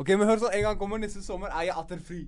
Ok, 0.00 0.12
men 0.16 0.28
hør 0.30 0.38
sånn, 0.40 0.54
En 0.56 0.62
gang 0.64 0.78
kommer 0.80 1.00
neste 1.02 1.22
sommer, 1.24 1.50
er 1.52 1.66
jeg 1.68 1.76
atter 1.76 1.98
fri. 2.04 2.22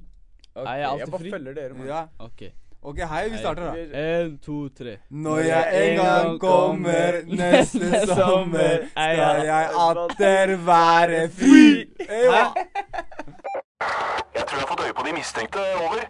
Ok, 0.54 0.67
Er 0.67 0.82
jeg 0.82 0.88
alltid 0.90 1.04
jeg 1.06 1.12
bare 1.15 1.22
fri? 1.22 1.30
følger 1.32 1.54
dere, 1.57 1.75
mann. 1.79 1.87
Ja. 1.88 2.02
Ok. 2.21 2.42
Ok, 2.83 2.98
hei, 3.06 3.29
vi 3.30 3.38
starter, 3.38 3.62
da. 3.62 3.98
En, 4.02 4.38
to, 4.42 4.56
tre. 4.75 4.96
Når 5.10 5.38
jeg 5.47 5.83
en 5.83 6.00
gang 6.00 6.39
kommer 6.43 7.19
neste 7.31 7.91
sommer, 8.11 8.89
skal 8.91 9.45
jeg 9.46 9.69
atter 9.85 10.55
være 10.66 11.21
fri. 11.30 11.61
Hey, 12.09 12.27
hva? 12.27 12.43
Jeg 14.34 14.45
tror 14.48 14.57
jeg 14.59 14.64
har 14.64 14.70
fått 14.73 14.82
øye 14.86 14.96
på 14.98 15.04
de 15.07 15.12
mistenkte. 15.14 15.62
Over. 15.84 16.02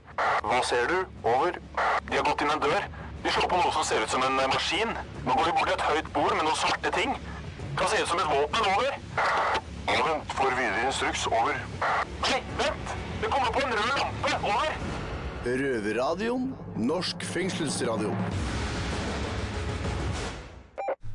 Hva 0.49 0.63
ser 0.65 0.89
du? 0.89 0.97
Over. 1.29 1.61
De 2.09 2.17
har 2.17 2.25
gått 2.31 2.41
inn 2.47 2.55
en 2.57 2.65
dør. 2.65 2.89
De 3.23 3.35
slår 3.37 3.51
på 3.53 3.61
noe 3.61 3.75
som 3.77 3.85
ser 3.87 4.03
ut 4.07 4.11
som 4.17 4.25
en 4.27 4.41
eh, 4.41 4.49
maskin. 4.55 4.97
Nå 5.27 5.37
går 5.37 5.51
de 5.51 5.55
bort 5.59 5.69
til 5.69 5.77
et 5.77 5.85
høyt 5.91 6.09
bord 6.17 6.33
med 6.39 6.49
noen 6.49 6.59
svarte 6.59 6.95
ting. 6.97 7.13
Kan 7.77 7.93
se 7.93 8.01
ut 8.03 8.09
som 8.11 8.19
et 8.25 8.33
våpen. 8.33 8.73
Over. 8.73 9.71
Vent. 9.87 10.33
Får 10.39 10.51
videre 10.57 10.87
instruks. 10.87 11.27
Over. 11.27 11.57
Vent! 12.59 12.93
Det 13.23 13.29
kommer 13.31 13.53
på 13.55 13.61
en 13.67 13.73
rød 13.79 13.95
lampe. 13.99 14.33
Over. 14.47 14.75
Røverradioen. 15.47 16.49
Norsk 16.77 17.25
fengselsradio. 17.27 18.13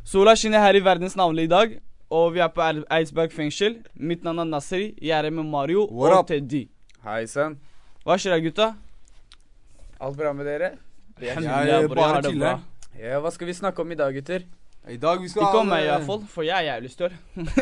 Sola 0.07 0.35
skinner 0.40 0.63
her 0.63 0.77
i 0.80 0.84
verdens 0.84 1.16
navle 1.20 1.43
i 1.43 1.52
dag, 1.52 1.73
og 2.09 2.34
vi 2.35 2.40
er 2.43 2.52
på 2.55 2.63
Eidsberg 2.63 3.34
fengsel. 3.35 3.80
Mitt 3.95 4.23
navn 4.23 4.40
er 4.43 4.48
Nasri. 4.52 4.93
Jeg 5.02 5.18
er 5.20 5.27
her 5.27 5.35
med 5.35 5.49
Mario 5.52 5.88
What 5.91 6.13
og 6.13 6.20
up? 6.21 6.27
Teddy. 6.31 6.65
Hei 7.07 7.26
sann. 7.27 7.57
Hva 8.07 8.15
skjer 8.20 8.35
da, 8.38 8.43
gutta? 8.43 8.68
Alt 9.99 10.15
bra 10.20 10.31
med 10.35 10.48
dere? 10.48 10.73
Jeg 11.20 11.34
jeg, 11.34 11.43
jeg, 11.43 11.68
jeg 11.68 11.90
bare 11.91 12.07
har 12.13 12.21
det 12.21 12.31
chiller. 12.31 12.59
bra. 12.59 13.02
Ja, 13.02 13.20
Hva 13.23 13.31
skal 13.34 13.48
vi 13.49 13.54
snakke 13.57 13.81
om 13.84 13.91
i 13.91 13.98
dag, 13.99 14.13
gutter? 14.15 14.45
I 14.88 14.98
dag 14.98 15.20
vi 15.22 15.27
skal 15.30 15.44
Ikke 15.44 15.59
om 15.59 15.68
meg 15.68 15.73
meg 15.82 15.84
hvert 15.84 15.98
iallfall, 16.00 16.22
for 16.32 16.46
jeg 16.48 16.55
er 16.55 16.68
jævlig 16.72 16.91
støl. 16.94 17.16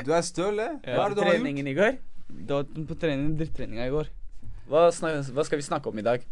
Du 0.06 0.12
er 0.14 0.22
støl, 0.26 0.60
eh? 0.62 0.76
Hva 0.86 1.06
er 1.06 1.10
det 1.10 1.18
du 1.18 1.22
har 1.24 1.32
gjort? 1.32 1.42
Treningen 1.42 1.68
i 1.68 1.74
går? 1.74 1.98
Det 2.30 2.54
var 2.58 2.64
på 2.90 2.98
trening, 3.02 3.32
drittreninga 3.40 3.88
i 3.88 3.94
går. 3.94 4.08
Hva, 4.70 4.86
hva 4.92 5.46
skal 5.46 5.60
vi 5.62 5.66
snakke 5.66 5.90
om 5.90 6.00
i 6.02 6.06
dag? 6.06 6.24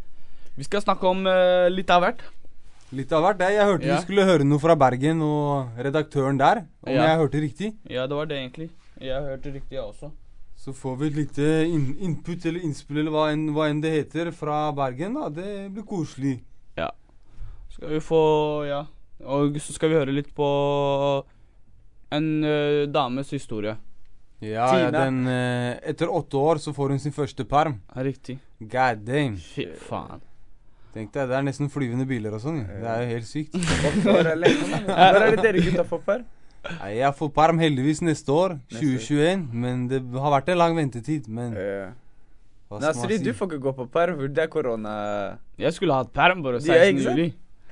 Vi 0.57 0.63
skal 0.67 0.83
snakke 0.85 1.09
om 1.09 1.25
uh, 1.25 1.65
litt 1.73 1.89
av 1.93 2.03
hvert. 2.05 2.21
Litt 2.93 3.13
av 3.13 3.23
hvert. 3.25 3.41
Jeg, 3.41 3.57
jeg 3.57 3.65
hørte 3.71 3.87
Ja. 3.89 3.95
vi 3.97 4.05
skulle 4.05 4.25
høre 4.29 4.45
noe 4.45 4.61
fra 4.61 4.75
Bergen 4.77 5.21
og 5.25 5.79
redaktøren 5.81 6.37
der. 6.37 6.65
Om 6.85 6.93
Ja. 6.93 7.07
jeg 7.09 7.21
hørte 7.23 7.41
riktig. 7.41 7.71
Ja, 7.89 8.05
det 8.05 8.15
var 8.19 8.25
det 8.29 8.37
egentlig. 8.37 8.69
Jeg 9.01 9.21
hørte 9.21 9.53
riktig, 9.53 9.73
jeg 9.77 9.81
også. 9.83 10.11
Så 10.63 10.71
får 10.77 10.97
vi 10.99 11.07
et 11.07 11.15
lite 11.17 11.47
in 11.67 11.87
input 11.99 12.45
eller 12.45 12.61
innspill 12.63 12.99
eller 13.01 13.11
hva 13.11 13.23
enn, 13.33 13.47
hva 13.51 13.65
enn 13.69 13.81
det 13.81 13.91
heter 13.91 14.29
fra 14.31 14.71
Bergen. 14.71 15.13
da. 15.17 15.29
Det 15.29 15.71
blir 15.73 15.83
koselig. 15.89 16.35
Ja. 16.77 16.91
Skal 17.73 17.89
vi 17.89 17.99
få 17.99 18.67
Ja. 18.69 18.83
Og 19.21 19.57
så 19.61 19.75
skal 19.75 19.91
vi 19.91 19.97
høre 19.99 20.15
litt 20.15 20.29
på 20.35 20.47
en 22.13 22.27
uh, 22.43 22.83
dames 22.91 23.29
historie. 23.33 23.77
Ja, 24.43 24.67
ja 24.75 24.89
den 24.91 25.23
uh, 25.29 25.79
Etter 25.87 26.11
åtte 26.11 26.37
år 26.37 26.59
så 26.59 26.73
får 26.75 26.95
hun 26.95 26.99
sin 26.99 27.15
første 27.15 27.45
perm. 27.47 27.79
Riktig. 27.95 28.37
God 28.59 29.05
damn. 29.07 29.37
Fy 29.39 29.69
faen. 29.87 30.23
Tenk 30.93 31.09
deg, 31.15 31.29
det 31.31 31.37
er 31.39 31.45
nesten 31.47 31.71
flyvende 31.73 32.05
biler 32.05 32.35
og 32.37 32.43
sånn. 32.43 32.59
ja. 32.61 32.77
Det 32.83 32.91
er 32.91 33.01
jo 33.01 33.11
helt 33.15 33.29
sykt. 33.29 33.55
Er. 34.13 35.15
Når 35.15 35.25
er 35.25 35.35
det 35.35 35.45
dere 35.47 35.63
gutta 35.65 35.85
får 35.89 36.03
perm? 36.05 36.27
Nei, 36.63 36.91
Jeg 36.99 37.15
får 37.17 37.29
perm 37.35 37.59
heldigvis 37.59 38.03
neste 38.05 38.31
år, 38.31 38.53
2021. 38.75 39.47
Men 39.63 39.87
det 39.89 40.03
har 40.13 40.35
vært 40.35 40.53
en 40.53 40.61
lang 40.61 40.77
ventetid. 40.77 41.25
Men 41.27 41.57
hva 41.57 42.79
skal 42.79 43.01
man 43.03 43.11
si? 43.11 43.23
du 43.25 43.33
får 43.37 43.49
ikke 43.51 43.63
gå 43.65 43.73
på 43.77 43.87
perm, 43.93 44.19
for 44.19 44.35
det 44.37 44.43
er 44.45 44.51
korona. 44.53 44.93
Jeg 45.61 45.75
skulle 45.75 45.97
hatt 45.97 46.13
perm 46.13 46.45
bare 46.45 46.61
16. 46.61 46.77
ikke 46.77 47.03
sant? 47.03 47.19
juli. 47.19 47.27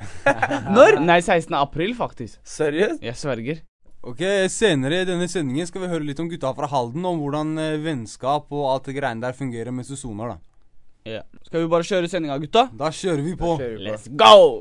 Når? 0.75 0.99
Nei, 1.03 1.19
16. 1.21 1.53
april, 1.57 1.93
faktisk. 1.97 2.39
Seriøst? 2.47 3.01
Jeg 3.03 3.17
sverger. 3.19 3.61
Ok, 4.01 4.21
Senere 4.49 5.03
i 5.03 5.05
denne 5.05 5.27
sendingen 5.29 5.67
skal 5.69 5.83
vi 5.83 5.91
høre 5.91 6.05
litt 6.07 6.19
om 6.23 6.29
gutta 6.31 6.49
fra 6.57 6.69
Halden. 6.71 7.03
Om 7.05 7.19
hvordan 7.21 7.51
eh, 7.61 7.75
vennskap 7.83 8.49
og 8.49 8.69
alt 8.71 8.89
det 8.89 8.95
greiene 8.97 9.21
der 9.21 9.37
fungerer 9.37 9.69
mens 9.75 9.91
du 9.93 9.97
soner. 9.99 10.33
da. 10.33 10.39
Ja. 11.05 11.21
Skal 11.45 11.63
vi 11.63 11.69
bare 11.69 11.85
kjøre 11.85 12.09
sendinga, 12.09 12.39
gutta? 12.41 12.67
Da 12.77 12.89
kjører 12.93 13.21
vi 13.25 13.35
på. 13.37 13.55
Kjører 13.61 13.77
vi 13.77 13.85
på. 13.85 13.91
Let's 13.91 14.09
go! 14.17 14.59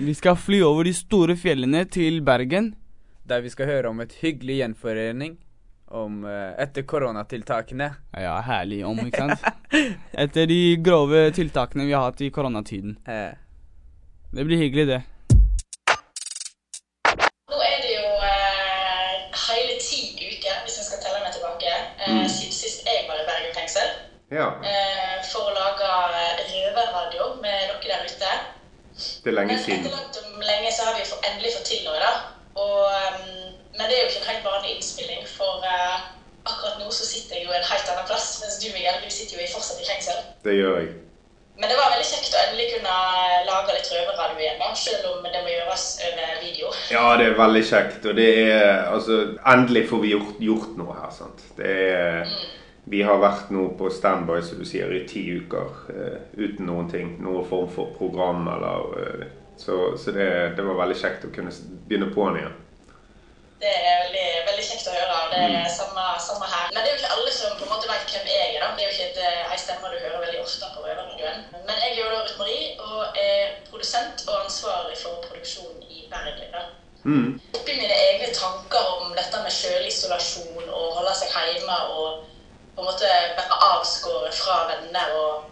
Vi 0.00 0.14
skal 0.16 0.38
fly 0.38 0.62
over 0.64 0.86
de 0.88 0.94
store 0.96 1.34
fjellene 1.36 1.84
til 1.84 2.22
Bergen. 2.24 2.72
Der 3.28 3.42
vi 3.44 3.50
skal 3.52 3.68
høre 3.68 3.90
om 3.90 4.00
et 4.00 4.14
hyggelig 4.22 4.62
gjenforening 4.62 5.34
om 5.90 6.24
eh, 6.24 6.52
etter 6.62 6.82
koronatiltakene. 6.86 7.90
Ja, 8.22 8.36
herlig 8.46 8.82
om, 8.86 8.98
ikke 9.06 9.26
sant? 9.30 9.42
Etter 10.12 10.46
de 10.50 10.60
grove 10.86 11.24
tiltakene 11.36 11.86
vi 11.88 11.92
har 11.96 12.06
hatt 12.10 12.20
i 12.22 12.30
koronatiden. 12.34 12.96
Eh, 13.06 13.32
Det 14.30 14.44
blir 14.46 14.60
hyggelig, 14.62 14.86
det. 14.86 15.00
Nå 17.50 17.56
er 17.66 17.80
det 17.82 17.94
jo 17.96 18.10
eh, 18.22 19.16
hele 19.48 19.74
ti 19.82 19.98
uker, 20.30 20.60
hvis 20.66 20.76
jeg 20.78 20.86
skal 20.86 21.00
telle 21.02 21.22
meg 21.24 21.34
tilbake, 21.34 21.72
eh, 22.06 22.22
siden 22.30 22.54
sist 22.54 22.86
jeg 22.86 23.08
var 23.10 23.18
i 23.18 23.26
Bergen 23.30 23.54
fengsel. 23.58 23.90
Ja, 24.30 24.46
Eh, 24.62 25.16
for 25.26 25.50
å 25.50 25.54
lage 25.56 25.88
eh, 26.20 26.42
røverradio 26.54 27.24
med 27.42 27.72
dere 27.82 27.82
der 27.90 28.06
ute. 28.06 28.30
det 29.24 29.30
er 29.30 29.34
lenge 29.40 29.56
Men 29.56 29.80
etter 29.80 29.90
langt 29.96 30.16
om 30.22 30.40
lenge 30.44 30.70
så 30.76 30.86
har 30.86 30.94
vi 30.98 31.02
endelig 31.30 31.50
fått 31.56 31.66
til 31.72 31.82
noe, 31.86 31.98
da. 31.98 32.12
Og, 32.60 32.78
ehm, 32.94 33.58
men 33.78 33.84
det 33.88 33.94
er 33.96 34.02
jo 34.04 34.08
ikke 34.10 34.22
en 34.22 34.30
helt 34.30 34.44
vanlig 34.46 34.70
innspill 34.76 34.99
nå 36.90 36.96
så 36.98 37.06
sitter 37.06 37.38
jeg 37.38 37.46
jo 37.46 37.54
en 37.54 37.68
helt 37.70 37.92
annen 37.92 38.08
plass, 38.10 38.40
mens 38.42 38.58
du, 38.58 38.66
Miguel, 38.74 38.98
du 39.04 39.10
sitter 39.14 39.38
jo 39.38 39.44
i- 39.46 39.52
fortsatt 39.54 39.80
i 39.80 39.86
fengsel. 39.86 40.18
Det 40.44 40.58
gjør 40.58 40.78
jeg. 40.82 40.90
Men 41.60 41.68
det 41.68 41.76
var 41.76 41.90
veldig 41.92 42.06
kjekt 42.08 42.34
å 42.34 42.40
endelig 42.40 42.66
kunne 42.72 42.92
lage 43.46 43.74
litt 43.76 43.88
røverradio 43.92 44.38
igjen, 44.40 44.58
da, 44.62 44.68
selv 44.80 45.08
om 45.10 45.26
det 45.26 45.42
må 45.44 45.50
gjøres 45.52 45.84
over 46.08 46.30
video. 46.40 46.70
Ja, 46.90 47.02
det 47.20 47.26
er 47.26 47.34
veldig 47.36 47.62
kjekt. 47.68 48.06
Og 48.08 48.16
det 48.16 48.28
er 48.48 48.88
Altså, 48.94 49.18
endelig 49.52 49.82
får 49.90 50.00
vi 50.00 50.14
gjort, 50.14 50.38
gjort 50.40 50.72
noe 50.80 50.96
her, 50.96 51.10
sant. 51.12 51.44
Det 51.58 51.74
er 51.90 52.32
Vi 52.90 53.02
har 53.04 53.20
vært 53.20 53.50
nå 53.52 53.66
på 53.78 53.90
standby, 53.92 54.40
som 54.42 54.58
du 54.58 54.64
sier, 54.64 54.88
i 54.90 55.04
ti 55.06 55.20
uker 55.36 55.68
uh, 55.92 56.16
uten 56.34 56.66
noen 56.66 56.88
ting. 56.90 57.12
Noen 57.22 57.44
form 57.46 57.68
for 57.70 57.92
program 57.98 58.48
eller 58.48 58.96
uh, 58.96 59.24
Så, 59.60 59.96
så 60.00 60.10
det, 60.16 60.56
det 60.56 60.64
var 60.64 60.80
veldig 60.80 60.96
kjekt 60.96 61.28
å 61.28 61.34
kunne 61.34 61.52
begynne 61.52 62.08
begynne 62.08 62.14
på'n 62.14 62.38
igjen. 62.40 62.54
Det 63.60 63.70
er 63.70 63.96
veldig, 64.04 64.28
veldig 64.48 64.64
kjekt 64.64 64.88
å 64.88 64.94
høre. 64.96 65.16
og 65.22 65.32
Det 65.34 65.40
er 65.60 65.72
samme, 65.76 66.04
samme 66.26 66.46
her. 66.48 66.70
Men 66.72 66.80
det 66.80 66.88
er 66.88 66.94
jo 66.94 67.00
ikke 67.00 67.16
alle 67.16 67.32
som 67.36 67.58
på 67.58 67.66
en 67.66 67.72
måte 67.74 67.90
vet 67.90 68.14
hvem 68.14 68.30
jeg 68.32 68.46
er. 68.46 68.60
da. 68.62 68.70
Det 68.76 68.84
er 68.84 68.88
jo 68.88 68.94
ikke 68.96 69.08
et, 69.10 69.20
eh, 69.26 69.52
ei 69.52 69.58
stemme 69.60 69.90
du 69.92 69.98
hører 70.04 70.24
veldig 70.24 70.40
ofte 70.44 70.70
på 70.74 70.84
Røverradioen. 70.86 71.44
Men 71.66 71.82
jeg 71.82 71.90
er 71.90 71.98
jo 72.00 72.08
da 72.12 72.22
Ruth 72.22 72.38
Marie 72.40 72.70
og 72.80 73.20
er 73.26 73.52
produsent 73.70 74.24
og 74.28 74.44
ansvarlig 74.44 74.96
for 75.02 75.20
produksjonen 75.28 75.82
i 75.82 76.08
Bergen. 76.12 76.52
da. 76.56 76.64
Mm. 77.04 77.40
Oppi 77.56 77.76
mine 77.76 77.96
egne 78.08 78.32
tanker 78.34 78.90
om 78.96 79.14
dette 79.16 79.38
med 79.44 79.52
sjølisolasjon 79.56 80.68
og 80.68 80.96
holde 80.98 81.14
seg 81.16 81.32
hjemme 81.52 81.78
og 81.96 82.26
på 82.74 82.82
en 82.82 82.88
måte 82.88 83.08
være 83.38 83.60
avskåret 83.70 84.34
fra 84.36 84.58
venner 84.68 85.14
og, 85.20 85.48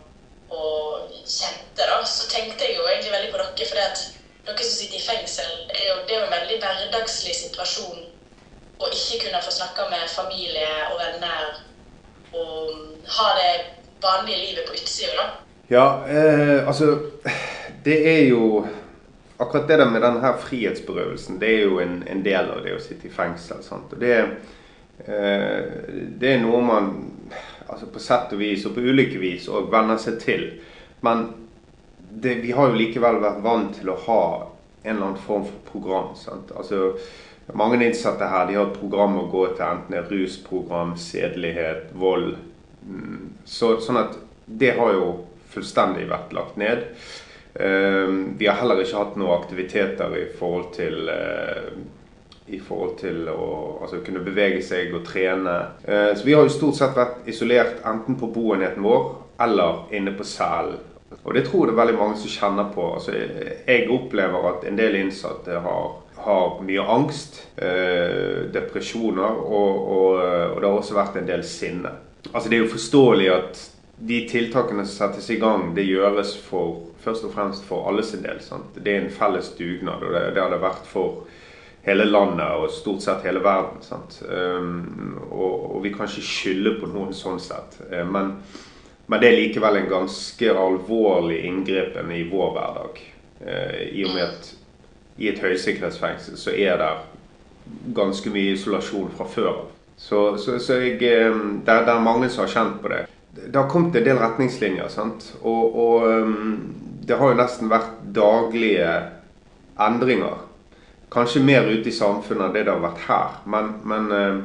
og 0.50 1.08
kjente, 1.24 1.84
da, 1.84 2.02
så 2.04 2.28
tenkte 2.28 2.64
jeg 2.64 2.76
jo 2.76 2.86
egentlig 2.88 3.12
veldig 3.12 3.32
på 3.32 3.40
dere. 3.40 3.68
fordi 3.68 3.80
at 3.80 4.04
dere 4.48 4.66
som 4.66 4.76
sitter 4.76 4.98
i 4.98 5.06
fengsel, 5.06 5.50
er 5.72 5.84
jo, 5.90 5.96
det 6.06 6.14
er 6.14 6.20
jo 6.22 6.28
en 6.28 6.36
veldig 6.36 6.60
hverdagslig 6.62 7.34
situasjon 7.36 8.06
å 8.78 8.90
ikke 8.94 9.24
kunne 9.24 9.42
få 9.42 9.52
snakke 9.54 9.88
med 9.90 10.10
familie 10.12 10.70
og 10.90 11.00
venner 11.02 11.60
og 12.38 13.08
ha 13.18 13.28
det 13.38 13.52
vanlige 14.02 14.42
livet 14.44 14.68
på 14.68 14.76
utsida. 14.78 15.14
da. 15.18 15.28
Ja, 15.68 15.86
eh, 16.08 16.68
altså 16.68 16.98
Det 17.84 18.18
er 18.18 18.28
jo 18.28 18.66
Akkurat 19.40 19.68
det 19.68 19.78
der 19.78 19.90
med 19.90 20.02
denne 20.02 20.20
her 20.20 20.36
frihetsberøvelsen, 20.36 21.40
det 21.40 21.48
er 21.48 21.60
jo 21.62 21.78
en, 21.78 22.02
en 22.10 22.24
del 22.24 22.48
av 22.50 22.64
det 22.64 22.72
å 22.74 22.80
sitte 22.82 23.06
i 23.06 23.12
fengsel. 23.14 23.60
Sant? 23.62 23.92
Og 23.94 24.00
det, 24.02 24.16
eh, 25.06 25.68
det 26.18 26.32
er 26.32 26.40
noe 26.42 26.58
man 26.58 26.88
altså 27.68 27.86
på 27.86 28.02
sett 28.02 28.32
og 28.34 28.40
vis, 28.42 28.64
og 28.66 28.74
på 28.74 28.82
ulike 28.82 29.20
vis, 29.22 29.46
og 29.46 29.70
venner 29.70 30.00
seg 30.02 30.18
til. 30.18 30.42
Men 31.06 31.22
det, 32.10 32.34
vi 32.42 32.52
har 32.52 32.70
jo 32.70 32.78
likevel 32.78 33.20
vært 33.22 33.42
vant 33.44 33.74
til 33.78 33.90
å 33.92 33.98
ha 34.06 34.22
en 34.82 34.94
eller 34.94 35.06
annen 35.06 35.22
form 35.22 35.44
for 35.46 35.64
program. 35.72 36.14
Sant? 36.16 36.52
Altså, 36.56 36.94
mange 37.56 37.80
innsatte 37.84 38.28
her 38.28 38.48
de 38.48 38.58
har 38.58 38.68
et 38.68 38.80
program 38.80 39.18
å 39.20 39.28
gå 39.32 39.46
til, 39.54 39.64
enten 39.64 39.94
det 39.94 40.02
er 40.02 40.10
rusprogram, 40.12 40.96
sedelighet, 41.00 41.92
vold. 41.92 42.36
Mm, 42.86 43.32
Så, 43.44 43.78
sånn 43.84 44.00
at 44.00 44.18
det 44.46 44.74
har 44.78 44.92
jo 44.96 45.08
fullstendig 45.52 46.08
vært 46.08 46.32
lagt 46.36 46.56
ned. 46.60 46.84
Eh, 47.54 48.08
vi 48.38 48.46
har 48.46 48.60
heller 48.60 48.80
ikke 48.82 49.00
hatt 49.00 49.16
noen 49.16 49.40
aktiviteter 49.40 50.16
i 50.16 50.26
forhold 50.38 50.72
til 50.76 51.08
eh, 51.12 51.70
i 52.48 52.58
forhold 52.64 52.94
til 53.00 53.26
å 53.28 53.46
altså, 53.82 54.00
kunne 54.04 54.24
bevege 54.24 54.60
seg 54.64 54.94
og 54.96 55.04
trene. 55.08 55.56
Eh, 55.84 56.12
så 56.16 56.24
vi 56.24 56.36
har 56.36 56.46
jo 56.46 56.52
stort 56.52 56.78
sett 56.78 56.96
vært 56.96 57.28
isolert 57.28 57.82
enten 57.88 58.16
på 58.20 58.30
boenheten 58.32 58.84
vår 58.84 59.10
eller 59.44 59.92
inne 59.96 60.14
på 60.16 60.24
cellen. 60.26 60.78
Og 61.28 61.36
det 61.36 61.44
tror 61.46 61.66
jeg 61.66 61.70
det 61.70 61.76
er 61.76 61.80
veldig 61.82 61.98
mange 61.98 62.18
som 62.18 62.32
kjenner 62.32 62.68
på. 62.72 62.84
Altså, 62.96 63.14
jeg 63.68 63.88
opplever 63.92 64.46
at 64.48 64.68
en 64.68 64.78
del 64.78 64.96
innsatte 64.96 65.60
har, 65.64 65.88
har 66.24 66.60
mye 66.64 66.84
angst, 66.96 67.42
eh, 67.60 68.46
depresjoner, 68.54 69.42
og, 69.44 69.82
og, 69.96 70.22
og 70.22 70.60
det 70.60 70.70
har 70.70 70.76
også 70.78 70.96
vært 70.96 71.18
en 71.20 71.28
del 71.28 71.44
sinne. 71.44 71.92
Altså 72.32 72.48
Det 72.48 72.56
er 72.56 72.64
jo 72.64 72.72
forståelig 72.72 73.28
at 73.34 73.60
de 74.08 74.22
tiltakene 74.30 74.86
som 74.86 75.08
settes 75.08 75.28
i 75.30 75.40
gang, 75.42 75.74
det 75.76 75.88
gjøres 75.88 76.36
for, 76.48 76.86
først 77.02 77.26
og 77.28 77.34
fremst 77.34 77.66
for 77.66 77.88
alle 77.90 78.04
sin 78.06 78.22
del. 78.24 78.40
Sant? 78.42 78.78
Det 78.78 78.94
er 78.94 79.04
en 79.04 79.12
felles 79.12 79.52
dugnad, 79.58 80.02
og 80.02 80.14
det, 80.14 80.24
det 80.34 80.42
har 80.42 80.54
det 80.54 80.62
vært 80.62 80.88
for 80.88 81.26
hele 81.88 82.06
landet 82.08 82.56
og 82.56 82.70
stort 82.72 83.04
sett 83.04 83.26
hele 83.26 83.42
verden. 83.44 83.82
Um, 84.28 85.18
og, 85.30 85.76
og, 85.76 85.78
vi 85.84 85.92
kan 85.94 86.08
ikke 86.08 86.26
skylde 86.26 86.76
på 86.80 86.90
noen 86.92 87.14
sånn 87.16 87.40
sett. 87.42 87.80
Uh, 87.90 88.04
men, 88.08 88.36
men, 89.08 89.20
det 89.20 89.28
er 89.28 89.38
likevel 89.40 89.80
en 89.80 89.90
ganske 89.90 90.52
alvorlig 90.52 91.42
inngripen 91.48 92.12
i 92.12 92.22
vår 92.30 92.54
hverdag. 92.56 93.02
Uh, 93.42 93.80
I 93.92 94.04
og 94.06 94.14
med 94.14 94.24
at 94.26 94.52
i 95.18 95.30
et 95.32 95.40
høysikkerhetsfengsel 95.42 96.38
så 96.38 96.54
er 96.54 96.78
det 96.78 96.92
ganske 97.96 98.30
mye 98.32 98.54
isolasjon 98.54 99.10
fra 99.16 99.26
før 99.28 99.50
av. 99.52 99.62
Så, 99.98 100.20
så, 100.38 100.58
så 100.62 100.78
jeg, 100.78 100.98
det, 101.00 101.14
det, 101.66 101.78
det 101.86 101.94
er 101.94 102.04
mange 102.04 102.28
som 102.30 102.44
har 102.44 102.52
kjent 102.52 102.76
på 102.82 102.92
det. 102.92 103.06
Det 103.38 103.56
har 103.56 103.70
kommet 103.70 103.96
en 103.98 104.06
del 104.06 104.20
retningslinjer. 104.20 104.88
sant? 104.92 105.32
Og, 105.42 105.74
og 105.74 106.06
um, 106.06 106.60
det 107.08 107.18
har 107.18 107.32
jo 107.32 107.40
nesten 107.40 107.72
vært 107.72 107.96
daglige 108.14 108.92
endringer 109.80 110.44
kanskje 111.10 111.42
mer 111.42 111.68
ute 111.68 111.88
i 111.88 111.94
samfunnet 111.94 112.48
enn 112.48 112.54
det 112.56 112.64
det 112.66 112.74
har 112.74 112.84
vært 112.84 113.04
her. 113.08 113.36
Men, 113.48 113.72
men, 113.88 114.10
eh, 114.12 114.40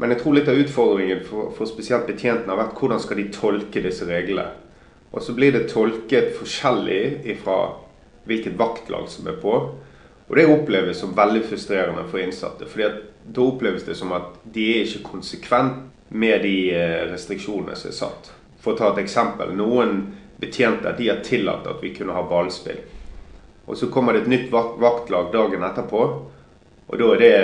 men 0.00 0.12
jeg 0.12 0.22
tror 0.22 0.36
litt 0.36 0.48
av 0.48 0.58
utfordringen 0.58 1.22
for, 1.26 1.52
for, 1.56 1.68
spesielt 1.68 2.08
betjentene 2.08 2.54
har 2.54 2.60
vært 2.64 2.78
hvordan 2.80 3.00
skal 3.02 3.20
de 3.20 3.28
tolke 3.34 3.82
disse 3.84 4.06
reglene. 4.08 4.48
Og 5.12 5.20
så 5.22 5.34
blir 5.36 5.52
det 5.52 5.68
tolket 5.68 6.32
forskjellig 6.38 7.02
ifra 7.34 7.58
hvilket 8.24 8.56
vaktlag 8.58 9.10
som 9.12 9.28
er 9.28 9.36
på. 9.42 9.56
Og 10.28 10.38
det 10.38 10.48
oppleves 10.48 11.02
som 11.02 11.12
veldig 11.16 11.42
frustrerende 11.44 12.06
for 12.08 12.22
innsatte. 12.22 12.66
fordi 12.66 12.88
da 13.22 13.42
oppleves 13.44 13.84
det 13.84 13.94
som 13.94 14.12
at 14.16 14.40
de 14.42 14.64
er 14.72 14.86
ikke 14.86 15.10
konsekvent 15.12 15.84
med 16.08 16.42
de 16.42 16.56
eh, 16.74 17.04
restriksjonene 17.12 17.76
som 17.76 17.90
er 17.90 17.96
satt. 17.96 18.32
For 18.62 18.72
å 18.72 18.78
ta 18.78 18.90
et 18.92 19.04
eksempel. 19.04 19.52
Noen 19.56 20.00
betjenter 20.40 20.96
de 20.98 21.08
har 21.10 21.22
tillatt 21.24 21.68
at 21.68 21.82
vi 21.84 21.92
kunne 21.94 22.16
ha 22.16 22.24
ballspill. 22.28 22.80
Og 23.66 23.78
så 23.78 23.86
kommer 23.92 24.12
det 24.12 24.24
et 24.24 24.32
nytt 24.32 24.48
vaktlag 24.50 25.30
dagen 25.32 25.62
etterpå, 25.62 26.02
og 26.88 26.98
da 26.98 27.10
er 27.14 27.20
det 27.22 27.36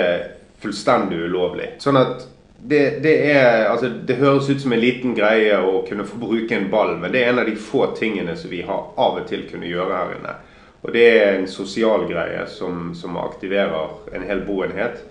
fullstendig 0.59 1.21
ulovlig. 1.29 1.71
Sånn 1.79 1.97
at 1.97 2.25
det, 2.61 2.99
det, 3.03 3.31
er, 3.31 3.65
altså, 3.69 3.89
det 3.89 4.19
høres 4.19 4.49
ut 4.49 4.61
som 4.61 4.73
en 4.73 4.81
liten 4.81 5.15
greie 5.15 5.55
å 5.63 5.79
kunne 5.87 6.05
få 6.07 6.19
bruke 6.19 6.55
en 6.57 6.69
ball, 6.71 6.97
men 6.99 7.13
det 7.13 7.23
er 7.23 7.31
en 7.31 7.41
av 7.43 7.47
de 7.47 7.55
få 7.55 7.85
tingene 7.97 8.35
som 8.37 8.51
vi 8.51 8.61
har 8.67 8.91
av 8.99 9.21
og 9.21 9.27
til 9.29 9.45
kunne 9.49 9.69
gjøre 9.69 9.95
her 9.95 10.13
inne. 10.17 10.35
Og 10.81 10.93
det 10.95 11.05
er 11.11 11.37
en 11.37 11.47
sosial 11.51 12.05
greie 12.07 12.45
som, 12.51 12.91
som 12.95 13.17
aktiverer 13.19 14.13
en 14.15 14.27
hel 14.27 14.43
boenhet. 14.47 15.01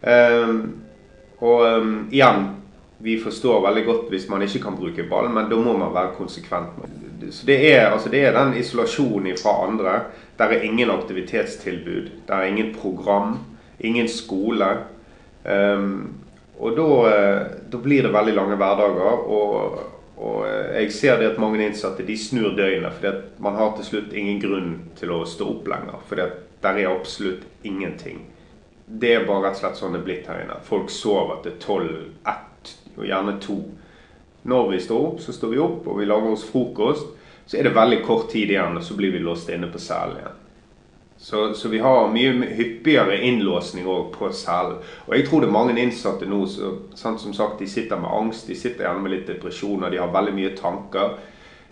Um, 0.00 0.58
og 1.44 1.62
um, 1.64 1.94
igjen, 2.12 2.50
vi 3.04 3.16
forstår 3.20 3.62
veldig 3.64 3.84
godt 3.84 4.10
hvis 4.12 4.28
man 4.32 4.44
ikke 4.44 4.62
kan 4.64 4.76
bruke 4.76 5.06
ball, 5.08 5.30
men 5.32 5.48
da 5.50 5.60
må 5.60 5.76
man 5.80 5.94
være 5.94 6.16
konsekvent. 6.18 6.76
Så 7.32 7.46
det 7.48 7.56
er, 7.70 7.88
altså, 7.90 8.12
det 8.12 8.24
er 8.24 8.36
den 8.36 8.56
isolasjonen 8.60 9.36
fra 9.40 9.56
andre. 9.64 9.94
Der 10.38 10.52
er 10.52 10.66
ingen 10.66 10.92
aktivitetstilbud. 10.92 12.10
Der 12.28 12.34
er 12.34 12.52
ingen 12.52 12.74
program. 12.76 13.38
Ingen 13.80 14.08
skole. 14.08 14.68
Um, 15.44 16.23
og 16.58 16.76
da, 16.76 16.88
da, 17.70 17.78
blir 17.78 18.06
det 18.06 18.12
veldig 18.14 18.34
lange 18.36 18.58
hverdager. 18.58 19.24
Og, 19.26 19.78
og, 20.16 20.38
eh, 20.46 20.82
jeg 20.82 20.92
ser 20.94 21.18
det 21.18 21.32
at 21.32 21.40
mange 21.42 21.62
innsatte 21.64 22.06
de 22.06 22.16
snur 22.18 22.54
døgnet. 22.56 22.94
fordi 22.94 23.42
man 23.42 23.58
har 23.58 23.74
til 23.76 23.88
slutt 23.88 24.12
ingen 24.12 24.40
grunn 24.40 24.74
til 24.98 25.12
å 25.12 25.24
stå 25.26 25.48
opp 25.56 25.68
lenger. 25.68 26.04
For 26.08 26.22
der 26.62 26.78
er 26.78 26.92
absolutt 26.92 27.42
ingenting. 27.64 28.26
Det 28.86 29.14
er 29.14 29.26
bare 29.26 29.48
rett 29.48 29.58
og 29.58 29.62
slett 29.62 29.80
sånn 29.80 29.96
det 29.96 30.02
er 30.02 30.06
blitt 30.06 30.28
her 30.28 30.44
inne. 30.44 30.60
Folk 30.62 30.92
sover 30.92 31.42
til 31.42 31.58
tolv, 31.60 31.98
ett 32.28 32.74
og 32.94 33.06
gjerne 33.08 33.38
to. 33.42 33.58
Når 34.44 34.70
vi 34.70 34.80
står 34.84 35.06
opp, 35.08 35.20
så 35.24 35.32
står 35.32 35.54
vi 35.54 35.60
opp 35.64 35.86
og 35.88 35.98
vi 35.98 36.08
lager 36.08 36.36
oss 36.36 36.44
frokost. 36.46 37.14
Så 37.46 37.58
er 37.58 37.66
det 37.66 37.76
veldig 37.76 38.00
kort 38.04 38.30
tid 38.32 38.52
igjen, 38.52 38.76
og 38.76 38.84
så 38.84 38.94
blir 38.96 39.12
vi 39.12 39.20
låst 39.20 39.50
inne 39.52 39.68
på 39.72 39.80
cellen 39.80 40.20
igjen. 40.20 40.33
Så, 41.24 41.54
så, 41.56 41.70
vi 41.72 41.78
har 41.80 42.10
mye 42.12 42.32
hyppigere 42.52 43.16
innlåsning 43.24 43.86
på 44.12 44.28
cellen. 44.36 44.82
Og 45.06 45.14
jeg 45.16 45.24
tror 45.24 45.40
det 45.40 45.48
er 45.48 45.54
mange 45.56 45.76
innsatte 45.80 46.28
nå 46.28 46.42
så, 46.52 46.74
sant, 46.94 47.22
som 47.22 47.32
sagt, 47.32 47.56
de 47.62 47.68
sitter 47.70 47.96
med 47.96 48.12
angst, 48.12 48.44
de 48.50 48.56
sitter 48.60 48.84
gjerne 48.84 49.00
med 49.00 49.14
litt 49.14 49.30
depresjoner, 49.32 49.88
de 49.90 50.02
har 50.02 50.12
veldig 50.12 50.34
mye 50.36 50.52
tanker. 50.58 51.16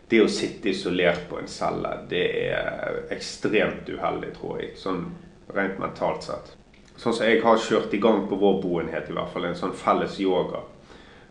Det 0.08 0.22
å 0.24 0.30
sitte 0.32 0.72
isolert 0.72 1.28
på 1.28 1.36
en 1.40 1.52
celle, 1.52 1.92
det 2.08 2.24
er 2.48 3.02
ekstremt 3.12 3.92
uheldig, 3.92 4.32
tror 4.38 4.62
jeg. 4.62 4.72
Sånn 4.80 5.04
rent 5.52 5.76
mentalt 5.80 6.24
sett. 6.24 6.54
Sånn 6.96 7.12
som 7.12 7.28
jeg 7.28 7.44
har 7.44 7.60
kjørt 7.60 7.92
i 7.92 8.00
gang 8.00 8.24
på 8.28 8.40
vår 8.40 8.60
boenhet, 8.64 9.12
i 9.12 9.16
hvert 9.16 9.32
fall 9.36 9.50
en 9.50 9.58
sånn 9.58 9.76
felles 9.76 10.16
yoga 10.20 10.64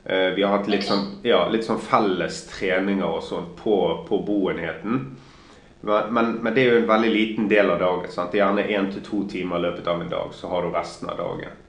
Eh, 0.03 0.27
vi 0.35 0.43
har 0.43 0.57
hatt 0.57 0.67
litt 0.67 0.85
sånn, 0.85 1.19
ja, 1.23 1.43
litt 1.49 1.65
sånn 1.67 1.81
felles 1.81 2.45
treninger 2.49 3.05
og 3.05 3.21
sånn 3.23 3.51
på, 3.57 3.75
på 4.07 4.21
boenheten. 4.25 5.03
Men, 5.81 6.35
men, 6.43 6.53
det 6.53 6.61
er 6.61 6.75
jo 6.75 6.79
en 6.83 6.91
veldig 6.91 7.09
liten 7.09 7.49
del 7.49 7.71
av 7.73 7.79
dagen. 7.81 8.11
Sant? 8.13 8.37
Gjerne 8.37 8.67
én 8.69 8.91
til 8.93 9.03
to 9.05 9.23
timer 9.29 9.63
løpet 9.63 9.87
av 9.89 10.01
en 10.03 10.11
dag, 10.11 10.33
så 10.37 10.51
har 10.51 10.65
du 10.65 10.75
resten 10.75 11.09
av 11.09 11.17
dagen. 11.17 11.59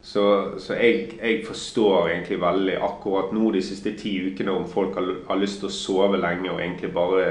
Så, 0.00 0.24
så 0.62 0.76
jeg, 0.78 1.18
jeg, 1.18 1.42
forstår 1.44 2.08
egentlig 2.08 2.38
veldig 2.40 2.76
akkurat 2.86 3.32
nå 3.34 3.50
de 3.52 3.62
siste 3.66 3.92
ti 3.98 4.14
ukene 4.30 4.54
om 4.54 4.68
folk 4.70 4.94
har, 4.96 5.08
har, 5.28 5.40
lyst 5.40 5.60
til 5.60 5.68
å 5.68 5.74
sove 5.74 6.20
lenge 6.22 6.52
og 6.52 6.62
egentlig 6.62 6.92
bare 6.94 7.26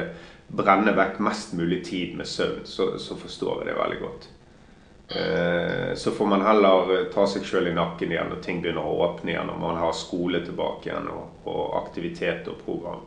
brenne 0.47 0.93
vekk 0.95 1.17
mest 1.23 1.55
mulig 1.57 1.79
tid 1.87 2.13
med 2.19 2.27
søvn, 2.29 2.65
så, 2.67 2.93
så 3.01 3.17
forstår 3.19 3.63
jeg 3.63 3.71
det 3.71 3.79
veldig 3.79 3.99
godt. 4.03 4.29
Eh, 5.07 5.95
så 5.95 6.11
får 6.11 6.29
man 6.29 6.43
heller 6.43 7.07
ta 7.13 7.25
seg 7.31 7.47
sjøl 7.47 7.71
i 7.71 7.75
nakken 7.75 8.11
igjen 8.11 8.29
når 8.33 8.43
ting 8.43 8.61
begynner 8.61 8.85
å 8.85 8.99
åpne 9.07 9.33
igjen, 9.33 9.51
og 9.51 9.63
man 9.63 9.79
har 9.79 9.95
skole 9.95 10.43
tilbake 10.45 10.91
igjen 10.91 11.07
og, 11.15 11.41
og 11.47 11.77
aktivitet 11.81 12.47
og 12.51 12.61
program. 12.67 13.03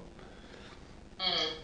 Mm. 1.20 1.59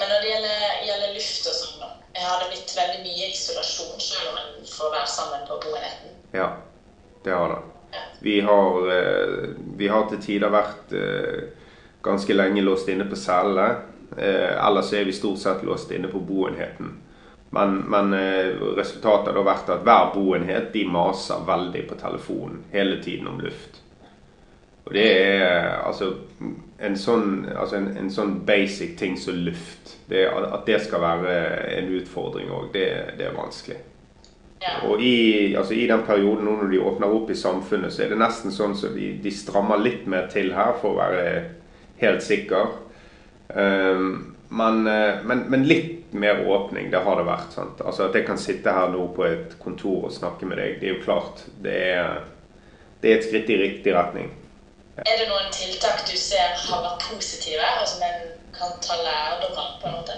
Men 0.00 0.08
når 0.08 0.22
det 0.24 0.30
gjelder, 0.30 0.62
gjelder 0.88 1.12
luft 1.16 1.50
og 1.50 1.58
sånn, 1.58 1.82
da. 1.82 1.90
Har 2.20 2.40
det 2.42 2.48
blitt 2.54 2.72
veldig 2.76 3.02
mye 3.04 3.28
isolasjon 3.30 4.00
selv 4.02 4.32
om 4.32 4.40
en 4.40 4.70
får 4.70 4.94
være 4.96 5.10
sammen 5.12 5.44
på 5.48 5.58
boenheten? 5.66 6.16
Ja, 6.34 6.48
det 7.24 7.36
har 7.36 7.52
det. 7.52 7.60
Ja. 7.92 8.02
Vi, 8.24 8.38
har, 8.48 8.90
eh, 8.94 9.36
vi 9.78 9.92
har 9.92 10.08
til 10.10 10.24
tider 10.24 10.52
vært 10.52 10.96
ganske 12.02 12.34
lenge 12.34 12.64
låst 12.64 12.88
inne 12.88 13.06
på 13.08 13.18
cellene. 13.18 13.86
Ellers 14.16 14.90
er 14.96 15.06
vi 15.06 15.14
stort 15.14 15.38
sett 15.38 15.62
låst 15.66 15.92
inne 15.94 16.10
på 16.10 16.18
boenheten. 16.24 16.96
Men, 17.50 17.76
men 17.76 18.12
eh, 18.12 18.46
resultatet 18.76 19.34
har 19.34 19.44
vært 19.46 19.70
at 19.74 19.82
hver 19.86 20.12
boenhet 20.14 20.70
de 20.74 20.84
maser 20.86 21.42
veldig 21.46 21.82
på 21.88 21.96
telefonen 21.98 22.60
hele 22.70 23.00
tiden 23.02 23.26
om 23.26 23.40
luft. 23.42 23.79
Og 24.90 24.96
det 24.96 25.06
er 25.06 25.68
altså 25.86 26.08
en 26.82 26.96
sånn, 26.98 27.44
altså 27.54 27.76
en, 27.78 27.84
en 28.00 28.08
sånn 28.10 28.32
basic 28.42 28.96
ting 28.98 29.14
som 29.14 29.36
luft. 29.38 29.92
Det, 30.10 30.24
at 30.26 30.64
det 30.66 30.80
skal 30.82 31.04
være 31.04 31.34
en 31.76 31.92
utfordring 32.00 32.50
òg, 32.50 32.72
det, 32.74 32.88
det, 33.20 33.28
er 33.28 33.36
vanskelig. 33.36 33.76
Ja. 34.58 34.72
Og 34.88 34.98
i, 34.98 35.54
altså 35.54 35.76
i, 35.78 35.86
den 35.86 36.02
perioden 36.08 36.42
nå 36.48 36.56
når 36.58 36.72
de 36.72 36.80
åpner 36.90 37.14
opp 37.20 37.30
i 37.30 37.38
samfunnet, 37.38 37.94
så 37.94 38.02
er 38.02 38.10
det 38.10 38.18
nesten 38.18 38.50
sånn 38.50 38.74
så 38.74 38.90
de, 38.96 39.12
de 39.22 39.30
strammer 39.30 39.78
litt 39.78 40.10
mer 40.10 40.26
til 40.34 40.50
her 40.56 40.74
for 40.82 40.96
å 40.96 40.98
være 40.98 41.22
helt 42.02 42.26
sikker. 42.26 42.74
Um, 43.54 44.34
men, 44.50 44.82
eh, 44.90 45.22
men, 45.22 45.46
men 45.54 45.68
litt 45.70 46.10
mer 46.18 46.42
åpning. 46.42 46.90
Det 46.90 47.04
har 47.06 47.22
det 47.22 47.30
vært. 47.30 47.54
sant? 47.54 47.86
Altså 47.86 48.08
At 48.08 48.18
jeg 48.18 48.26
kan 48.26 48.42
sitte 48.42 48.74
her 48.74 48.90
nå 48.90 49.06
på 49.14 49.28
et 49.30 49.54
kontor 49.62 50.10
og 50.10 50.18
snakke 50.18 50.50
med 50.50 50.58
deg, 50.58 50.80
det 50.82 50.90
er 50.90 50.96
jo 50.96 51.06
klart 51.06 51.46
det 51.62 51.78
er, 51.94 52.22
det 52.98 53.12
er 53.12 53.20
et 53.20 53.30
skritt 53.30 53.54
i 53.54 53.62
riktig 53.62 53.94
retning. 53.94 54.32
Er 55.06 55.16
det 55.16 55.28
noen 55.30 55.48
tiltak 55.54 56.02
du 56.04 56.16
ser 56.18 56.56
har 56.60 56.82
vært 56.84 57.06
positive, 57.08 57.68
og 57.80 57.88
som 57.88 58.02
en 58.04 58.26
kan 58.52 58.74
ta 58.84 58.98
lærdom 59.00 59.56
av? 59.56 59.70
på 59.80 59.88
en 59.88 59.96
måte? 59.96 60.16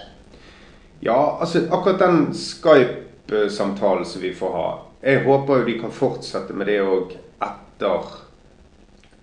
Ja, 1.02 1.38
altså 1.40 1.64
akkurat 1.70 2.02
den 2.02 2.34
Skype-samtalen 2.34 4.04
som 4.06 4.22
vi 4.22 4.34
får 4.34 4.52
ha 4.56 4.66
Jeg 5.02 5.24
håper 5.24 5.60
jo 5.60 5.66
de 5.66 5.78
kan 5.80 5.94
fortsette 5.94 6.54
med 6.54 6.68
det 6.70 6.80
òg 6.82 7.14
etter 7.42 8.10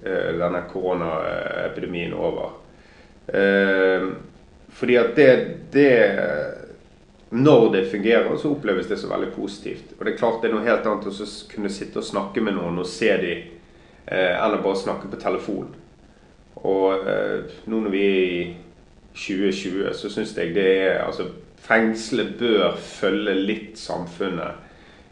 uh, 0.04 0.32
denne 0.40 0.64
koronaepidemien 0.72 2.14
over. 2.14 2.58
Uh, 3.32 4.12
fordi 4.76 4.98
at 5.00 5.16
det, 5.16 5.30
det 5.72 5.94
når 7.30 7.70
det 7.74 7.86
fungerer, 7.92 8.38
så 8.38 8.52
oppleves 8.52 8.88
det 8.88 8.98
så 8.98 9.08
veldig 9.08 9.32
positivt. 9.36 9.96
Og 9.98 10.06
det 10.06 10.14
er 10.14 10.20
klart 10.20 10.42
det 10.42 10.50
er 10.50 10.56
noe 10.58 10.68
helt 10.68 10.88
annet 10.88 11.08
å 11.08 11.32
kunne 11.52 11.72
sitte 11.72 12.02
og 12.02 12.08
snakke 12.08 12.44
med 12.44 12.60
noen 12.60 12.80
og 12.82 12.88
se 12.90 13.12
dem 13.24 13.59
eh, 14.10 14.40
å 14.42 14.62
bare 14.64 14.80
snakke 14.80 15.10
på 15.12 15.20
telefon. 15.22 15.70
Og 16.64 17.08
eh, 17.08 17.52
nå 17.70 17.84
når 17.84 17.94
vi 17.94 18.06
er 18.06 18.24
i 18.26 18.42
2020, 19.14 19.94
så 19.96 20.12
syns 20.12 20.36
jeg 20.38 20.56
det 20.56 20.68
er 20.84 21.04
Altså, 21.06 21.30
fengselet 21.60 22.36
bør 22.40 22.76
følge 22.80 23.36
litt 23.36 23.80
samfunnet 23.80 24.66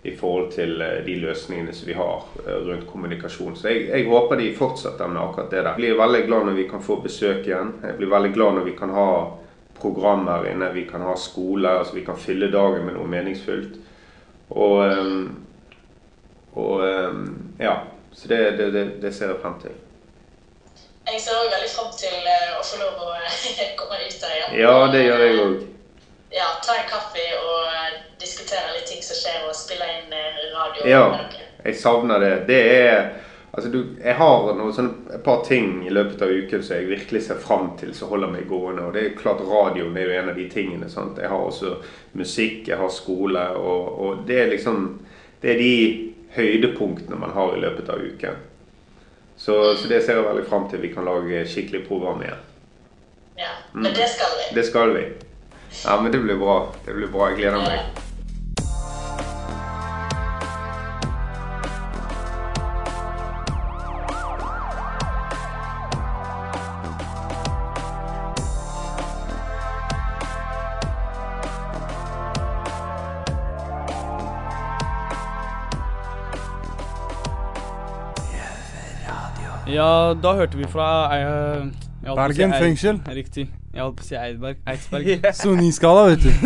i 0.07 0.13
forhold 0.15 0.51
til 0.55 0.81
eh, 0.81 0.99
de 1.05 1.17
løsningene 1.21 1.73
som 1.75 1.89
vi 1.89 1.97
har 1.97 2.27
rundt 2.67 2.87
kommunikasjon. 2.89 3.55
Så 3.55 3.71
jeg, 3.71 3.89
jeg, 3.91 4.07
håper 4.09 4.39
de 4.39 4.53
fortsetter 4.55 5.11
med 5.11 5.21
akkurat 5.23 5.51
det 5.51 5.61
der. 5.61 5.73
Jeg 5.73 5.81
blir 5.81 5.99
veldig 6.03 6.23
glad 6.27 6.47
når 6.49 6.61
vi 6.61 6.69
kan 6.69 6.83
få 6.83 7.01
besøk 7.03 7.45
igjen. 7.47 7.75
Jeg 7.83 7.99
blir 7.99 8.13
veldig 8.13 8.33
glad 8.35 8.57
når 8.59 8.69
vi 8.69 8.77
kan 8.77 8.95
ha 8.95 9.09
program 9.77 10.25
her 10.31 10.47
inne. 10.51 10.71
Vi 10.73 10.87
kan 10.89 11.03
ha 11.05 11.13
skole, 11.19 11.77
altså 11.81 11.99
vi 11.99 12.05
kan 12.05 12.17
fylle 12.17 12.49
dagen 12.53 12.87
med 12.87 12.97
noe 12.97 13.11
meningsfullt. 13.11 13.77
Og, 14.47 14.79
og 16.57 16.83
ja. 17.59 17.75
Så 18.17 18.27
det, 18.27 18.51
det, 18.57 18.71
det, 18.71 18.85
det, 19.01 19.11
ser 19.13 19.29
jeg 19.29 19.41
frem 19.41 19.59
til. 19.61 19.75
Jeg 21.07 21.21
ser 21.21 21.37
òg 21.37 21.51
veldig 21.53 21.69
fram 21.69 21.91
til 21.95 22.15
eh, 22.33 22.55
å 22.57 22.63
få 22.65 22.79
lov 22.81 23.03
å 23.05 23.11
eh, 23.13 23.75
komme 23.79 23.99
ut 24.01 24.17
der 24.23 24.33
igjen. 24.33 24.55
Ja, 24.63 24.73
det 24.93 25.03
gjør 25.05 25.23
jeg 25.23 25.43
òg. 25.43 25.59
Ja, 26.33 26.47
ta 26.65 26.79
en 26.79 26.89
kaffe 26.89 27.27
og 27.37 27.69
eh, 27.69 28.01
diskutere 28.19 28.73
litt 28.73 28.89
ting 28.89 29.05
som 29.05 29.21
skjer, 29.21 29.45
og 29.45 29.55
spille 29.55 29.85
inn 29.99 30.17
radio. 30.55 30.89
Ja, 30.89 31.05
jeg 31.61 31.77
savner 31.79 32.25
det. 32.25 32.33
Det 32.49 32.61
er 32.73 32.99
Altså, 33.57 33.69
du, 33.73 33.95
jeg 34.03 34.13
har 34.19 34.51
noe 34.53 34.73
sånn, 34.75 34.89
et 35.15 35.23
par 35.25 35.39
ting 35.41 35.79
i 35.87 35.89
løpet 35.89 36.21
av 36.21 36.29
uken 36.29 36.61
som 36.61 36.75
jeg 36.77 36.89
virkelig 36.91 37.23
ser 37.25 37.39
fram 37.41 37.71
til, 37.79 37.89
som 37.97 38.11
holder 38.11 38.29
meg 38.29 38.43
gående. 38.45 38.83
Og 38.85 38.93
det 38.93 39.01
er 39.01 39.15
klart 39.17 39.41
radioen 39.41 39.97
er 39.97 40.05
jo 40.05 40.17
en 40.19 40.29
av 40.29 40.37
de 40.37 40.45
tingene. 40.51 40.89
sant? 40.93 41.17
Jeg 41.17 41.31
har 41.31 41.41
også 41.41 41.71
musikk, 42.19 42.67
jeg 42.69 42.77
har 42.77 42.91
skole, 42.93 43.47
og, 43.57 43.87
og 43.97 44.21
det 44.29 44.37
er 44.43 44.53
liksom 44.53 44.99
Det 45.41 45.51
er 45.53 45.57
de 45.61 45.73
høydepunktene 46.35 47.19
man 47.19 47.33
har 47.35 47.55
i 47.55 47.61
løpet 47.61 47.89
av 47.89 48.01
uken. 48.03 48.35
Så, 49.37 49.75
så 49.77 49.87
det 49.87 50.01
ser 50.01 50.17
jeg 50.17 50.25
veldig 50.25 50.45
fram 50.49 50.65
til. 50.69 50.81
Vi 50.81 50.93
kan 50.93 51.05
lage 51.05 51.45
skikkelig 51.49 51.85
program 51.87 52.23
igjen. 52.25 52.43
Ja, 53.37 53.53
men 53.73 53.93
det 53.93 54.09
skal 54.09 54.33
vi. 54.39 54.49
Det 54.55 54.65
skal 54.65 54.93
vi. 54.95 55.05
Ja, 55.85 56.01
men 56.01 56.11
det 56.11 56.23
blir 56.23 56.39
bra. 56.41 56.57
Det 56.85 56.95
blir 56.97 57.11
bra. 57.13 57.29
Jeg 57.29 57.43
gleder 57.43 57.61
meg. 57.61 58.06
Da 80.23 80.33
hørte 80.37 80.57
vi 80.59 80.67
fra 80.69 80.89
uh, 81.13 81.65
å 82.03 82.13
si 82.13 82.17
Bergen 82.17 82.53
fengsel. 82.57 82.99
Riktig. 83.13 83.47
Jeg 83.73 83.83
holdt 83.83 83.97
på 83.99 84.05
å 84.05 84.07
si 84.07 84.17
Eidberg. 84.17 84.61
Eidsberg. 84.67 85.09
Soniskala, 85.41 86.11
vet 86.11 86.27
du. 86.27 86.31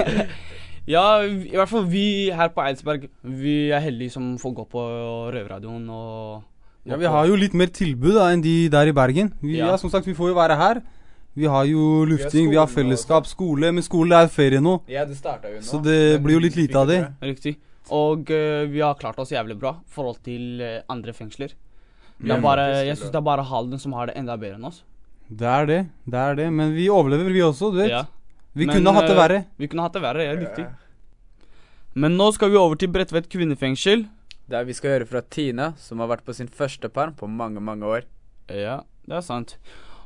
Ja, 0.89 1.21
i 1.21 1.53
hvert 1.53 1.69
fall 1.69 1.83
vi 1.85 2.31
her 2.33 2.49
på 2.51 2.63
Eidsberg, 2.65 3.03
vi 3.21 3.69
er 3.69 3.83
heldige 3.83 4.15
som 4.15 4.31
får 4.41 4.55
gå 4.57 4.63
på 4.71 4.85
røverradioen 5.31 5.83
og 5.93 6.41
Ja, 6.89 6.97
Vi 6.97 7.11
har 7.13 7.27
jo 7.29 7.37
litt 7.37 7.53
mer 7.53 7.69
tilbud 7.69 8.15
da 8.17 8.31
enn 8.33 8.41
de 8.41 8.65
der 8.73 8.89
i 8.89 8.95
Bergen. 8.97 9.29
Vi, 9.43 9.59
ja. 9.59 9.69
Ja. 9.69 9.77
Som 9.77 9.93
sagt, 9.93 10.09
vi 10.09 10.17
får 10.17 10.31
jo 10.31 10.39
være 10.39 10.57
her. 10.57 10.81
Vi 11.37 11.45
har 11.45 11.67
jo 11.69 12.03
lufting, 12.09 12.49
vi 12.49 12.57
har 12.57 12.65
skolen 12.65 12.89
fellesskap, 12.89 13.29
skole. 13.29 13.69
Men 13.71 13.85
skole 13.85 14.17
er 14.17 14.31
ferie 14.33 14.59
nå. 14.59 14.79
Ja, 14.89 15.05
det 15.05 15.19
jo 15.21 15.59
nå. 15.59 15.67
Så 15.69 15.79
det 15.85 15.99
blir 16.25 16.39
jo 16.39 16.43
litt 16.43 16.57
lite 16.57 16.81
av 16.81 16.89
det. 16.89 17.03
Riktig. 17.21 17.59
Og 17.93 18.33
uh, 18.33 18.65
vi 18.71 18.81
har 18.81 18.97
klart 18.99 19.21
oss 19.21 19.31
jævlig 19.31 19.59
bra 19.61 19.77
i 19.77 19.93
forhold 19.93 20.19
til 20.25 20.63
eh, 20.65 20.81
andre 20.89 21.13
fengsler. 21.13 21.53
Det 22.21 22.33
er 22.35 22.41
bare, 22.43 22.65
jeg 22.85 22.97
syns 22.99 23.11
det 23.11 23.17
er 23.17 23.25
bare 23.25 23.45
Halden 23.49 23.81
som 23.81 23.93
har 23.97 24.11
det 24.11 24.17
enda 24.19 24.37
bedre 24.37 24.59
enn 24.59 24.69
oss. 24.69 24.83
Det 25.31 25.47
er 25.47 25.67
det. 25.69 25.79
Det 26.05 26.19
er 26.19 26.35
det. 26.37 26.47
Men 26.53 26.73
vi 26.75 26.89
overlever, 26.91 27.31
vi 27.33 27.41
også. 27.41 27.71
Du 27.73 27.79
vet. 27.81 27.91
Ja. 27.93 28.05
Vi 28.53 28.67
Men, 28.67 28.75
kunne 28.75 28.93
hatt 28.97 29.07
det 29.07 29.15
eh, 29.15 29.21
verre. 29.21 29.43
Vi 29.57 29.69
kunne 29.71 29.85
hatt 29.85 29.95
det 29.95 30.03
verre, 30.03 30.25
ja, 30.27 30.35
riktig. 30.35 30.65
Men 31.93 32.17
nå 32.19 32.27
skal 32.35 32.51
vi 32.51 32.59
over 32.59 32.75
til 32.79 32.91
Bredtvet 32.91 33.29
kvinnefengsel. 33.31 34.05
Der 34.51 34.67
vi 34.67 34.75
skal 34.75 34.97
høre 34.97 35.07
fra 35.07 35.21
Tina, 35.23 35.71
som 35.79 36.03
har 36.03 36.11
vært 36.11 36.25
på 36.27 36.35
sin 36.35 36.51
første 36.51 36.91
perm 36.91 37.15
på 37.15 37.29
mange, 37.31 37.63
mange 37.63 37.87
år. 37.87 38.07
Ja, 38.51 38.81
det 39.07 39.21
er 39.21 39.23
sant. 39.23 39.55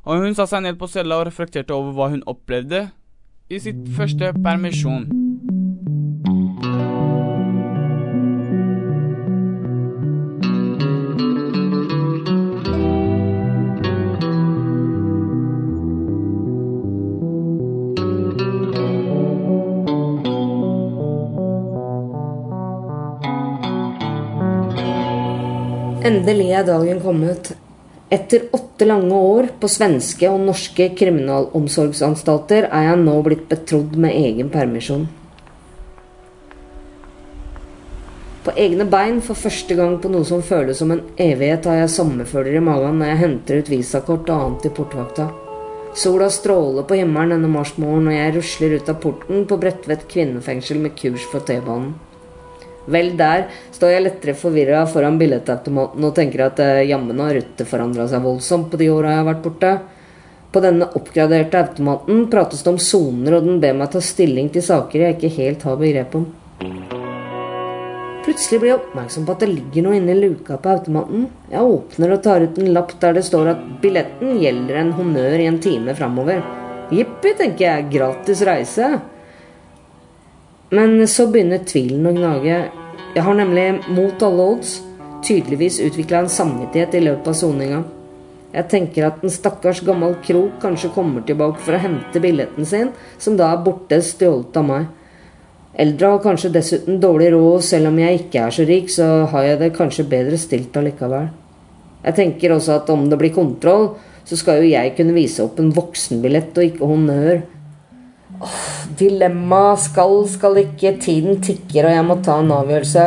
Og 0.05 0.21
hun 0.21 0.37
satte 0.37 0.53
seg 0.53 0.65
ned 0.67 0.77
på 0.77 0.89
cella 0.89 1.17
og 1.17 1.27
reflekterte 1.31 1.73
over 1.73 1.95
hva 1.97 2.11
hun 2.13 2.21
opplevde 2.29 2.91
i 3.49 3.57
sitt 3.61 3.81
første 3.97 4.29
permisjon. 4.45 5.09
Endelig 26.25 26.55
er 26.57 26.63
dagen 26.65 26.99
kommet. 27.03 27.51
Etter 28.09 28.47
åtte 28.57 28.85
lange 28.87 29.13
år 29.13 29.45
på 29.61 29.69
svenske 29.69 30.25
og 30.25 30.39
norske 30.41 30.87
kriminalomsorgsanstalter 30.97 32.65
er 32.65 32.87
jeg 32.87 33.01
nå 33.03 33.13
blitt 33.27 33.43
betrodd 33.51 33.93
med 34.01 34.17
egen 34.17 34.49
permisjon. 34.49 35.03
På 38.47 38.55
egne 38.57 38.87
bein 38.89 39.21
for 39.27 39.37
første 39.37 39.77
gang 39.77 39.99
på 40.01 40.09
noe 40.15 40.25
som 40.25 40.41
føles 40.41 40.81
som 40.81 40.95
en 40.95 41.03
evighet 41.13 41.69
har 41.69 41.83
jeg 41.83 41.93
sommerfølger 41.99 42.57
i 42.57 42.65
magen 42.71 42.97
når 43.03 43.11
jeg 43.11 43.21
henter 43.21 43.61
ut 43.61 43.71
visakort 43.75 44.25
og 44.25 44.47
annet 44.47 44.65
i 44.65 44.73
portvakta. 44.79 45.27
Sola 45.93 46.31
stråler 46.33 46.89
på 46.89 46.97
himmelen 47.03 47.37
denne 47.37 47.53
marsmorgenen, 47.53 48.09
og 48.09 48.17
jeg 48.17 48.33
rusler 48.39 48.79
ut 48.79 48.89
av 48.89 48.97
porten 49.05 49.45
på 49.45 49.61
Bredtvet 49.61 50.09
kvinnefengsel 50.09 50.81
med 50.81 50.97
kurs 50.97 51.29
for 51.29 51.45
T-banen. 51.45 51.93
Vel, 52.91 53.11
der 53.17 53.47
står 53.73 53.95
jeg 53.95 54.05
lettere 54.05 54.37
forvirra 54.37 54.83
foran 54.89 55.17
billettautomaten 55.17 56.05
og 56.05 56.15
tenker 56.17 56.45
at 56.45 56.61
eh, 56.61 56.85
jammen 56.89 57.19
har 57.23 57.33
ruttet 57.39 57.69
forandra 57.69 58.05
seg 58.11 58.21
voldsomt 58.25 58.69
på 58.71 58.79
de 58.81 58.91
åra 58.93 59.15
jeg 59.15 59.21
har 59.23 59.29
vært 59.31 59.45
borte. 59.45 59.71
På 60.53 60.61
denne 60.63 60.87
oppgraderte 60.95 61.59
automaten 61.59 62.27
prates 62.31 62.61
det 62.63 62.71
om 62.71 62.77
soner, 62.79 63.35
og 63.35 63.47
den 63.47 63.57
ber 63.63 63.73
meg 63.75 63.89
ta 63.91 63.99
stilling 64.03 64.51
til 64.53 64.63
saker 64.63 65.07
jeg 65.07 65.17
ikke 65.17 65.33
helt 65.39 65.65
har 65.67 65.81
begrep 65.81 66.13
om. 66.15 66.29
Plutselig 68.25 68.61
blir 68.61 68.71
jeg 68.71 68.79
oppmerksom 68.79 69.25
på 69.25 69.33
at 69.35 69.43
det 69.43 69.49
ligger 69.51 69.85
noe 69.85 69.97
inni 69.99 70.15
luka 70.17 70.55
på 70.61 70.71
automaten. 70.71 71.27
Jeg 71.51 71.73
åpner 71.75 72.13
og 72.15 72.23
tar 72.25 72.45
ut 72.45 72.61
en 72.61 72.71
lapp 72.73 72.95
der 73.01 73.17
det 73.17 73.25
står 73.27 73.51
at 73.51 73.65
billetten 73.83 74.39
gjelder 74.41 74.79
en 74.81 74.93
honnør 74.97 75.43
i 75.43 75.49
en 75.49 75.59
time 75.61 75.93
framover. 75.97 76.39
Jippi, 76.93 77.33
tenker 77.37 77.65
jeg. 77.67 77.89
Gratis 77.93 78.41
reise. 78.45 78.89
Men 80.73 80.97
så 81.07 81.27
begynner 81.29 81.61
tvilen 81.67 82.07
å 82.09 82.13
gnage. 82.15 82.57
Jeg 83.15 83.23
har 83.23 83.37
nemlig, 83.37 83.67
mot 83.93 84.23
alle 84.25 84.47
odds, 84.55 84.79
tydeligvis 85.25 85.77
utvikla 85.85 86.23
en 86.23 86.31
samvittighet 86.31 86.97
i 86.97 87.03
løpet 87.05 87.29
av 87.31 87.37
soninga. 87.37 87.83
Jeg 88.55 88.69
tenker 88.71 89.05
at 89.07 89.23
en 89.23 89.33
stakkars 89.33 89.81
gammel 89.85 90.15
krok 90.23 90.61
kanskje 90.63 90.93
kommer 90.95 91.25
tilbake 91.27 91.59
for 91.61 91.75
å 91.75 91.81
hente 91.81 92.21
billetten 92.23 92.67
sin, 92.67 92.93
som 93.19 93.35
da 93.37 93.51
er 93.51 93.63
borte 93.65 93.99
stjålet 94.05 94.59
av 94.61 94.67
meg. 94.69 94.85
Eldre 95.85 96.13
har 96.13 96.21
kanskje 96.23 96.53
dessuten 96.55 97.01
dårlig 97.03 97.33
råd, 97.33 97.63
selv 97.67 97.91
om 97.91 97.97
jeg 97.99 98.21
ikke 98.21 98.45
er 98.45 98.55
så 98.55 98.65
rik, 98.67 98.87
så 98.91 99.09
har 99.31 99.49
jeg 99.49 99.59
det 99.59 99.73
kanskje 99.75 100.07
bedre 100.07 100.39
stilt 100.39 100.77
allikevel. 100.79 101.27
Jeg 102.05 102.15
tenker 102.15 102.53
også 102.55 102.77
at 102.79 102.91
om 102.93 103.09
det 103.11 103.19
blir 103.19 103.33
kontroll, 103.35 103.89
så 104.25 104.37
skal 104.39 104.61
jo 104.61 104.71
jeg 104.71 104.95
kunne 104.97 105.17
vise 105.17 105.43
opp 105.43 105.59
en 105.59 105.73
voksenbillett 105.75 106.55
og 106.55 106.69
ikke 106.69 106.89
honnør. 106.89 107.43
Dilemma 108.99 109.75
skal, 109.79 110.21
skal 110.31 110.59
ikke, 110.63 110.95
tiden 111.03 111.41
tikker, 111.43 111.87
og 111.87 111.95
jeg 111.95 112.07
må 112.07 112.17
ta 112.25 112.39
en 112.41 112.53
avgjørelse. 112.55 113.05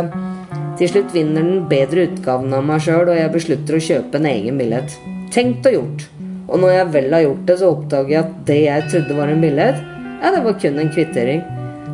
Til 0.78 0.92
slutt 0.92 1.14
vinner 1.14 1.42
den 1.42 1.66
bedre 1.70 2.06
utgaven 2.06 2.54
av 2.54 2.64
meg 2.66 2.84
sjøl, 2.84 3.10
og 3.10 3.18
jeg 3.18 3.34
beslutter 3.34 3.78
å 3.78 3.84
kjøpe 3.88 4.20
en 4.20 4.28
egen 4.30 4.60
billett. 4.60 4.94
Tenkt 5.34 5.66
og 5.68 5.78
gjort. 5.78 6.08
Og 6.48 6.62
når 6.62 6.74
jeg 6.74 6.90
vel 6.94 7.14
har 7.16 7.24
gjort 7.26 7.46
det, 7.48 7.56
så 7.60 7.70
oppdager 7.74 8.14
jeg 8.14 8.20
at 8.22 8.36
det 8.48 8.58
jeg 8.62 8.90
trodde 8.92 9.16
var 9.18 9.32
en 9.32 9.42
billett, 9.44 9.86
ja, 10.18 10.32
det 10.34 10.42
var 10.42 10.56
kun 10.58 10.80
en 10.82 10.92
kvittering. 10.94 11.42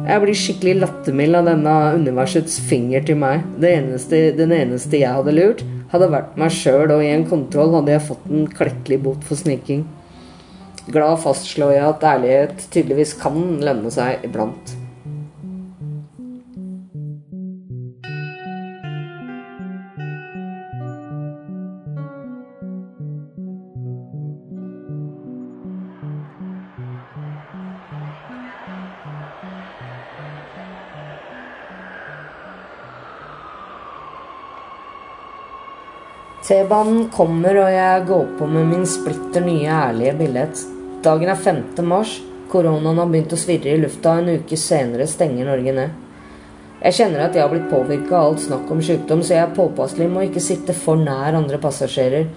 Jeg 0.05 0.21
blir 0.21 0.37
skikkelig 0.37 0.75
lattermild 0.83 1.38
av 1.38 1.49
denne 1.49 1.75
universets 1.97 2.59
finger 2.69 3.05
til 3.09 3.19
meg. 3.21 3.45
Eneste, 3.64 4.21
den 4.37 4.53
eneste 4.53 5.00
jeg 5.00 5.17
hadde 5.17 5.33
lurt, 5.33 5.64
hadde 5.93 6.12
vært 6.12 6.38
meg 6.41 6.53
sjøl, 6.53 6.93
og 6.93 7.05
i 7.05 7.12
en 7.14 7.25
kontroll 7.29 7.73
hadde 7.79 7.95
jeg 7.95 8.07
fått 8.11 8.26
en 8.29 8.49
klekkelig 8.53 9.00
bot 9.07 9.25
for 9.25 9.41
sniking. 9.41 9.87
Glad 10.93 11.23
fastslår 11.25 11.71
jeg 11.73 11.85
at 11.88 12.05
ærlighet 12.05 12.67
tydeligvis 12.71 13.14
kan 13.17 13.38
lønne 13.64 13.91
seg 13.95 14.25
iblant. 14.26 14.75
T-banen 36.45 37.07
kommer, 37.09 37.57
og 37.57 37.71
jeg 37.73 38.05
går 38.05 38.26
på 38.37 38.47
med 38.53 38.69
min 38.69 38.85
splitter 38.85 39.47
nye 39.47 39.64
ærlige 39.64 40.17
billett. 40.19 40.64
Dagen 41.04 41.28
er 41.28 41.37
5. 41.37 41.84
mars. 41.84 42.14
Koronaen 42.49 42.96
har 42.96 43.11
begynt 43.12 43.32
å 43.34 43.37
svirre 43.37 43.75
i 43.75 43.80
lufta, 43.80 44.14
en 44.16 44.38
uke 44.38 44.56
senere 44.56 45.04
stenger 45.11 45.50
Norge 45.50 45.73
ned. 45.76 45.99
Jeg 46.80 46.96
kjenner 46.96 47.26
at 47.26 47.34
jeg 47.37 47.44
har 47.44 47.50
blitt 47.52 47.66
påvirka 47.68 48.16
av 48.16 48.30
alt 48.30 48.40
snakk 48.46 48.70
om 48.73 48.80
sykdom, 48.84 49.20
så 49.20 49.34
jeg 49.34 49.42
er 49.42 49.52
påpasselig 49.56 50.06
med 50.08 50.23
å 50.23 50.25
ikke 50.30 50.42
sitte 50.44 50.76
for 50.76 51.00
nær 51.00 51.37
andre 51.37 51.58
passasjerer. 51.61 52.30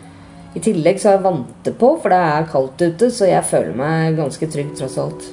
I 0.51 0.63
tillegg 0.63 0.99
så 0.99 1.09
har 1.09 1.15
jeg 1.15 1.25
vante 1.29 1.73
på, 1.79 1.93
for 2.01 2.11
det 2.11 2.19
er 2.33 2.49
kaldt 2.51 2.83
ute, 2.83 3.09
så 3.13 3.29
jeg 3.29 3.47
føler 3.47 3.79
meg 3.79 4.19
ganske 4.19 4.51
trygg 4.57 4.75
tross 4.75 4.99
alt. 4.99 5.29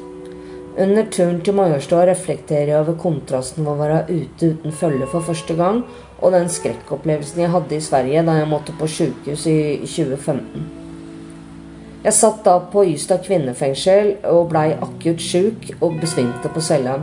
Under 0.86 1.10
turen 1.16 1.42
til 1.42 1.58
Majorstua 1.58 2.04
reflekterer 2.12 2.70
jeg 2.70 2.84
over 2.84 3.00
kontrasten 3.02 3.66
ved 3.66 3.74
å 3.74 3.82
være 3.82 4.00
ute 4.12 4.52
uten 4.54 4.78
følge 4.78 5.10
for 5.10 5.26
første 5.26 5.58
gang, 5.58 5.82
og 6.20 6.38
den 6.38 6.46
skrekkopplevelsen 6.50 7.42
jeg 7.42 7.54
hadde 7.58 7.78
i 7.80 7.82
Sverige 7.90 8.24
da 8.30 8.38
jeg 8.38 8.50
måtte 8.54 8.78
på 8.78 8.90
sjukehus 8.94 9.50
i 9.50 9.60
2015. 9.82 10.83
Jeg 12.04 12.12
satt 12.12 12.42
da 12.44 12.58
på 12.68 12.82
Ystad 12.84 13.22
kvinnefengsel 13.24 14.10
og 14.28 14.50
blei 14.50 14.74
akutt 14.76 15.22
sjuk 15.24 15.70
og 15.78 15.94
besvimte 16.02 16.50
på 16.52 16.60
cella. 16.60 16.98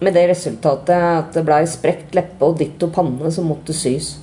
Med 0.00 0.16
det 0.16 0.22
resultatet 0.30 0.94
at 0.96 1.34
det 1.36 1.42
blei 1.44 1.58
sprekt 1.68 2.16
leppe 2.16 2.48
og 2.48 2.56
ditto 2.56 2.88
panne 2.94 3.28
som 3.34 3.50
måtte 3.52 3.76
sys. 3.76 4.14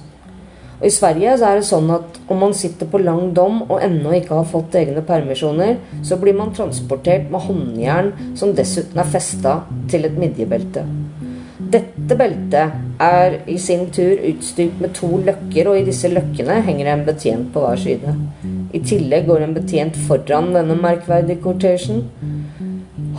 Og 0.79 0.87
I 0.89 0.93
Sverige 0.95 1.35
så 1.37 1.51
er 1.51 1.61
det 1.61 1.67
sånn 1.69 1.93
at 1.93 2.17
om 2.33 2.41
man 2.41 2.57
sitter 2.57 2.89
på 2.89 3.03
lang 3.03 3.29
dom 3.37 3.61
og 3.67 3.77
ennå 3.85 4.15
ikke 4.17 4.39
har 4.39 4.49
fått 4.49 4.79
egne 4.81 5.05
permisjoner, 5.05 5.77
så 6.01 6.17
blir 6.17 6.33
man 6.33 6.55
transportert 6.57 7.29
med 7.29 7.45
håndjern 7.45 8.11
som 8.33 8.57
dessuten 8.57 8.97
er 8.97 9.13
festa 9.13 9.59
til 9.93 10.09
et 10.09 10.17
midjebelte. 10.17 10.87
Dette 11.71 12.15
beltet 12.19 12.73
er 12.99 13.35
i 13.47 13.55
sin 13.61 13.85
tur 13.95 14.19
utstyrt 14.27 14.81
med 14.83 14.91
to 14.97 15.07
løkker, 15.23 15.69
og 15.71 15.77
i 15.79 15.85
disse 15.87 16.09
løkkene 16.11 16.57
henger 16.65 16.89
en 16.91 17.05
betjent 17.07 17.51
på 17.53 17.63
hver 17.63 17.79
side. 17.79 18.15
I 18.75 18.81
tillegg 18.87 19.29
går 19.29 19.45
en 19.45 19.55
betjent 19.55 19.95
foran 20.07 20.51
denne 20.55 20.75
merkverdige 20.79 21.39
kortesjen. 21.43 22.03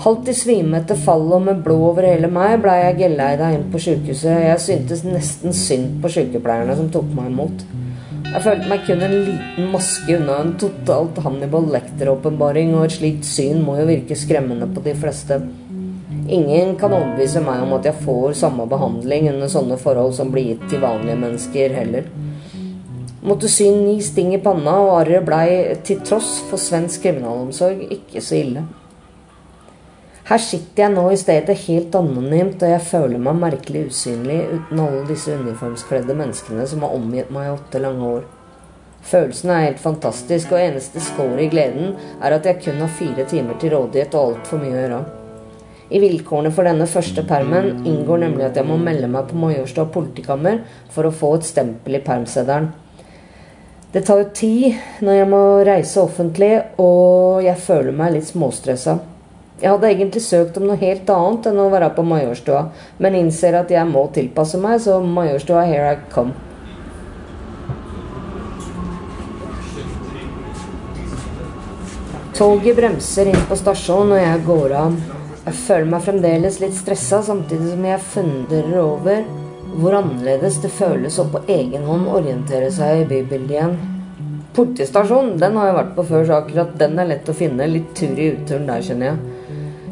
Halvt 0.05 0.29
i 0.33 0.35
svime 0.37 0.81
etter 0.81 1.01
fallet 1.01 1.37
og 1.39 1.47
med 1.47 1.63
blod 1.65 1.87
over 1.93 2.09
hele 2.09 2.29
meg 2.33 2.59
blei 2.65 2.79
jeg 2.81 2.99
geleida 3.03 3.51
inn 3.55 3.69
på 3.73 3.81
sjukehuset. 3.87 4.45
Jeg 4.49 4.61
syntes 4.67 5.05
nesten 5.07 5.57
synd 5.57 5.99
på 6.03 6.13
sykepleierne 6.13 6.77
som 6.77 6.93
tok 6.93 7.09
meg 7.17 7.33
imot. 7.33 7.67
Jeg 8.33 8.45
følte 8.47 8.69
meg 8.69 8.87
kun 8.87 9.05
en 9.05 9.19
liten 9.27 9.73
maske 9.73 10.17
unna 10.17 10.39
en 10.41 10.55
totalt 10.61 11.21
Hannibal 11.25 11.69
Lecter-åpenbaring, 11.73 12.73
og 12.77 12.87
et 12.89 12.97
slikt 12.97 13.29
syn 13.29 13.61
må 13.65 13.77
jo 13.81 13.89
virke 13.89 14.17
skremmende 14.17 14.69
på 14.73 14.85
de 14.85 14.97
fleste. 14.97 15.41
Ingen 16.33 16.77
kan 16.81 16.95
overbevise 16.97 17.43
meg 17.45 17.61
om 17.67 17.75
at 17.77 17.85
jeg 17.91 18.05
får 18.07 18.39
samme 18.41 18.65
behandling 18.71 19.29
under 19.35 19.51
sånne 19.53 19.77
forhold 19.81 20.15
som 20.17 20.31
blir 20.33 20.55
gitt 20.55 20.63
til 20.71 20.81
vanlige 20.81 21.19
mennesker, 21.21 21.75
heller. 21.77 22.07
Måtte 23.23 23.51
sy 23.53 23.69
ni 23.71 23.99
sting 24.03 24.33
i 24.35 24.41
panna, 24.43 24.79
og 24.81 24.95
arret 25.03 25.27
blei, 25.27 25.49
til 25.85 26.01
tross 26.03 26.39
for 26.49 26.59
svensk 26.59 27.05
kriminalomsorg, 27.05 27.85
ikke 27.99 28.25
så 28.25 28.41
ille. 28.41 28.65
Her 30.27 30.41
sitter 30.41 30.87
jeg 30.87 30.95
nå 30.95 31.05
i 31.13 31.21
stedet 31.21 31.59
helt 31.67 31.95
anonymt, 31.99 32.63
og 32.63 32.75
jeg 32.79 32.89
føler 32.89 33.21
meg 33.21 33.41
merkelig 33.43 33.89
usynlig 33.91 34.41
uten 34.55 34.81
alle 34.81 35.07
disse 35.11 35.35
uniformskledde 35.37 36.17
menneskene 36.17 36.67
som 36.71 36.87
har 36.87 36.95
omgitt 36.97 37.33
meg 37.35 37.51
i 37.51 37.57
åtte 37.59 37.83
lange 37.83 38.13
år. 38.17 38.29
Følelsen 39.03 39.51
er 39.51 39.67
helt 39.67 39.83
fantastisk, 39.83 40.55
og 40.55 40.63
eneste 40.63 41.03
skår 41.03 41.43
i 41.45 41.51
gleden 41.53 41.99
er 42.23 42.39
at 42.39 42.47
jeg 42.49 42.63
kun 42.65 42.81
har 42.81 43.01
fire 43.03 43.27
timer 43.29 43.59
til 43.61 43.77
rådighet 43.77 44.15
og 44.15 44.31
altfor 44.31 44.63
mye 44.63 44.79
å 44.79 44.81
gjøre. 44.87 45.03
I 45.93 46.01
vilkårene 46.01 46.49
for 46.57 46.65
denne 46.65 46.87
første 46.89 47.21
permen 47.29 47.83
inngår 47.85 48.23
nemlig 48.23 48.47
at 48.47 48.57
jeg 48.57 48.65
må 48.65 48.79
melde 48.81 49.11
meg 49.13 49.27
på 49.29 49.37
Majorstua 49.37 49.85
politikammer 49.93 50.63
for 50.93 51.05
å 51.05 51.13
få 51.13 51.35
et 51.37 51.49
stempel 51.51 51.99
i 51.99 52.05
permseddelen. 52.05 52.71
Det 53.93 54.01
tar 54.09 54.23
jo 54.23 54.31
tid 54.33 55.03
når 55.05 55.19
jeg 55.19 55.29
må 55.29 55.41
reise 55.69 56.01
offentlig, 56.01 56.55
og 56.81 57.43
jeg 57.45 57.61
føler 57.61 57.93
meg 57.93 58.15
litt 58.15 58.31
småstressa. 58.31 58.97
Jeg 59.61 59.69
hadde 59.69 59.91
egentlig 59.91 60.25
søkt 60.25 60.57
om 60.57 60.65
noe 60.71 60.81
helt 60.81 61.13
annet 61.13 61.51
enn 61.51 61.61
å 61.61 61.69
være 61.71 61.93
på 61.93 62.07
Majorstua, 62.09 62.65
men 62.97 63.19
innser 63.21 63.61
at 63.61 63.69
jeg 63.71 63.85
må 63.93 64.07
tilpasse 64.17 64.57
meg, 64.65 64.81
så 64.81 64.97
Majorstua, 65.05 65.67
here 65.69 65.93
I 65.93 66.01
come. 66.09 66.33
Toget 72.33 72.81
bremser 72.81 73.29
inn 73.29 73.45
på 73.45 73.61
stasjonen, 73.61 74.17
og 74.17 74.25
jeg 74.25 74.47
går 74.49 74.81
av. 74.87 75.03
Jeg 75.43 75.59
føler 75.59 75.89
meg 75.91 76.05
fremdeles 76.07 76.61
litt 76.63 76.75
stressa, 76.79 77.19
samtidig 77.27 77.73
som 77.73 77.87
jeg 77.89 78.03
funderer 78.13 78.77
over 78.79 79.25
hvor 79.73 79.97
annerledes 79.99 80.61
det 80.63 80.71
føles 80.71 81.17
å 81.19 81.25
på 81.33 81.41
egen 81.51 81.83
hånd 81.89 82.07
orientere 82.13 82.69
seg 82.71 83.01
i 83.01 83.09
bybildet 83.11 83.57
igjen. 83.57 83.75
Politistasjonen 84.55 85.41
den 85.41 85.59
har 85.59 85.71
jeg 85.71 85.79
vært 85.81 85.93
på 85.97 86.05
før, 86.13 86.25
så 86.29 86.39
akkurat 86.39 86.75
den 86.79 86.95
er 87.01 87.11
lett 87.11 87.31
å 87.33 87.35
finne. 87.35 87.67
Litt 87.67 87.91
tur 87.99 88.15
i 88.15 88.29
uturen 88.37 88.69
der, 88.71 88.85
kjenner 88.87 89.11
jeg. 89.11 89.39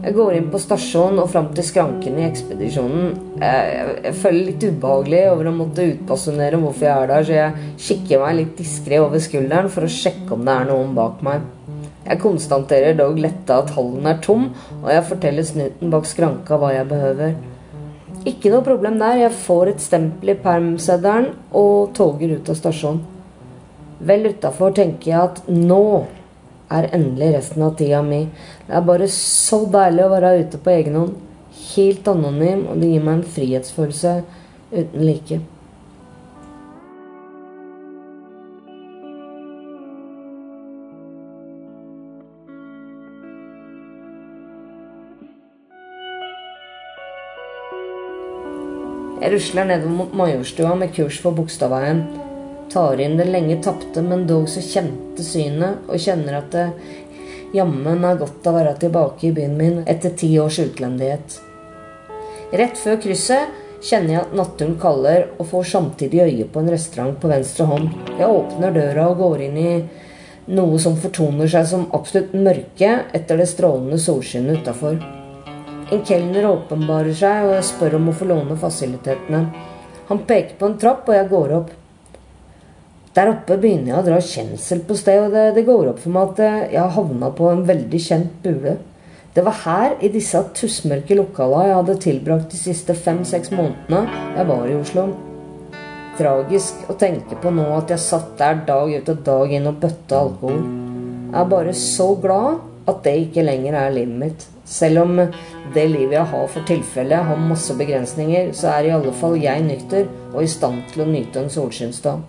Jeg 0.01 0.17
går 0.17 0.37
inn 0.37 0.49
på 0.53 0.61
stasjonen 0.63 1.21
og 1.25 1.33
fram 1.33 1.51
til 1.57 1.67
skranken 1.67 2.21
i 2.21 2.29
ekspedisjonen. 2.29 3.09
Jeg, 3.41 3.73
jeg, 3.75 3.97
jeg, 4.07 4.17
føler 4.23 4.47
litt 4.53 4.67
ubehagelig 4.71 5.25
over 5.33 5.51
å 5.51 5.57
måtte 5.57 5.89
utbasunere 5.97 6.61
hvorfor 6.63 6.87
jeg 6.87 6.95
er 6.95 7.11
der, 7.11 7.27
så 7.27 7.41
jeg 7.41 7.73
kikker 7.89 8.23
meg 8.23 8.39
litt 8.39 8.55
diskré 8.61 9.03
over 9.03 9.25
skulderen 9.25 9.73
for 9.73 9.89
å 9.89 9.97
sjekke 9.99 10.37
om 10.37 10.47
det 10.47 10.61
er 10.61 10.71
noen 10.71 10.95
bak 10.97 11.25
meg. 11.27 11.43
Jeg 12.05 12.21
konstaterer 12.23 12.97
dog 12.97 13.19
letta 13.21 13.61
at 13.61 13.73
hallen 13.77 14.07
er 14.09 14.21
tom, 14.25 14.49
og 14.81 14.89
jeg 14.93 15.07
forteller 15.11 15.47
snuten 15.47 15.93
bak 15.93 16.09
skranka 16.09 16.57
hva 16.61 16.73
jeg 16.75 16.89
behøver. 16.91 17.35
Ikke 18.29 18.53
noe 18.53 18.65
problem 18.65 18.99
der. 19.01 19.19
Jeg 19.23 19.37
får 19.45 19.73
et 19.73 19.85
stempel 19.85 20.33
i 20.33 20.39
permseddelen 20.41 21.31
og 21.57 21.93
toger 21.97 22.37
ut 22.37 22.49
av 22.53 22.59
stasjonen. 22.59 23.05
Vel 24.01 24.31
utafor 24.33 24.73
tenker 24.77 25.11
jeg 25.11 25.21
at 25.21 25.41
nå 25.53 25.85
er 26.73 26.89
endelig 26.97 27.35
resten 27.35 27.65
av 27.67 27.75
tida 27.77 28.01
mi. 28.05 28.23
Det 28.67 28.77
er 28.77 28.87
bare 28.87 29.09
så 29.13 29.65
deilig 29.69 30.07
å 30.07 30.13
være 30.15 30.35
ute 30.41 30.61
på 30.63 30.73
egen 30.73 30.97
hånd. 30.97 31.17
Helt 31.71 32.09
anonym, 32.09 32.67
og 32.71 32.81
det 32.81 32.93
gir 32.95 33.05
meg 33.05 33.19
en 33.19 33.33
frihetsfølelse 33.37 34.15
uten 34.73 35.05
like. 35.05 35.41
Jeg 49.31 49.37
rusler 49.39 49.69
nedover 49.69 49.93
mot 49.95 50.15
Majorstua 50.19 50.73
med 50.75 50.91
kurs 50.91 51.21
for 51.23 51.31
Bogstadveien. 51.31 52.01
Tar 52.73 52.99
inn 52.99 53.13
det 53.15 53.29
lenge 53.29 53.61
tapte, 53.63 54.03
men 54.03 54.25
dog 54.27 54.49
så 54.51 54.59
kjente 54.59 55.23
synet, 55.23 55.85
og 55.87 56.03
kjenner 56.03 56.41
at 56.41 56.49
det 56.51 56.65
jammen 57.55 58.03
er 58.09 58.19
godt 58.19 58.49
å 58.51 58.55
være 58.57 58.73
tilbake 58.83 59.29
i 59.29 59.31
byen 59.37 59.55
min 59.55 59.77
etter 59.87 60.17
ti 60.19 60.33
års 60.43 60.59
utlendighet. 60.65 61.37
Rett 62.59 62.83
før 62.83 62.99
krysset 63.07 63.55
kjenner 63.87 64.17
jeg 64.17 64.25
at 64.25 64.35
naturen 64.41 64.75
kaller, 64.83 65.29
og 65.39 65.47
får 65.53 65.71
samtidig 65.77 66.25
øye 66.27 66.51
på 66.51 66.65
en 66.65 66.75
restaurant 66.75 67.23
på 67.23 67.31
venstre 67.31 67.69
hånd. 67.71 67.95
Jeg 68.19 68.35
åpner 68.35 68.75
døra 68.81 69.07
og 69.13 69.23
går 69.23 69.47
inn 69.47 69.63
i 69.63 69.71
noe 70.59 70.83
som 70.83 70.99
fortoner 70.99 71.55
seg 71.55 71.71
som 71.71 71.87
absolutt 71.95 72.35
mørke 72.35 72.93
etter 73.15 73.39
det 73.39 73.47
strålende 73.55 74.03
solskinnet 74.11 74.65
utafor. 74.65 74.99
En 75.91 76.05
kelner 76.07 76.47
åpenbarer 76.47 77.15
seg, 77.19 77.49
og 77.49 77.57
jeg 77.57 77.67
spør 77.67 77.97
om 77.99 78.11
å 78.13 78.15
få 78.15 78.29
låne 78.31 78.57
fasilitetene. 78.59 79.41
Han 80.11 80.21
peker 80.27 80.55
på 80.59 80.69
en 80.69 80.77
trapp, 80.79 81.09
og 81.09 81.17
jeg 81.17 81.31
går 81.33 81.55
opp. 81.57 81.73
Der 83.17 83.33
oppe 83.33 83.57
begynner 83.59 83.91
jeg 83.91 83.99
å 83.99 84.07
dra 84.07 84.21
kjensel 84.23 84.85
på 84.87 84.95
sted, 84.99 85.19
og 85.25 85.35
det, 85.35 85.49
det 85.57 85.67
går 85.67 85.91
opp 85.91 85.99
for 85.99 86.15
meg 86.15 86.31
at 86.31 86.71
jeg 86.71 86.79
har 86.79 86.95
havna 86.95 87.33
på 87.35 87.49
en 87.51 87.65
veldig 87.67 88.01
kjent 88.05 88.37
bule. 88.45 88.77
Det 89.35 89.43
var 89.47 89.59
her, 89.65 89.97
i 90.03 90.13
disse 90.15 90.39
tussmørke 90.59 91.19
lokalene 91.19 91.67
jeg 91.67 91.77
hadde 91.81 91.99
tilbrakt 92.07 92.55
de 92.55 92.59
siste 92.59 92.95
fem-seks 92.99 93.51
månedene 93.55 94.23
jeg 94.37 94.47
var 94.47 94.71
i 94.71 94.79
Oslo. 94.79 95.09
Tragisk 96.19 96.87
å 96.91 96.97
tenke 96.99 97.39
på 97.43 97.51
nå 97.55 97.67
at 97.77 97.91
jeg 97.91 98.03
satt 98.03 98.33
der 98.39 98.63
dag 98.67 98.91
ut 98.91 99.11
og 99.11 99.27
dag 99.27 99.55
inn 99.59 99.71
og 99.71 99.83
bøtta 99.83 100.23
alkohol. 100.23 100.63
Jeg 101.31 101.39
er 101.43 101.53
bare 101.55 101.75
så 101.79 102.09
glad 102.23 102.63
at 102.91 103.05
det 103.07 103.19
ikke 103.27 103.47
lenger 103.47 103.79
er 103.79 103.95
livet 103.95 104.19
mitt. 104.25 104.49
Selv 104.71 105.03
om 105.03 105.17
det 105.75 105.87
livet 105.91 106.15
jeg 106.15 106.31
har 106.31 106.51
for 106.53 106.67
tilfelle 106.69 107.23
har 107.27 107.41
masse 107.43 107.75
begrensninger, 107.75 108.53
så 108.55 108.71
er 108.77 108.87
i 108.87 108.93
alle 108.95 109.13
fall 109.19 109.35
jeg 109.43 109.65
nykter 109.67 110.07
og 110.31 110.45
i 110.45 110.51
stand 110.51 110.85
til 110.93 111.03
å 111.03 111.09
nyte 111.11 111.43
en 111.43 111.51
solskinnsdag. 111.51 112.23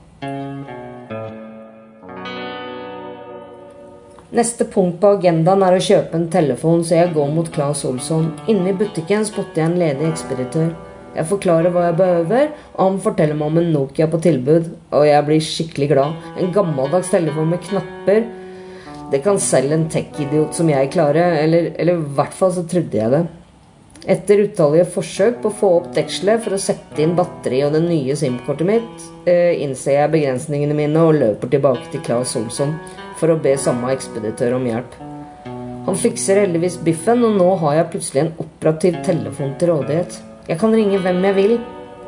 Neste 4.32 4.66
punkt 4.74 4.98
på 5.02 5.12
agendaen 5.20 5.62
er 5.68 5.76
å 5.76 5.84
kjøpe 5.84 6.18
en 6.18 6.30
telefon, 6.34 6.86
så 6.88 7.02
jeg 7.02 7.14
går 7.14 7.30
mot 7.36 7.50
Claes 7.52 7.84
Olsson. 7.86 8.32
Inne 8.50 8.72
i 8.72 8.78
butikken 8.80 9.28
spotter 9.28 9.62
jeg 9.62 9.70
en 9.70 9.80
ledig 9.82 10.08
ekspeditør. 10.08 10.72
Jeg 11.12 11.28
forklarer 11.28 11.74
hva 11.76 11.90
jeg 11.90 11.98
behøver, 12.00 12.52
og 12.78 12.86
han 12.86 13.02
forteller 13.04 13.38
meg 13.38 13.52
om 13.52 13.60
en 13.60 13.74
Nokia 13.76 14.08
på 14.10 14.22
tilbud. 14.24 14.70
Og 14.96 15.04
jeg 15.06 15.28
blir 15.28 15.44
skikkelig 15.44 15.90
glad. 15.92 16.30
En 16.40 16.54
gammeldags 16.56 17.12
telefon 17.12 17.52
med 17.52 17.62
knapper 17.68 18.24
det 19.12 19.20
kan 19.26 19.40
selv 19.44 19.76
en 19.76 19.90
tech-idiot 19.92 20.56
som 20.56 20.70
jeg 20.72 20.92
klare, 20.94 21.24
eller, 21.44 21.74
eller 21.76 22.00
i 22.00 22.16
hvert 22.16 22.36
fall 22.36 22.54
så 22.56 22.64
trodde 22.64 22.98
jeg 22.98 23.12
det. 23.12 23.26
Etter 24.10 24.40
utallige 24.48 24.88
forsøk 24.96 25.42
på 25.44 25.52
å 25.52 25.58
få 25.60 25.70
opp 25.78 25.92
dekselet 25.94 26.42
for 26.42 26.56
å 26.56 26.62
sette 26.62 27.04
inn 27.04 27.14
batteri 27.18 27.60
og 27.68 27.76
det 27.76 27.84
nye 27.86 28.16
SIM-kortet 28.18 28.66
mitt, 28.66 29.04
eh, 29.30 29.62
innser 29.62 30.00
jeg 30.00 30.14
begrensningene 30.16 30.78
mine 30.78 31.04
og 31.06 31.20
løper 31.20 31.52
tilbake 31.52 31.92
til 31.92 32.02
Claes 32.08 32.34
Olsson 32.40 32.74
for 33.20 33.30
å 33.30 33.38
be 33.44 33.54
samme 33.60 33.92
ekspeditør 33.94 34.58
om 34.58 34.66
hjelp. 34.66 34.98
Han 35.86 35.98
fikser 35.98 36.42
heldigvis 36.42 36.80
biffen, 36.86 37.24
og 37.26 37.38
nå 37.38 37.52
har 37.62 37.76
jeg 37.76 37.92
plutselig 37.94 38.24
en 38.24 38.34
operativ 38.42 38.98
telefon 39.06 39.54
til 39.60 39.74
rådighet. 39.74 40.18
Jeg 40.48 40.60
kan 40.62 40.74
ringe 40.74 41.00
hvem 41.02 41.24
jeg 41.28 41.38
vil, 41.38 41.56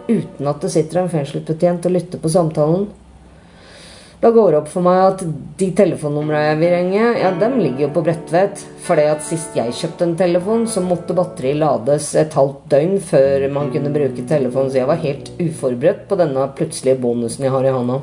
uten 0.08 0.50
at 0.50 0.62
det 0.62 0.72
sitter 0.74 1.04
en 1.04 1.13
fengselsbetjent 1.13 1.86
og 1.89 1.96
lytter 1.98 2.22
på 2.22 2.32
samtalen. 2.32 2.88
Da 4.24 4.30
går 4.32 4.52
det 4.54 4.60
opp 4.62 4.70
for 4.72 4.86
meg 4.86 5.02
at 5.04 5.22
de 5.60 5.68
telefonnumrene 5.76 6.46
jeg 6.46 6.60
vil 6.62 6.70
ringe, 6.72 7.08
ja, 7.20 7.32
dem 7.36 7.58
ligger 7.60 7.84
jo 7.84 7.90
på 7.92 8.04
Bredtvet. 8.06 8.62
Fordi 8.86 9.04
at 9.12 9.26
sist 9.28 9.58
jeg 9.60 9.76
kjøpte 9.76 10.06
en 10.08 10.14
telefon, 10.22 10.64
så 10.64 10.80
måtte 10.80 11.16
batteriet 11.18 11.60
lades 11.60 12.08
et 12.22 12.38
halvt 12.40 12.62
døgn 12.72 12.96
før 13.04 13.44
man 13.52 13.74
kunne 13.74 13.92
bruke 13.92 14.24
telefonen, 14.30 14.72
så 14.72 14.80
jeg 14.80 14.88
var 14.88 15.02
helt 15.04 15.34
uforberedt 15.44 16.06
på 16.08 16.20
denne 16.22 16.46
plutselige 16.56 17.02
bonusen 17.04 17.44
jeg 17.44 17.52
har 17.52 17.68
i 17.68 17.76
hånda. 17.76 18.00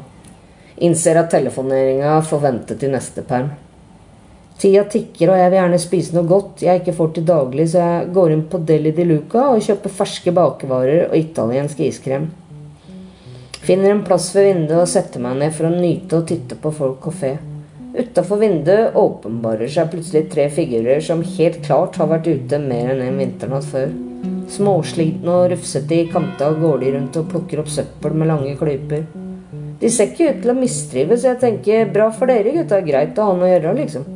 Innser 0.85 1.23
at 1.23 1.33
telefoneringa 1.33 2.19
får 2.29 2.45
vente 2.45 2.77
til 2.77 2.93
neste 2.93 3.25
perm. 3.25 3.49
Tida 4.61 4.85
tikker, 4.93 5.33
og 5.33 5.41
jeg 5.41 5.49
vil 5.49 5.61
gjerne 5.63 5.81
spise 5.81 6.19
noe 6.19 6.29
godt 6.29 6.67
jeg 6.67 6.83
ikke 6.83 6.99
får 7.01 7.15
til 7.17 7.29
daglig, 7.33 7.71
så 7.73 7.81
jeg 7.81 8.13
går 8.13 8.37
inn 8.37 8.45
på 8.53 8.61
Deli 8.69 8.93
di 8.93 9.09
Luca 9.09 9.47
og 9.55 9.65
kjøper 9.65 9.97
ferske 10.03 10.37
bakevarer 10.37 11.07
og 11.07 11.17
italiensk 11.17 11.81
iskrem. 11.89 12.29
Finner 13.61 13.91
en 13.91 14.05
plass 14.05 14.31
ved 14.33 14.47
vinduet 14.49 14.81
og 14.81 14.89
setter 14.89 15.21
meg 15.21 15.37
ned 15.37 15.53
for 15.53 15.69
å 15.69 15.75
nyte 15.75 16.17
og 16.17 16.29
titte 16.31 16.57
på 16.57 16.73
folk 16.73 17.09
og 17.11 17.17
fe. 17.21 17.35
Utafor 17.91 18.39
vinduet 18.41 18.97
åpenbarer 18.97 19.69
seg 19.69 19.91
plutselig 19.93 20.31
tre 20.33 20.47
figurer 20.55 21.03
som 21.05 21.25
helt 21.37 21.59
klart 21.67 21.99
har 22.01 22.09
vært 22.09 22.31
ute 22.31 22.61
mer 22.63 22.95
enn 22.95 23.03
en 23.05 23.21
vinternatt 23.21 23.67
før. 23.69 23.93
Småslitne 24.51 25.35
og 25.35 25.51
rufsete 25.53 25.99
i 25.99 26.07
kanta 26.11 26.53
går 26.57 26.81
de 26.81 26.95
rundt 26.97 27.19
og 27.21 27.29
plukker 27.35 27.61
opp 27.61 27.69
søppel 27.71 28.17
med 28.17 28.31
lange 28.33 28.55
klyper. 28.59 29.05
De 29.81 29.91
ser 29.93 30.11
ikke 30.11 30.33
ut 30.33 30.41
til 30.43 30.53
å 30.53 30.57
mistrives, 30.57 31.27
jeg 31.29 31.41
tenker 31.41 31.93
bra 31.93 32.09
for 32.13 32.33
dere 32.33 32.57
gutta, 32.57 32.81
greit 32.85 33.19
å 33.21 33.29
ha 33.29 33.37
noe 33.37 33.49
å 33.49 33.53
gjøre, 33.53 33.77
liksom. 33.79 34.09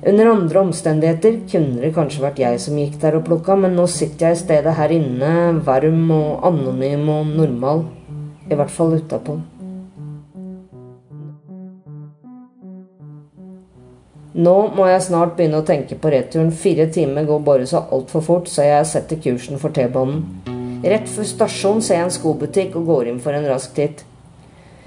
Under 0.00 0.30
andre 0.30 0.60
omstendigheter 0.64 1.42
kunne 1.50 1.82
det 1.82 1.92
kanskje 1.92 2.22
vært 2.24 2.38
jeg 2.40 2.60
som 2.62 2.76
gikk 2.80 2.94
der 3.02 3.18
og 3.18 3.26
plukka, 3.26 3.56
men 3.60 3.74
nå 3.76 3.84
sitter 3.90 4.30
jeg 4.30 4.38
i 4.38 4.40
stedet 4.46 4.72
her 4.78 4.94
inne, 4.96 5.32
varm 5.66 6.06
og 6.16 6.46
anonym 6.48 7.08
og 7.12 7.34
normal. 7.36 7.84
I 8.48 8.56
hvert 8.56 8.72
fall 8.72 8.96
utapå. 8.96 9.36
Nå 14.40 14.54
må 14.72 14.86
jeg 14.88 15.04
snart 15.04 15.34
begynne 15.36 15.60
å 15.60 15.66
tenke 15.68 15.98
på 16.00 16.14
returen. 16.14 16.52
Fire 16.54 16.86
timer 16.94 17.28
går 17.28 17.44
bare 17.44 17.68
så 17.68 17.82
altfor 17.92 18.24
fort, 18.24 18.48
så 18.48 18.64
jeg 18.64 18.88
setter 18.88 19.20
kursen 19.20 19.60
for 19.60 19.74
T-banen. 19.76 20.22
Rett 20.80 21.12
før 21.12 21.28
stasjon 21.28 21.84
ser 21.84 21.98
jeg 21.98 22.08
en 22.08 22.14
skobutikk 22.14 22.78
og 22.80 22.88
går 22.88 23.10
inn 23.10 23.20
for 23.20 23.36
en 23.36 23.48
rask 23.50 23.74
titt. 23.76 24.06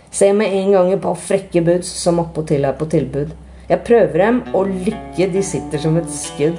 Ser 0.10 0.34
med 0.34 0.56
en 0.58 0.74
gang 0.74 0.90
et 0.94 1.04
par 1.04 1.20
frekke 1.22 1.62
boots 1.66 1.92
som 2.02 2.22
attpåtil 2.24 2.66
er 2.66 2.80
på 2.80 2.90
tilbud. 2.90 3.36
Jeg 3.70 3.84
prøver 3.88 4.18
dem, 4.20 4.42
og 4.54 4.72
lykke, 4.72 5.30
de 5.34 5.44
sitter 5.44 5.80
som 5.80 5.98
et 5.98 6.10
skudd. 6.12 6.58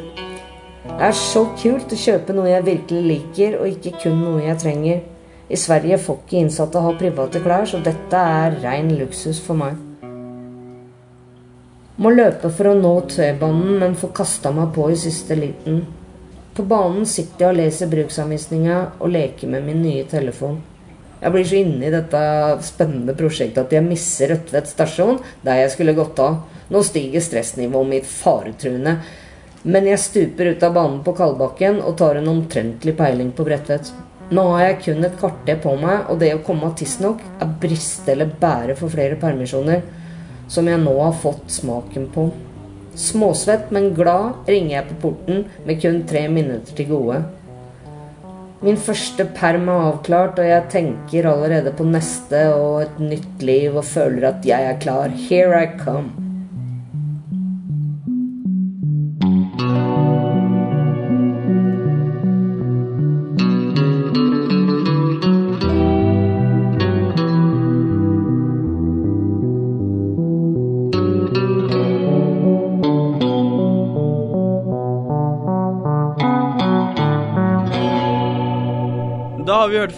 Det 0.85 1.01
er 1.09 1.17
så 1.17 1.43
kult 1.59 1.93
å 1.93 1.99
kjøpe 1.99 2.37
noe 2.37 2.49
jeg 2.49 2.65
virkelig 2.65 3.03
liker, 3.09 3.59
og 3.61 3.69
ikke 3.73 3.97
kun 4.05 4.23
noe 4.23 4.45
jeg 4.47 4.61
trenger. 4.63 5.03
I 5.49 5.59
Sverige 5.61 5.99
får 6.01 6.23
ikke 6.23 6.39
innsatte 6.41 6.81
ha 6.81 6.93
private 6.97 7.43
klær, 7.45 7.67
så 7.69 7.81
dette 7.85 8.21
er 8.41 8.57
rein 8.65 8.95
luksus 8.97 9.41
for 9.45 9.61
meg. 9.61 9.77
Må 12.01 12.11
løpe 12.11 12.49
for 12.51 12.73
å 12.73 12.79
nå 12.79 12.95
T-banen, 13.13 13.77
men 13.83 13.99
får 13.99 14.15
kasta 14.17 14.51
meg 14.55 14.73
på 14.75 14.89
i 14.91 14.97
siste 14.99 15.37
liten. 15.39 15.83
På 16.55 16.65
banen 16.67 17.05
sitter 17.07 17.45
jeg 17.45 17.53
og 17.53 17.59
leser 17.61 17.91
bruksanvisninga 17.93 18.79
og 18.99 19.13
leker 19.13 19.51
med 19.51 19.67
min 19.69 19.83
nye 19.85 20.07
telefon. 20.11 20.63
Jeg 21.25 21.33
blir 21.33 21.47
så 21.49 21.57
inne 21.57 21.87
i 21.89 21.93
dette 21.93 22.23
spennende 22.67 23.15
prosjektet 23.17 23.63
at 23.63 23.71
jeg 23.73 23.87
misser 23.87 24.29
Rødtvet 24.35 24.69
stasjon, 24.69 25.23
der 25.41 25.63
jeg 25.63 25.71
skulle 25.73 25.97
gått 25.97 26.19
av. 26.21 26.43
Nå 26.69 26.83
stiger 26.85 27.25
stressnivået 27.25 27.89
mitt 27.89 28.09
faretruende. 28.09 28.99
Men 29.65 29.87
jeg 29.89 30.03
stuper 30.03 30.51
ut 30.53 30.65
av 30.67 30.75
banen 30.77 30.99
på 31.07 31.15
Kalbakken 31.17 31.79
og 31.81 31.97
tar 31.97 32.21
en 32.21 32.29
omtrentlig 32.29 32.93
peiling 32.99 33.31
på 33.33 33.47
Bredtvet. 33.49 33.89
Nå 34.37 34.45
har 34.51 34.67
jeg 34.67 34.81
kun 34.85 35.07
et 35.09 35.17
kvarter 35.21 35.57
på 35.65 35.73
meg, 35.81 36.11
og 36.13 36.21
det 36.21 36.35
å 36.37 36.43
komme 36.45 36.69
tidsnok 36.77 37.23
er 37.41 37.55
briste 37.61 38.13
eller 38.13 38.35
bære 38.41 38.77
for 38.77 38.93
flere 38.93 39.17
permisjoner, 39.21 39.81
som 40.49 40.69
jeg 40.69 40.81
nå 40.83 40.93
har 40.99 41.17
fått 41.25 41.49
smaken 41.57 42.11
på. 42.13 42.27
Småsvett, 43.01 43.73
men 43.73 43.95
glad 43.97 44.45
ringer 44.49 44.77
jeg 44.77 44.91
på 44.91 45.01
porten 45.07 45.45
med 45.65 45.81
kun 45.81 46.03
tre 46.09 46.27
minutter 46.29 46.77
til 46.77 46.93
gode. 46.93 47.23
Min 48.65 48.79
første 48.81 49.27
perm 49.37 49.67
er 49.69 49.91
avklart, 49.91 50.39
og 50.41 50.47
jeg 50.49 50.65
tenker 50.73 51.29
allerede 51.29 51.75
på 51.77 51.85
neste 51.85 52.47
og 52.57 52.81
et 52.87 53.03
nytt 53.13 53.45
liv 53.45 53.77
og 53.77 53.85
føler 53.85 54.31
at 54.31 54.49
jeg 54.49 54.73
er 54.73 54.81
klar. 54.81 55.13
Here 55.29 55.61
I 55.61 55.75
come. 55.77 56.24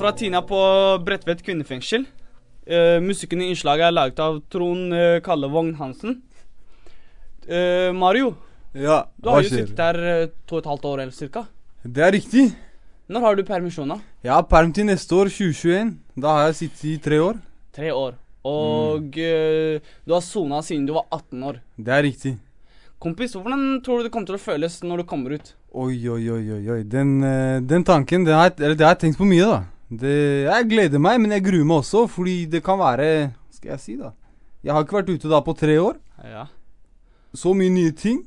Fra 0.07 0.12
Tina 0.14 0.38
på 0.47 0.59
Bredtvet 1.03 1.40
kvinnefengsel. 1.42 2.05
Uh, 2.66 3.01
musikken 3.03 3.40
i 3.42 3.49
innslaget 3.51 3.88
er 3.88 3.95
laget 3.95 4.21
av 4.23 4.37
Trond 4.55 4.95
uh, 4.95 5.16
Kallevogn 5.25 5.73
Hansen. 5.81 6.21
Uh, 7.49 7.90
Mario, 7.95 8.37
Ja, 8.77 9.01
du 9.19 9.31
har 9.33 9.42
jo 9.42 9.51
sittet 9.51 9.81
her 9.83 9.99
uh, 9.99 10.29
to 10.47 10.59
og 10.59 10.62
et 10.62 10.69
halvt 10.71 10.87
år 10.92 11.03
eller 11.03 11.16
cirka. 11.16 11.42
Det 11.83 12.05
er 12.07 12.14
riktig. 12.14 12.45
Når 13.11 13.25
har 13.27 13.35
du 13.38 13.42
permisjon, 13.49 13.90
da? 13.97 13.99
Jeg 14.23 14.35
har 14.37 14.47
perm 14.47 14.71
til 14.75 14.87
neste 14.87 15.11
år, 15.19 15.31
2021. 15.33 15.92
Da 16.23 16.37
har 16.37 16.49
jeg 16.53 16.59
sittet 16.61 16.87
i 16.92 16.97
tre 17.03 17.21
år. 17.23 17.42
Tre 17.75 17.90
år. 17.95 18.16
Og 18.47 19.19
eh, 19.19 19.83
du 20.07 20.14
har 20.14 20.23
sona 20.23 20.59
siden 20.62 20.87
du 20.87 20.95
var 20.95 21.07
18 21.14 21.47
år. 21.51 21.61
Det 21.79 21.95
er 21.99 22.03
riktig. 22.07 22.37
Kompis, 23.03 23.35
hvordan 23.35 23.81
tror 23.83 23.99
du 24.03 24.07
det 24.07 24.12
kommer 24.14 24.31
til 24.31 24.38
å 24.38 24.42
føles 24.42 24.79
når 24.87 25.03
du 25.03 25.09
kommer 25.11 25.35
ut? 25.38 25.55
Oi, 25.75 25.99
oi, 26.11 26.23
oi, 26.31 26.42
oi. 26.59 26.64
oi. 26.77 26.83
Den, 26.90 27.16
eh, 27.27 27.59
den 27.62 27.87
tanken, 27.87 28.27
det 28.27 28.35
har, 28.35 28.51
jeg- 28.51 28.62
eller 28.62 28.75
det 28.79 28.87
har 28.87 28.95
jeg 28.95 29.05
tenkt 29.09 29.19
på 29.23 29.27
mye, 29.31 29.47
da. 29.51 29.64
Det, 29.90 30.14
jeg 30.49 30.68
gleder 30.70 30.99
meg, 31.03 31.20
men 31.22 31.31
jeg 31.37 31.44
gruer 31.46 31.66
meg 31.68 31.83
også, 31.85 32.07
fordi 32.11 32.40
det 32.51 32.62
kan 32.66 32.79
være 32.81 33.33
skal 33.55 33.77
jeg 33.77 33.83
si, 33.83 33.94
da? 34.01 34.11
Jeg 34.66 34.75
har 34.75 34.83
ikke 34.83 34.96
vært 34.99 35.12
ute 35.14 35.31
da 35.31 35.38
på 35.46 35.55
tre 35.57 35.77
år. 35.79 36.01
Ja. 36.27 36.46
Så 37.37 37.53
mye 37.55 37.70
nye 37.70 37.92
ting. 37.94 38.25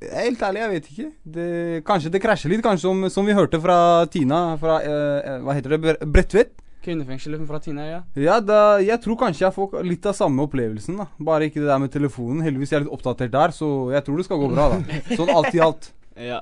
Helt 0.00 0.40
ærlig, 0.44 0.60
jeg 0.60 0.70
vet 0.74 0.86
ikke. 0.92 1.06
Det, 1.36 1.46
kanskje 1.88 2.12
det 2.12 2.20
krasjer 2.24 2.52
litt, 2.52 2.62
kanskje 2.64 2.84
som, 2.88 3.02
som 3.12 3.26
vi 3.28 3.34
hørte 3.36 3.60
fra 3.60 4.06
Tina 4.12 4.42
fra 4.60 4.78
eh, 4.84 5.38
Hva 5.44 5.56
heter 5.56 5.74
det? 5.74 5.80
Bre- 5.84 6.08
Bredtvet. 6.08 6.52
Kvinnefengselet 6.84 7.42
fra 7.48 7.58
Tina, 7.60 7.84
ja. 7.84 7.98
Ja, 8.16 8.38
da, 8.40 8.60
jeg 8.80 8.96
tror 9.04 9.18
kanskje 9.20 9.44
jeg 9.46 9.52
får 9.56 9.82
litt 9.84 10.06
av 10.08 10.16
samme 10.16 10.46
opplevelsen, 10.46 10.96
da. 11.02 11.08
Bare 11.20 11.48
ikke 11.50 11.60
det 11.60 11.68
der 11.68 11.82
med 11.82 11.92
telefonen. 11.92 12.40
Heldigvis 12.44 12.72
jeg 12.72 12.78
er 12.78 12.84
jeg 12.84 12.88
litt 12.88 12.96
oppdatert 12.96 13.34
der, 13.34 13.52
så 13.56 13.68
jeg 13.92 14.04
tror 14.06 14.16
det 14.20 14.28
skal 14.28 14.40
gå 14.40 14.48
bra, 14.54 14.68
da. 14.76 15.00
Sånn 15.20 15.32
alt 15.36 15.52
i 15.56 15.64
alt. 15.64 15.90
ja. 16.16 16.40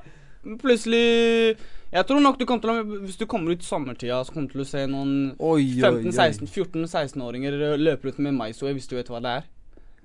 Plutselig 0.61 1.57
Jeg 1.89 2.05
tror 2.05 2.19
nok 2.21 2.37
du 2.37 2.45
kommer 2.45 2.61
til 2.61 2.69
å 2.69 2.99
Hvis 3.01 3.17
du 3.17 3.25
kommer 3.29 3.55
ut 3.57 3.63
sommertida, 3.65 4.19
så 4.25 4.33
kommer 4.33 4.49
du 4.49 4.53
til 4.57 4.61
å 4.61 4.67
se 4.69 4.83
noen 4.89 5.13
Oi, 5.41 5.63
oi, 5.81 5.89
oi. 5.89 6.03
15-16-14-16-åringer 6.11 7.57
løpe 7.81 8.09
rundt 8.09 8.19
med 8.21 8.37
maisue, 8.37 8.73
hvis 8.77 8.85
du 8.89 8.93
vet 8.99 9.09
hva 9.09 9.21
det 9.23 9.31
er. 9.39 9.47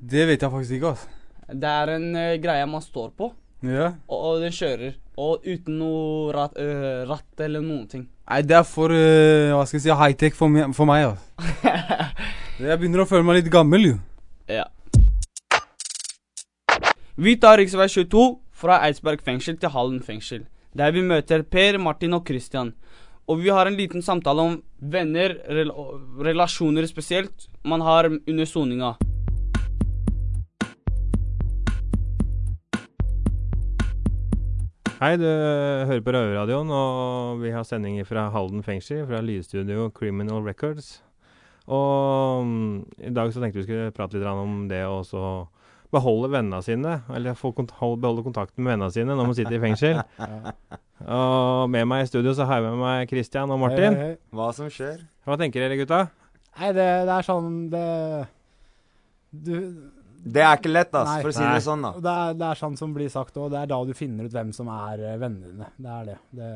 Det 0.00 0.24
vet 0.30 0.42
jeg 0.42 0.52
faktisk 0.54 0.78
ikke, 0.78 0.94
altså. 0.94 1.08
Det 1.52 1.72
er 1.82 1.92
en 1.98 2.06
uh, 2.16 2.36
greie 2.40 2.66
man 2.72 2.82
står 2.84 3.10
på, 3.18 3.28
Ja. 3.68 3.90
og, 4.08 4.18
og 4.30 4.40
den 4.44 4.52
kjører. 4.56 4.96
Og 5.20 5.44
uten 5.44 5.76
noe 5.78 6.32
ratt, 6.34 6.56
uh, 6.56 7.04
ratt 7.08 7.44
eller 7.44 7.60
noen 7.64 7.84
ting. 7.92 8.06
Nei, 8.30 8.40
det 8.48 8.56
er 8.56 8.64
for 8.64 8.88
uh, 8.88 9.52
Hva 9.52 9.66
skal 9.68 9.78
jeg 9.78 9.84
si 9.84 9.98
high-tech 10.00 10.38
for, 10.38 10.48
for 10.76 10.88
meg, 10.88 11.10
altså. 11.12 11.52
Jeg 12.64 12.78
begynner 12.80 13.02
å 13.04 13.08
føle 13.10 13.26
meg 13.26 13.42
litt 13.42 13.52
gammel, 13.52 13.90
jo. 13.92 14.00
Ja. 14.48 14.64
Vi 17.20 17.36
tar 17.38 17.60
rv. 17.60 17.68
22 17.92 18.24
fra 18.54 18.80
Eidsberg 18.86 19.20
fengsel 19.26 19.56
til 19.60 19.70
Hallen 19.74 20.00
fengsel, 20.02 20.46
der 20.74 20.90
vi 20.94 21.02
møter 21.06 21.44
Per, 21.46 21.78
Martin 21.78 22.16
og 22.16 22.26
Christian. 22.26 22.72
Og 23.30 23.40
vi 23.40 23.52
har 23.54 23.70
en 23.70 23.78
liten 23.78 24.02
samtale 24.02 24.42
om 24.42 24.56
venner, 24.78 25.38
rel 25.46 25.70
relasjoner 26.26 26.86
spesielt, 26.90 27.46
man 27.64 27.80
har 27.80 28.10
under 28.10 28.48
soninga. 28.48 28.96
Hei, 34.98 35.16
du 35.20 35.26
hører 35.26 36.02
på 36.04 36.12
Røverradioen, 36.14 36.70
og 36.70 37.40
vi 37.42 37.50
har 37.52 37.64
sendinger 37.68 38.06
fra 38.08 38.28
Halden 38.32 38.62
fengsel, 38.64 39.02
fra 39.08 39.22
lydstudio 39.24 39.90
Criminal 39.94 40.44
Records. 40.46 40.98
Og 41.64 42.44
mm, 42.44 42.78
i 43.08 43.12
dag 43.14 43.32
så 43.32 43.40
tenkte 43.40 43.62
vi 43.62 43.66
skulle 43.68 43.92
prate 43.96 44.18
litt 44.18 44.28
om 44.28 44.64
det 44.68 44.84
å 44.88 45.02
beholde 45.94 46.30
vennene 46.32 46.60
sine, 46.66 46.98
eller 47.14 47.38
få 47.38 47.52
kont 47.56 47.72
beholde 47.78 48.24
kontakten 48.26 48.64
med 48.64 48.74
vennene 48.74 48.94
sine 48.94 49.14
når 49.14 49.30
man 49.30 49.38
sitter 49.38 49.56
i 49.56 49.62
fengsel. 49.62 50.02
og 51.18 51.70
med 51.72 51.88
meg 51.90 52.04
i 52.04 52.10
studio 52.10 52.34
så 52.36 52.46
har 52.48 52.60
jeg 52.60 52.68
med 52.72 52.82
meg 52.82 53.10
Christian 53.10 53.54
og 53.54 53.62
Martin. 53.62 53.94
Hei, 53.94 54.10
hei, 54.10 54.12
hei. 54.14 54.20
Hva 54.34 54.50
som 54.56 54.70
skjer? 54.72 55.02
Hva 55.24 55.38
tenker 55.40 55.64
dere, 55.64 55.78
gutta? 55.80 56.04
Nei, 56.54 56.70
det, 56.76 56.86
det 57.08 57.14
er 57.16 57.26
sånn 57.26 57.46
Det 57.72 57.84
Du 59.34 59.54
Det 60.22 60.42
er 60.44 60.56
ikke 60.56 60.70
lett, 60.70 60.94
ass, 60.94 61.08
Nei. 61.10 61.20
for 61.24 61.32
å 61.32 61.34
si 61.34 61.42
Nei. 61.42 61.54
det 61.56 61.64
sånn, 61.66 61.82
da. 61.84 61.90
det 62.00 62.14
er, 62.24 62.36
det 62.40 62.46
er 62.48 62.60
sånn 62.60 62.76
som 62.80 62.94
blir 62.96 63.10
sagt 63.12 63.36
òg. 63.36 63.50
Det 63.52 63.60
er 63.60 63.70
da 63.74 63.80
du 63.84 63.94
finner 63.96 64.28
ut 64.28 64.34
hvem 64.34 64.54
som 64.56 64.70
er 64.72 65.02
eh, 65.02 65.18
vennene 65.20 65.50
dine. 65.50 65.70
Det 65.76 65.94
er 65.98 66.10
det. 66.10 66.18
det 66.38 66.50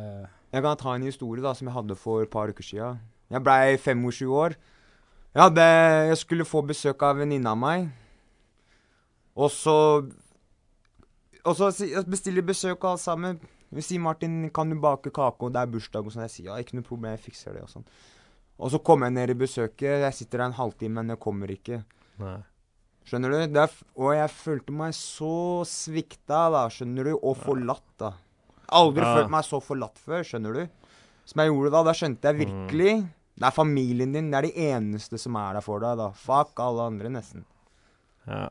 Jeg 0.55 0.65
kan 0.65 0.81
ta 0.81 0.95
en 0.95 1.05
historie 1.09 1.45
da, 1.45 1.53
som 1.59 1.69
jeg 1.69 1.77
hadde 1.77 1.99
for 1.99 2.25
et 2.25 2.33
par 2.33 2.49
uker 2.49 2.65
siden. 2.65 3.03
Jeg 3.29 3.45
blei 3.45 3.77
25 3.77 4.33
år. 4.33 4.57
Jeg, 5.35 5.43
hadde, 5.43 5.67
jeg 6.09 6.21
skulle 6.23 6.49
få 6.49 6.63
besøk 6.65 7.03
av 7.05 7.19
en 7.19 7.27
venninne 7.27 7.53
av 7.53 7.61
meg. 7.61 7.91
Og 9.39 9.53
så 9.55 9.77
Og 11.47 11.55
så 11.57 11.71
bestiller 12.11 12.45
besøk 12.45 12.83
og 12.83 12.91
alt 12.97 13.01
sammen. 13.01 13.39
Vi 13.71 13.81
sier 13.85 14.01
'Martin, 14.01 14.51
kan 14.53 14.69
du 14.69 14.77
bake 14.81 15.11
kake, 15.13 15.43
og 15.43 15.53
det 15.53 15.61
er 15.61 15.67
bursdag?' 15.73 16.05
og 16.07 16.13
sånn. 16.13 16.27
Jeg 16.27 16.31
sier 16.31 16.45
ja, 16.51 16.57
ikke 16.57 16.75
noe 16.75 16.83
problem, 16.85 17.13
jeg 17.17 17.31
fikser 17.31 17.55
det 17.55 17.63
og 17.63 17.69
sånn. 17.69 17.85
Og 18.59 18.71
så 18.73 18.79
kommer 18.83 19.07
jeg 19.07 19.15
ned 19.15 19.31
i 19.31 19.39
besøket. 19.39 20.03
Jeg 20.03 20.15
sitter 20.15 20.39
der 20.39 20.47
en 20.47 20.53
halvtime, 20.59 20.95
men 20.95 21.09
jeg 21.09 21.21
kommer 21.21 21.47
ikke. 21.49 21.85
Nei. 22.19 22.43
Skjønner 23.07 23.31
du? 23.31 23.59
Er, 23.61 23.71
og 23.97 24.13
jeg 24.13 24.31
følte 24.31 24.73
meg 24.73 24.93
så 24.93 25.65
svikta, 25.65 26.51
da, 26.53 26.69
skjønner 26.69 27.05
du, 27.05 27.13
og 27.23 27.37
forlatt, 27.37 27.87
da. 27.99 28.13
Aldri 28.69 29.01
Ja. 29.01 29.15
følt 29.17 29.31
meg 29.31 29.45
så 29.45 29.63
forlatt 29.63 29.97
før, 29.97 30.21
skjønner 30.25 30.53
du. 30.53 30.69
Som 31.25 31.41
jeg 31.41 31.53
gjorde 31.53 31.71
da. 31.71 31.83
Da 31.85 31.93
skjønte 31.93 32.23
jeg 32.23 32.47
virkelig 32.47 33.09
Det 33.39 33.47
er 33.47 33.51
familien 33.53 34.13
din, 34.13 34.31
det 34.33 34.35
er 34.35 34.43
de 34.49 34.53
eneste 34.75 35.17
som 35.17 35.37
er 35.37 35.53
der 35.55 35.61
for 35.61 35.79
deg, 35.79 35.97
da. 35.97 36.11
Fuck 36.11 36.59
alle 36.59 36.83
andre, 36.91 37.09
nesten. 37.09 37.45
Ja. 38.27 38.49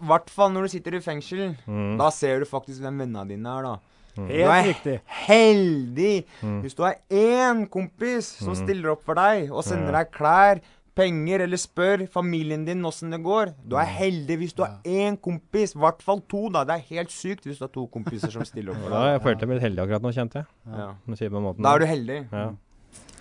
I 0.00 0.06
hvert 0.06 0.30
fall 0.30 0.50
når 0.54 0.62
du 0.62 0.68
sitter 0.68 0.94
i 0.94 1.00
fengsel. 1.02 1.56
Mm. 1.66 1.96
Da 1.98 2.10
ser 2.14 2.40
du 2.40 2.44
faktisk 2.46 2.80
hvem 2.84 2.98
vennene 3.02 3.26
dine 3.28 3.48
er, 3.58 3.62
da. 3.62 3.76
Mm. 4.18 4.26
Du 4.28 4.32
Helt 4.34 4.50
er 4.50 4.64
riktig. 4.66 5.00
heldig 5.26 6.24
Mm. 6.42 6.60
hvis 6.62 6.74
du 6.74 6.82
har 6.82 6.96
én 7.10 7.68
kompis 7.70 8.24
som 8.38 8.54
Mm. 8.54 8.64
stiller 8.64 8.90
opp 8.92 9.04
for 9.04 9.14
deg 9.14 9.50
og 9.52 9.62
sender 9.64 9.92
Ja. 9.92 10.02
deg 10.04 10.12
klær, 10.12 10.60
penger, 10.96 11.42
eller 11.42 11.56
spør 11.56 12.08
familien 12.10 12.64
din 12.66 12.82
åssen 12.82 13.10
det 13.12 13.22
går. 13.22 13.54
Du 13.68 13.76
er 13.76 13.84
heldig 13.86 14.36
hvis 14.38 14.52
du 14.54 14.62
har 14.64 14.80
én 14.84 15.16
kompis. 15.20 15.76
I 15.76 15.78
hvert 15.78 16.02
fall 16.02 16.20
to, 16.28 16.48
da. 16.48 16.64
Det 16.64 16.74
er 16.74 16.96
helt 16.96 17.08
sykt 17.10 17.44
hvis 17.44 17.58
du 17.58 17.64
har 17.64 17.68
to 17.68 17.86
kompiser 17.86 18.30
som 18.32 18.42
stiller 18.44 18.70
opp 18.72 18.78
for 18.82 18.90
deg. 18.90 18.98
deg. 18.98 19.12
jeg 19.12 19.22
følte 19.22 19.40
jeg 19.40 19.48
ble 19.48 19.60
heldig 19.60 19.78
akkurat 19.86 20.02
nå, 20.02 20.12
kjente 20.12 20.34
jeg. 20.34 20.46
Ja. 20.66 20.94
Du 21.06 21.62
Da 21.62 21.74
er 21.74 21.78
du 21.78 21.86
heldig. 21.86 22.26
Ja. 22.32 22.50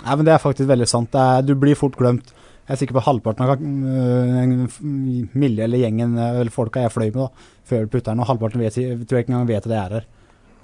Nei, 0.06 0.16
men 0.16 0.26
Det 0.26 0.34
er 0.34 0.38
faktisk 0.40 0.68
veldig 0.68 0.88
sant. 0.88 1.14
Er, 1.16 1.42
du 1.42 1.54
blir 1.56 1.76
fort 1.76 1.96
glemt. 1.96 2.32
Jeg 2.68 2.76
er 2.76 2.80
sikker 2.82 2.98
på 2.98 3.04
halvparten 3.06 3.46
av 3.46 3.54
en 3.56 4.66
f- 4.68 4.82
Milje 4.84 5.64
eller 5.64 5.80
gjengen 5.86 6.18
øh, 6.20 6.40
eller 6.42 6.52
folka 6.52 6.82
jeg 6.84 6.92
fløy 6.92 7.08
med 7.14 7.22
da, 7.22 7.28
før 7.70 7.86
putteren, 7.94 8.20
og 8.20 8.28
halvparten 8.28 8.60
vet, 8.64 8.76
tror 9.08 9.18
jeg 9.22 9.26
ikke 9.26 9.32
engang 9.34 9.48
vet 9.48 9.68
at 9.70 9.72
jeg 9.74 9.80
er 9.86 9.96
her. 9.98 10.08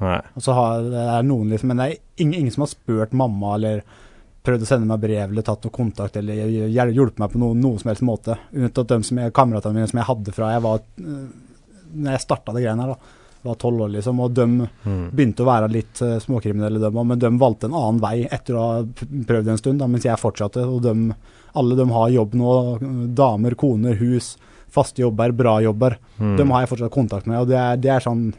Nei. 0.03 0.17
Og 0.35 0.43
så 0.43 0.55
har 0.57 0.81
det 0.83 1.03
er 1.13 1.23
noen 1.29 1.53
liksom, 1.53 1.69
Men 1.71 1.79
det 1.79 1.85
er 1.93 2.23
ingen, 2.25 2.33
ingen 2.41 2.51
som 2.55 2.65
har 2.65 2.71
spurt 2.73 3.13
mamma 3.15 3.53
eller 3.55 3.83
prøvd 4.43 4.65
å 4.65 4.67
sende 4.67 4.89
meg 4.89 4.99
brev 4.99 5.29
eller 5.31 5.45
tatt 5.47 5.63
noe 5.63 5.71
kontakt 5.71 6.17
eller 6.19 6.35
hjulpet 6.91 7.21
meg 7.23 7.31
på 7.31 7.39
noen, 7.39 7.61
noen 7.63 7.79
som 7.79 7.93
helst 7.93 8.03
måte. 8.03 8.35
Unntatt 8.51 8.89
de 8.91 8.97
som 9.07 9.21
jeg, 9.21 9.31
kameratene 9.37 9.77
mine 9.77 9.87
som 9.87 10.01
jeg 10.01 10.09
hadde 10.09 10.33
fra 10.35 10.49
jeg 10.57 10.63
var 10.65 10.81
øh, 10.99 11.27
Når 11.93 12.17
jeg 12.17 12.23
starta 12.25 12.51
det 12.57 12.65
greiene 12.65 12.83
her, 12.83 12.97
da. 12.97 13.19
Var 13.43 13.55
tolv 13.59 13.81
år, 13.83 13.89
liksom. 13.97 14.19
Og 14.23 14.33
de 14.33 14.45
Mm. 14.85 15.09
begynte 15.11 15.43
å 15.43 15.49
være 15.49 15.69
litt 15.71 16.01
uh, 16.01 16.17
småkriminelle, 16.19 16.79
de 16.79 16.91
men 17.03 17.19
de 17.19 17.29
valgte 17.39 17.65
en 17.67 17.73
annen 17.75 17.99
vei 17.99 18.27
etter 18.31 18.55
å 18.55 18.61
ha 18.63 18.83
prøvd 19.27 19.49
en 19.51 19.57
stund, 19.59 19.79
da, 19.79 19.87
mens 19.87 20.03
jeg 20.07 20.15
fortsatte. 20.21 20.63
Og 20.63 20.81
de, 20.81 20.93
alle 21.55 21.75
de 21.75 21.85
har 21.91 22.09
jobb 22.09 22.33
nå. 22.39 22.53
Damer, 23.15 23.55
koner, 23.59 23.95
hus, 23.99 24.37
faste 24.73 25.03
jobber, 25.03 25.31
bra 25.35 25.57
jobber. 25.61 25.97
Mm. 26.19 26.37
Dem 26.39 26.51
har 26.55 26.63
jeg 26.63 26.69
fortsatt 26.71 26.91
kontakt 26.95 27.27
med. 27.27 27.39
og 27.41 27.47
det 27.51 27.57
er, 27.59 27.77
det 27.77 27.91
er 27.91 27.99
sånn 27.99 28.33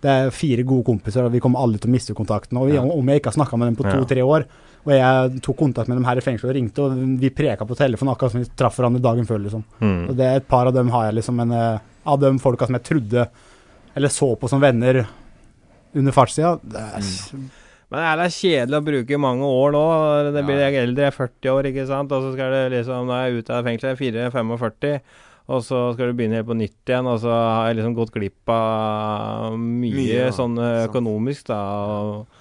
det 0.00 0.10
er 0.14 0.28
fire 0.30 0.62
gode 0.62 0.84
kompiser, 0.86 1.24
og 1.26 1.32
vi 1.34 1.40
kommer 1.42 1.58
alle 1.58 1.78
til 1.82 1.90
å 1.90 1.94
miste 1.96 2.14
kontakten. 2.14 2.58
Og 2.60 2.68
vi, 2.68 2.74
Ja. 2.76 2.82
Om 2.86 3.08
jeg 3.10 3.18
ikke 3.20 3.32
har 3.32 3.38
snakka 3.44 3.58
med 3.58 3.66
dem 3.72 3.76
på 3.80 3.86
to-tre 3.90 4.22
år, 4.22 4.44
og 4.86 4.92
jeg 4.94 5.40
tok 5.42 5.56
kontakt 5.58 5.88
med 5.88 5.96
dem 5.98 6.04
her 6.06 6.16
i 6.16 6.20
fengselet 6.22 6.50
og 6.52 6.54
ringte, 6.54 6.78
og 6.84 7.18
vi 7.18 7.30
preka 7.34 7.66
på 7.66 7.74
telefonen 7.76 8.12
akkurat 8.14 8.30
som 8.30 8.40
vi 8.40 8.46
traff 8.56 8.76
hverandre 8.78 9.02
dagen 9.02 9.26
før, 9.26 9.42
liksom. 9.42 9.64
Mm. 9.82 10.08
Og 10.08 10.16
det 10.16 10.24
er 10.28 10.36
et 10.36 10.46
par 10.46 10.66
av 10.70 10.72
dem 10.74 10.88
har 10.94 11.06
jeg 11.08 11.16
liksom, 11.18 11.34
men 11.34 11.50
eh, 11.50 11.78
av 12.06 12.20
de 12.20 12.30
folka 12.38 12.66
som 12.66 12.74
jeg 12.78 12.84
trodde, 12.86 13.26
eller 13.98 14.12
så 14.14 14.32
på 14.38 14.50
som 14.50 14.62
venner 14.62 15.02
under 15.96 16.14
fartstida, 16.14 16.56
er 16.78 17.06
Men 17.88 18.18
det 18.20 18.26
er 18.26 18.34
kjedelig 18.34 18.76
å 18.78 18.84
bruke 18.84 19.18
mange 19.20 19.48
år 19.48 19.72
nå. 19.72 19.84
Det 20.34 20.42
blir 20.44 20.60
jeg 20.60 20.76
eldre, 20.82 21.06
jeg 21.06 21.14
er 21.14 21.16
40 21.16 21.54
år, 21.54 21.68
ikke 21.70 21.86
sant. 21.88 22.12
Og 22.12 22.26
så 22.26 22.34
skal 22.34 22.52
du 22.52 22.74
liksom, 22.76 23.08
da 23.08 23.22
er 23.22 23.30
jeg 23.30 23.42
ute 23.42 23.56
av 23.56 23.64
fengselet, 23.64 24.02
jeg 24.04 24.12
er 24.12 24.28
4-45. 24.28 25.14
Og 25.48 25.62
så 25.64 25.78
skal 25.96 26.10
du 26.10 26.18
begynne 26.18 26.36
helt 26.36 26.50
på 26.50 26.58
nytt 26.58 26.90
igjen, 26.92 27.08
og 27.08 27.22
så 27.22 27.32
har 27.32 27.70
jeg 27.70 27.78
liksom 27.78 27.94
gått 27.96 28.12
glipp 28.12 28.52
av 28.52 29.56
mye, 29.56 29.94
Mye, 29.96 30.18
ja. 30.26 30.34
sånn 30.36 30.60
økonomisk, 30.60 31.48
da. 31.48 31.62
Og, 31.88 32.37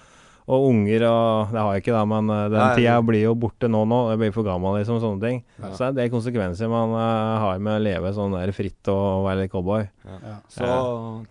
og 0.48 0.66
unger 0.70 1.04
og 1.10 1.50
Det 1.52 1.60
har 1.60 1.74
jeg 1.76 1.84
ikke, 1.84 1.96
da, 1.96 2.04
men 2.08 2.30
eh, 2.32 2.44
den 2.54 2.62
Nei, 2.62 2.76
tida 2.80 3.00
blir 3.04 3.26
jo 3.26 3.34
borte 3.40 3.68
nå 3.68 3.82
nå. 3.90 3.98
Jeg 4.14 4.22
blir 4.22 4.36
for 4.36 4.48
gammel, 4.48 4.78
liksom, 4.80 5.02
sånne 5.04 5.24
ting. 5.24 5.42
Ja. 5.60 5.72
Så 5.76 5.90
det 5.96 6.06
er 6.06 6.14
konsekvenser 6.14 6.72
man 6.72 6.96
uh, 6.96 7.40
har 7.44 7.60
med 7.64 7.76
å 7.76 7.84
leve 7.84 8.14
sånn 8.16 8.38
der 8.38 8.54
fritt 8.56 8.92
og 8.94 9.28
være 9.28 9.44
litt 9.44 9.52
cowboy. 9.52 9.90
ja, 10.08 10.38
Så 10.54 10.70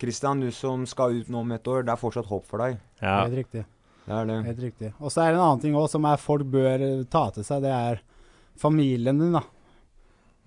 Christian, 0.03 0.45
du 0.45 0.53
som 0.53 0.85
skal 0.89 1.23
ut 1.23 1.33
nå 1.33 1.41
om 1.47 1.57
et 1.57 1.73
år, 1.73 1.87
det 1.89 1.95
er 1.95 2.03
fortsatt 2.03 2.29
håp 2.29 2.45
for 2.51 2.61
deg. 2.61 2.77
Ja. 3.01 3.23
helt 3.25 3.41
riktig. 3.41 3.65
Det 4.07 4.15
er 4.15 4.29
det. 4.29 4.39
Helt 4.47 4.63
riktig. 4.63 4.93
Og 5.01 5.11
så 5.11 5.25
er 5.25 5.33
det 5.33 5.41
en 5.41 5.47
annen 5.49 5.65
ting 5.65 5.75
også 5.75 5.97
som 5.97 6.07
er 6.13 6.21
folk 6.23 6.47
bør 6.53 6.85
eh, 6.85 7.05
ta 7.11 7.27
til 7.35 7.47
seg, 7.47 7.65
det 7.65 7.73
er 7.73 8.05
familien 8.61 9.19
din, 9.19 9.35
da. 9.35 9.43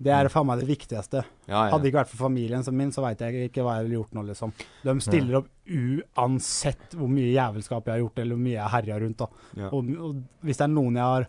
Det 0.00 0.12
er 0.16 0.30
faen 0.32 0.46
meg 0.48 0.62
det 0.62 0.68
viktigste. 0.70 1.20
Ja, 1.44 1.52
ja. 1.52 1.64
Hadde 1.74 1.84
det 1.84 1.90
ikke 1.90 2.00
vært 2.00 2.12
for 2.14 2.22
familien 2.24 2.62
som 2.64 2.76
min, 2.78 2.92
så 2.94 3.02
veit 3.04 3.20
jeg 3.20 3.50
ikke 3.50 3.64
hva 3.66 3.74
jeg 3.76 3.84
ville 3.88 3.98
gjort 3.98 4.14
nå, 4.16 4.22
liksom. 4.30 4.54
De 4.86 4.94
stiller 5.04 5.36
opp 5.42 5.50
uansett 5.68 6.96
hvor 6.96 7.10
mye 7.12 7.34
jævelskap 7.34 7.90
jeg 7.90 7.98
har 7.98 8.00
gjort, 8.04 8.22
eller 8.22 8.38
hvor 8.38 8.44
mye 8.46 8.54
jeg 8.54 8.64
har 8.64 8.72
herja 8.78 8.96
rundt, 9.02 9.20
da. 9.20 9.44
Ja. 9.60 9.68
Og, 9.76 9.90
og 10.08 10.22
hvis 10.48 10.60
det 10.62 10.66
er 10.66 10.72
noen 10.72 10.96
jeg 10.96 11.04
har 11.04 11.28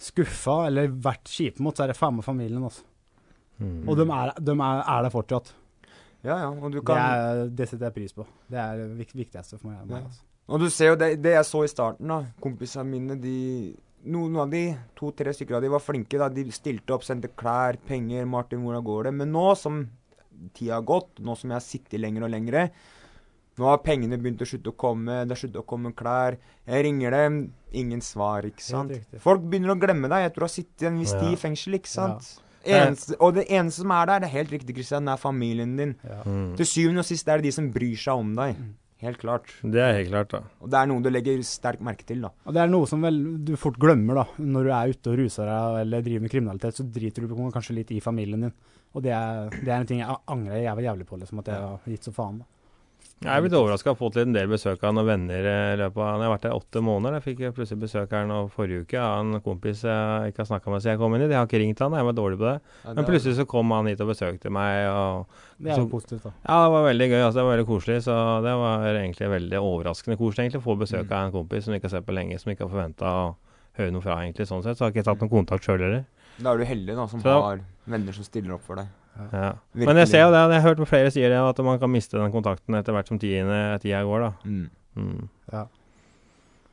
skuffa 0.00 0.56
eller 0.68 0.94
vært 1.08 1.28
kjip 1.28 1.58
mot, 1.60 1.76
så 1.76 1.84
er 1.84 1.92
det 1.92 1.98
faen 1.98 2.16
meg 2.20 2.24
familien, 2.28 2.62
altså. 2.70 2.86
Mm. 3.60 3.82
Og 3.90 3.98
de 3.98 4.06
er, 4.06 4.32
de 4.40 4.54
er, 4.54 4.84
er 4.94 5.02
der 5.04 5.12
fortsatt. 5.12 5.52
ja, 6.24 6.38
ja. 6.46 6.48
Og 6.48 6.70
du 6.70 6.78
Det, 6.78 6.86
kan 6.86 6.96
er, 7.02 7.42
det 7.50 7.68
setter 7.68 7.90
jeg 7.90 7.98
pris 7.98 8.14
på. 8.16 8.24
Det 8.48 8.58
er 8.62 8.86
det 8.86 9.10
viktigste 9.18 9.58
for 9.58 9.68
meg. 9.68 9.82
Ja. 9.90 10.04
altså. 10.06 10.22
Og 10.50 10.62
du 10.62 10.70
ser 10.72 10.94
jo 10.94 10.96
det, 10.98 11.12
det 11.22 11.34
jeg 11.36 11.46
så 11.46 11.60
i 11.66 11.68
starten, 11.70 12.08
da. 12.10 12.22
Kompisene 12.42 12.86
mine, 12.88 13.18
de 13.20 13.74
Noen 14.08 14.36
av 14.40 14.48
de, 14.52 14.62
to-tre 14.96 15.32
stykker 15.36 15.58
av 15.58 15.64
de 15.64 15.68
var 15.68 15.82
flinke. 15.84 16.18
da, 16.18 16.28
De 16.32 16.46
stilte 16.54 16.94
opp, 16.94 17.04
sendte 17.04 17.28
klær, 17.36 17.76
penger. 17.86 18.24
'Martin, 18.24 18.62
hvordan 18.64 18.84
går 18.84 19.04
det?' 19.04 19.14
Men 19.14 19.32
nå 19.32 19.54
som 19.56 19.82
tida 20.54 20.78
har 20.78 20.86
gått, 20.88 21.20
nå 21.20 21.36
som 21.36 21.50
jeg 21.50 21.56
har 21.58 21.66
sittet 21.66 22.00
lenger 22.00 22.24
og 22.24 22.32
lengre 22.32 22.70
Nå 23.60 23.66
har 23.68 23.80
pengene 23.84 24.16
begynt 24.16 24.40
å 24.40 24.46
slutte 24.48 24.72
å 24.72 24.76
komme, 24.78 25.24
det 25.26 25.34
har 25.34 25.40
sluttet 25.40 25.60
å 25.60 25.66
komme 25.68 25.90
klær. 25.92 26.38
Jeg 26.64 26.84
ringer 26.86 27.12
dem, 27.12 27.34
ingen 27.76 28.00
svar, 28.00 28.46
ikke 28.48 28.64
sant. 28.64 28.94
Folk 29.20 29.42
begynner 29.42 29.74
å 29.74 29.80
glemme 29.80 30.08
deg 30.08 30.30
etter 30.30 30.40
å 30.40 30.48
ha 30.48 30.52
sittet 30.52 30.86
en 30.88 30.96
viss 31.02 31.12
tid 31.12 31.34
i 31.34 31.40
fengsel, 31.40 31.76
ikke 31.76 31.90
sant. 31.90 32.30
Ja. 32.64 32.86
Eneste, 32.86 33.18
og 33.20 33.34
det 33.36 33.46
eneste 33.52 33.82
som 33.82 33.92
er 33.96 34.08
der, 34.08 34.22
det 34.22 34.30
er 34.30 34.36
helt 34.38 34.54
riktig, 34.54 34.78
Kristian, 34.78 35.04
det 35.08 35.12
er 35.12 35.20
familien 35.20 35.74
din. 35.76 35.92
Ja. 36.06 36.22
Mm. 36.24 36.54
Til 36.56 36.70
syvende 36.72 37.04
og 37.04 37.10
sist 37.10 37.28
er 37.28 37.40
det 37.40 37.50
de 37.50 37.54
som 37.58 37.68
bryr 37.74 38.00
seg 38.00 38.22
om 38.22 38.32
deg. 38.38 38.64
Helt 39.00 39.16
klart. 39.22 39.48
Det 39.64 39.80
er 39.80 39.94
helt 39.96 40.10
klart, 40.12 40.32
da. 40.34 40.42
Og 40.60 40.68
det 40.72 40.76
er 40.76 40.88
noe 40.90 41.00
du 41.04 41.08
legger 41.08 41.40
sterkt 41.46 41.80
merke 41.84 42.04
til, 42.04 42.20
da. 42.26 42.30
Og 42.44 42.56
det 42.56 42.60
er 42.60 42.68
noe 42.72 42.88
som 42.88 43.00
vel 43.04 43.18
du 43.48 43.54
fort 43.60 43.78
glemmer, 43.80 44.20
da. 44.20 44.26
Når 44.44 44.68
du 44.68 44.72
er 44.76 44.92
ute 44.92 45.12
og 45.14 45.20
ruser 45.22 45.48
deg 45.48 45.78
eller 45.86 46.04
driver 46.04 46.26
med 46.26 46.34
kriminalitet, 46.34 46.76
så 46.76 46.84
driter 46.84 47.24
du 47.24 47.32
kanskje 47.54 47.78
litt 47.78 47.92
i 47.96 48.02
familien 48.04 48.44
din. 48.44 48.56
Og 48.92 49.04
det 49.06 49.14
er, 49.16 49.48
det 49.54 49.70
er 49.70 49.76
en 49.78 49.88
ting 49.88 50.02
jeg 50.02 50.18
angrer 50.28 50.64
jævlig, 50.66 51.06
på, 51.08 51.20
liksom, 51.20 51.40
at 51.40 51.52
jeg 51.52 51.64
har 51.64 51.92
gitt 51.94 52.08
så 52.10 52.12
faen. 52.12 52.42
da. 52.42 52.59
Jeg 53.20 53.36
er 53.36 53.42
blitt 53.44 53.52
overraska 53.52 53.92
fått 54.00 54.14
litt 54.16 54.30
en 54.30 54.32
del 54.32 54.46
besøk 54.48 54.80
av 54.88 54.94
noen 54.96 55.04
venner 55.04 55.44
eh, 55.44 55.72
i 55.74 55.76
løpet 55.76 56.00
av 56.00 56.22
Jeg 56.22 56.24
har 56.24 56.32
vært 56.32 56.44
der 56.46 56.54
åtte 56.56 56.80
måneder. 56.80 57.18
Jeg 57.18 57.24
fikk 57.26 57.42
plutselig 57.58 57.82
besøk 57.82 58.14
her 58.16 58.24
nå 58.30 58.38
forrige 58.54 58.86
uke 58.86 58.96
av 58.96 59.18
en 59.20 59.42
kompis 59.44 59.82
jeg 59.84 60.30
ikke 60.32 60.40
har 60.40 60.48
snakka 60.48 60.72
med 60.72 60.80
siden 60.80 60.94
jeg 60.94 61.00
kom 61.02 61.16
inn 61.18 61.24
hit. 61.26 61.34
Jeg 61.34 61.36
har 61.36 61.50
ikke 61.50 61.60
ringt 61.60 61.82
han, 61.84 61.96
jeg 62.00 62.06
var 62.08 62.16
dårlig 62.16 62.38
på 62.40 62.46
det. 62.46 62.54
Ja, 62.86 62.94
Men 62.96 63.08
plutselig 63.10 63.34
så 63.36 63.44
kom 63.50 63.74
han 63.76 63.90
hit 63.92 64.00
og 64.00 64.08
besøkte 64.08 64.52
meg. 64.56 64.86
og 64.88 65.26
Det 65.60 65.74
er 65.74 65.82
jo 65.82 65.90
positivt, 65.92 66.24
da. 66.24 66.32
Ja, 66.46 66.62
det 66.64 66.70
var 66.72 66.86
veldig 66.88 67.08
gøy. 67.10 67.18
altså 67.26 67.36
Det 67.36 67.44
var 67.44 67.52
veldig 67.52 67.68
koselig. 67.74 67.98
Så 68.06 68.16
det 68.46 68.54
var 68.62 68.88
egentlig 68.94 69.30
veldig 69.34 69.60
overraskende 69.68 70.16
koselig 70.22 70.46
egentlig 70.46 70.62
å 70.62 70.66
få 70.70 70.78
besøk 70.80 71.12
av 71.12 71.26
en 71.26 71.34
kompis 71.36 71.68
som 71.68 71.76
ikke 71.76 71.90
har 71.90 71.94
sett 71.98 72.08
på 72.08 72.16
lenge, 72.16 72.40
som 72.40 72.54
ikke 72.54 72.64
har 72.64 72.72
forventa 72.72 73.12
å 73.20 73.28
høre 73.76 73.92
noe 73.92 74.06
fra, 74.06 74.16
egentlig. 74.24 74.48
Sånn 74.48 74.64
sett. 74.64 74.80
Så 74.80 74.86
har 74.86 74.94
jeg 74.94 74.96
ikke 75.02 75.10
tatt 75.10 75.26
noen 75.26 75.34
kontakt 75.36 75.68
sjøl 75.68 75.84
heller. 75.84 76.08
Da 76.40 76.54
er 76.56 76.64
du 76.64 76.64
heldig, 76.72 76.96
da, 76.96 77.04
som 77.12 77.20
har 77.28 77.60
venner 77.84 78.16
som 78.16 78.24
stiller 78.24 78.56
opp 78.56 78.64
for 78.64 78.80
deg. 78.80 78.88
Ja. 79.32 79.50
Men 79.76 80.00
jeg 80.00 80.08
ser 80.08 80.22
jo 80.24 80.30
det, 80.32 80.40
jeg 80.54 80.62
har 80.62 80.68
hørt 80.68 80.88
flere 80.88 81.10
sier 81.12 81.32
det, 81.32 81.40
at 81.42 81.58
man 81.66 81.80
kan 81.82 81.90
miste 81.92 82.16
den 82.18 82.32
kontakten 82.32 82.78
etter 82.78 82.94
hvert 82.96 83.10
som 83.10 83.18
tiende, 83.20 83.58
tida 83.82 84.02
går, 84.06 84.26
da. 84.26 84.30
Mm. 84.44 84.70
Mm. 84.96 85.28
Ja. 85.52 85.66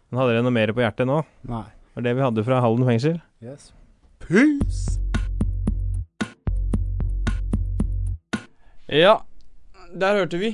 Men 0.08 0.22
hadde 0.22 0.38
dere 0.38 0.46
noe 0.46 0.56
mer 0.56 0.72
på 0.72 0.84
hjertet 0.86 1.10
nå? 1.10 1.20
Nei. 1.50 1.66
Det 1.68 2.00
var 2.00 2.06
det 2.06 2.16
vi 2.16 2.26
hadde 2.28 2.46
fra 2.48 2.62
Halden 2.64 2.88
fengsel. 2.88 3.18
Yes. 3.44 3.72
Peace! 4.24 5.00
Ja, 8.88 9.18
der 9.92 10.22
hørte 10.22 10.40
vi. 10.40 10.54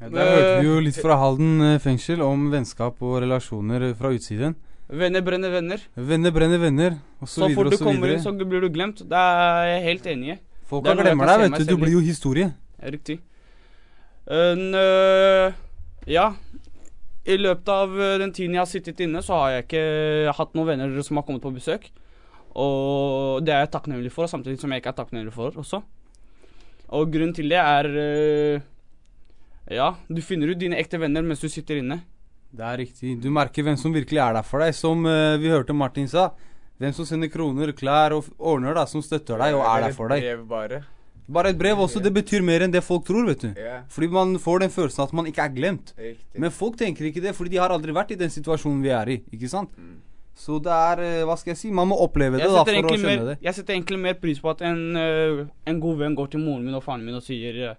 Ja, 0.00 0.08
der 0.08 0.30
hørte 0.30 0.54
vi 0.62 0.68
jo 0.70 0.78
litt 0.84 0.96
fra 1.00 1.18
Halden 1.20 1.60
eh, 1.64 1.80
fengsel 1.82 2.22
om 2.24 2.48
vennskap 2.52 3.02
og 3.04 3.18
relasjoner 3.24 3.90
fra 3.98 4.14
utsiden. 4.16 4.56
Venner 4.86 5.24
brenner 5.26 5.50
venner. 5.50 5.82
Venner 5.98 6.32
brenner 6.32 6.60
venner, 6.62 6.98
og 7.20 7.28
så 7.28 7.42
Så 7.42 7.48
videre 7.50 7.72
fort 7.72 7.74
du 7.74 7.84
kommer 7.84 8.12
inn, 8.14 8.22
så 8.22 8.32
blir 8.32 8.62
du 8.62 8.70
glemt. 8.70 9.02
Det 9.02 9.18
er 9.18 9.64
jeg 9.72 9.82
helt 9.90 10.06
enig 10.12 10.36
i. 10.36 10.38
Folka 10.66 10.92
er 10.92 11.02
glemmer 11.02 11.30
deg, 11.30 11.44
vet 11.44 11.62
du. 11.62 11.74
Du 11.74 11.80
blir 11.80 11.94
jo 11.94 12.02
historie. 12.02 12.50
Riktig. 12.82 13.20
En, 14.26 14.74
øh, 14.74 15.54
ja. 16.10 16.26
I 17.26 17.36
løpet 17.38 17.68
av 17.70 17.94
øh, 17.94 18.18
den 18.22 18.32
tiden 18.34 18.54
jeg 18.54 18.62
har 18.62 18.70
sittet 18.70 19.00
inne, 19.02 19.22
så 19.22 19.38
har 19.40 19.54
jeg 19.54 19.66
ikke 19.66 20.34
hatt 20.38 20.54
noen 20.54 20.68
venner 20.68 20.98
som 21.06 21.18
har 21.18 21.26
kommet 21.26 21.42
på 21.42 21.54
besøk. 21.54 21.88
Og 22.56 23.44
det 23.44 23.52
er 23.52 23.64
jeg 23.64 23.72
takknemlig 23.74 24.12
for, 24.14 24.30
samtidig 24.30 24.60
som 24.60 24.72
jeg 24.72 24.82
ikke 24.82 24.94
er 24.94 25.00
takknemlig 25.02 25.34
for 25.34 25.54
også. 25.62 25.82
Og 26.94 27.10
grunnen 27.10 27.34
til 27.34 27.50
det 27.50 27.58
er 27.58 27.90
øh, 27.90 28.60
Ja, 29.66 29.96
du 30.06 30.20
finner 30.22 30.52
ut 30.52 30.60
dine 30.60 30.78
ekte 30.78 30.98
venner 31.02 31.24
mens 31.26 31.42
du 31.42 31.48
sitter 31.50 31.80
inne. 31.80 32.04
Det 32.54 32.62
er 32.62 32.78
riktig. 32.78 33.16
Du 33.18 33.26
merker 33.34 33.66
hvem 33.66 33.78
som 33.78 33.94
virkelig 33.94 34.20
er 34.22 34.36
der 34.38 34.46
for 34.46 34.62
deg. 34.62 34.74
Som 34.76 35.02
eh, 35.10 35.34
vi 35.42 35.50
hørte 35.50 35.74
Martin 35.74 36.06
sa. 36.08 36.30
Hvem 36.78 36.92
som 36.92 37.06
sender 37.08 37.30
kroner, 37.32 37.72
klær 37.72 38.12
og 38.18 38.26
ordner 38.38 38.74
da, 38.76 38.84
som 38.90 39.00
støtter 39.04 39.38
deg 39.40 39.54
og 39.56 39.64
er 39.64 39.86
der 39.86 39.94
for 39.96 40.12
deg. 40.12 40.20
Brev 40.26 40.42
bare. 40.50 40.82
Bare 41.26 41.50
et 41.50 41.58
brev 41.58 41.80
også, 41.82 41.98
det 42.04 42.12
betyr 42.14 42.44
mer 42.46 42.62
enn 42.62 42.70
det 42.70 42.84
folk 42.86 43.02
tror, 43.08 43.24
vet 43.26 43.40
du. 43.42 43.48
Yeah. 43.58 43.80
Fordi 43.90 44.06
man 44.14 44.36
får 44.38 44.60
den 44.62 44.70
følelsen 44.70 45.02
at 45.08 45.14
man 45.16 45.26
ikke 45.26 45.42
er 45.42 45.54
glemt. 45.56 45.94
riktig. 45.98 46.38
Men 46.38 46.52
folk 46.54 46.76
tenker 46.78 47.08
ikke 47.08 47.22
det, 47.24 47.32
fordi 47.34 47.56
de 47.56 47.58
har 47.58 47.72
aldri 47.74 47.94
vært 47.96 48.12
i 48.14 48.18
den 48.20 48.30
situasjonen 48.30 48.84
vi 48.84 48.92
er 48.94 49.10
i. 49.10 49.16
ikke 49.34 49.48
sant? 49.50 49.72
Mm. 49.74 49.96
Så 50.36 50.58
det 50.62 50.70
er 50.70 51.00
eh, 51.00 51.24
Hva 51.24 51.34
skal 51.40 51.54
jeg 51.54 51.58
si? 51.58 51.70
Man 51.72 51.88
må 51.88 51.96
oppleve 52.04 52.36
det 52.36 52.44
da 52.44 52.60
for 52.60 52.68
å 52.68 52.92
skjønne 52.92 53.08
mer, 53.08 53.24
det. 53.32 53.36
jeg 53.42 53.56
setter 53.56 53.74
egentlig 53.74 53.98
mer 54.04 54.18
pris 54.20 54.38
på 54.44 54.50
at 54.52 54.60
en, 54.68 54.82
øh, 55.00 55.46
en 55.66 55.78
god 55.80 55.96
venn 56.04 56.14
går 56.18 56.28
til 56.34 56.42
moren 56.44 56.62
min 56.68 56.76
og 56.76 56.84
faren 56.84 57.06
min 57.08 57.16
og 57.16 57.24
sier 57.24 57.56
øh, 57.70 57.78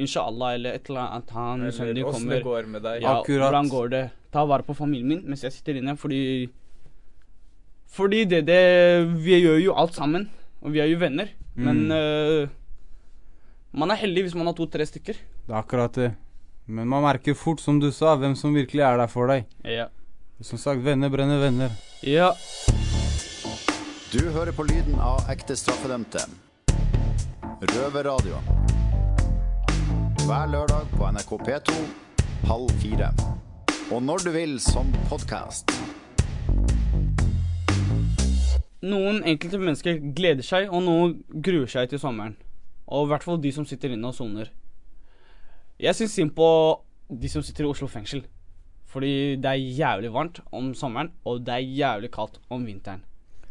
inshallah 0.00 0.54
eller 0.56 0.78
et 0.78 0.88
eller 0.88 1.04
annet. 1.04 1.34
Han 1.36 1.60
Eller 1.66 1.76
sønnen 1.76 1.98
din 2.00 2.08
åssen 2.08 2.22
kommer. 2.24 2.34
det 2.40 2.46
går 2.48 2.70
med 2.72 2.82
deg. 2.88 3.02
Ja, 3.04 3.18
Akkurat. 3.20 3.44
hvordan 3.44 3.68
går 3.76 3.90
det? 3.94 4.02
Ta 4.32 4.44
vare 4.48 4.64
på 4.64 4.74
familien 4.74 5.08
min 5.12 5.22
mens 5.28 5.44
jeg 5.44 5.52
sitter 5.52 5.78
inne, 5.82 5.94
fordi 6.00 6.48
Fordi 7.88 8.24
det, 8.28 8.42
det 8.46 8.60
Vi 9.24 9.40
gjør 9.42 9.58
jo 9.62 9.74
alt 9.74 9.94
sammen, 9.96 10.28
og 10.62 10.72
vi 10.74 10.80
er 10.80 10.86
jo 10.90 10.98
venner. 11.00 11.28
Men 11.56 11.86
Mm. 11.88 11.92
øh, 11.92 12.48
man 13.72 13.90
er 13.90 13.96
heldig 13.96 14.22
hvis 14.28 14.34
man 14.34 14.46
har 14.46 14.54
to-tre 14.54 14.86
stykker. 14.86 15.14
Det 15.46 15.52
er 15.54 15.58
akkurat 15.58 15.92
det. 15.94 16.12
Men 16.66 16.86
man 16.88 17.02
merker 17.02 17.34
fort, 17.34 17.60
som 17.60 17.80
du 17.80 17.90
sa, 17.90 18.14
hvem 18.16 18.34
som 18.36 18.54
virkelig 18.54 18.80
er 18.84 18.96
der 19.00 19.06
for 19.08 19.26
deg. 19.26 19.44
Ja. 19.64 19.86
Som 20.42 20.58
sagt, 20.58 20.84
venner 20.84 21.08
brenner 21.08 21.40
venner. 21.40 21.70
ja. 22.02 22.32
Du 24.12 24.20
hører 24.32 24.52
på 24.56 24.64
lyden 24.64 24.94
av 25.00 25.20
ekte 25.28 25.52
straffedømte. 25.56 26.22
Røverradio. 27.60 28.38
Hver 30.24 30.46
lørdag 30.52 30.86
på 30.96 31.08
NRK 31.12 31.32
P2 31.44 31.74
halv 32.48 32.70
fire. 32.80 33.10
Og 33.92 34.02
når 34.02 34.24
du 34.24 34.30
vil 34.30 34.58
som 34.60 34.88
podkast. 35.10 35.72
Noen 38.86 39.24
enkelte 39.26 39.58
mennesker 39.58 39.96
gleder 40.14 40.46
seg, 40.46 40.68
og 40.70 40.84
noen 40.86 41.16
gruer 41.42 41.66
seg 41.70 41.88
til 41.90 41.98
sommeren. 41.98 42.36
Og 42.86 43.06
i 43.06 43.10
hvert 43.10 43.24
fall 43.26 43.40
de 43.42 43.50
som 43.54 43.66
sitter 43.66 43.94
inne 43.94 44.06
og 44.06 44.14
soner. 44.14 44.52
Jeg 45.82 45.94
syns 45.98 46.14
synd 46.14 46.34
på 46.36 46.48
de 47.08 47.30
som 47.30 47.42
sitter 47.42 47.66
i 47.66 47.70
Oslo 47.72 47.88
fengsel. 47.90 48.22
Fordi 48.88 49.36
det 49.36 49.50
er 49.50 49.66
jævlig 49.82 50.12
varmt 50.14 50.40
om 50.54 50.70
sommeren, 50.74 51.10
og 51.26 51.42
det 51.44 51.54
er 51.54 51.66
jævlig 51.82 52.12
kaldt 52.14 52.38
om 52.50 52.64
vinteren. 52.64 53.02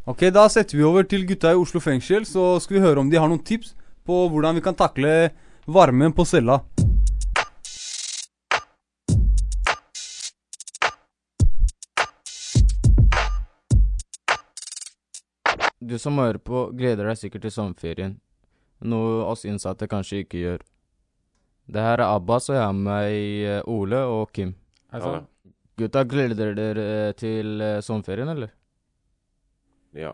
Ok, 0.08 0.30
da 0.32 0.48
setter 0.50 0.80
vi 0.80 0.88
over 0.88 1.04
til 1.04 1.28
gutta 1.28 1.52
i 1.52 1.60
Oslo 1.60 1.84
fengsel, 1.84 2.26
så 2.26 2.56
skal 2.64 2.78
vi 2.78 2.86
høre 2.88 3.04
om 3.04 3.12
de 3.12 3.20
har 3.20 3.28
noen 3.28 3.44
tips 3.44 3.76
på 4.08 4.24
hvordan 4.32 4.56
vi 4.56 4.64
kan 4.64 4.80
takle 4.80 5.30
varmen 5.68 6.16
på 6.16 6.26
cella. 6.26 6.62
Du 15.88 15.96
som 16.02 16.18
hører 16.20 16.40
på, 16.44 16.66
gleder 16.76 17.08
deg 17.08 17.20
sikkert 17.20 17.46
til 17.46 17.54
sommerferien, 17.54 18.18
noe 18.84 19.22
oss 19.30 19.46
innsatte 19.48 19.88
kanskje 19.88 20.24
ikke 20.26 20.42
gjør. 20.42 20.66
Det 21.68 21.84
her 21.84 22.02
er 22.02 22.10
Abbas, 22.10 22.50
og 22.52 22.58
jeg 22.58 22.64
har 22.66 22.74
med 22.76 22.88
meg 22.90 23.14
eh, 23.48 23.70
Ole 23.72 24.02
og 24.08 24.34
Kim. 24.36 24.52
Hei 24.92 25.00
sann. 25.04 25.28
Gutta, 25.80 26.04
gleder 26.10 26.52
dere 26.58 27.14
til 27.20 27.64
eh, 27.64 27.80
sommerferien, 27.86 28.32
eller? 28.34 28.52
Ja. 29.96 30.12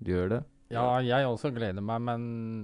Du 0.00 0.12
gjør 0.14 0.32
det? 0.36 0.40
Ja, 0.72 0.86
jeg 1.04 1.28
også 1.28 1.50
gleder 1.52 1.84
meg, 1.84 2.00
men 2.08 2.22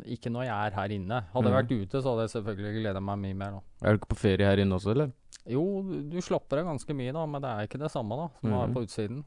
ikke 0.08 0.32
når 0.32 0.46
jeg 0.48 0.56
er 0.70 0.76
her 0.78 0.94
inne. 0.96 1.22
Hadde 1.34 1.50
jeg 1.50 1.58
vært 1.58 1.74
ute, 1.74 2.00
så 2.00 2.14
hadde 2.14 2.24
jeg 2.24 2.34
selvfølgelig 2.38 2.80
gleda 2.80 3.02
meg 3.04 3.24
mye 3.26 3.40
mer. 3.42 3.58
da. 3.58 3.64
Er 3.84 3.92
du 3.96 4.00
ikke 4.00 4.14
på 4.14 4.22
ferie 4.22 4.48
her 4.48 4.62
inne 4.64 4.78
også, 4.78 4.94
eller? 4.94 5.12
Jo, 5.48 5.64
du- 5.84 6.20
slapper 6.24 6.62
av 6.62 6.70
ganske 6.72 6.96
mye, 6.96 7.12
da, 7.12 7.26
men 7.28 7.44
det 7.44 7.50
er 7.52 7.68
ikke 7.68 7.82
det 7.84 7.92
samme 7.92 8.16
da, 8.16 8.30
som 8.40 8.48
mm. 8.48 8.54
Mhm. 8.54 8.60
være 8.62 8.76
på 8.78 8.84
utsiden. 8.88 9.20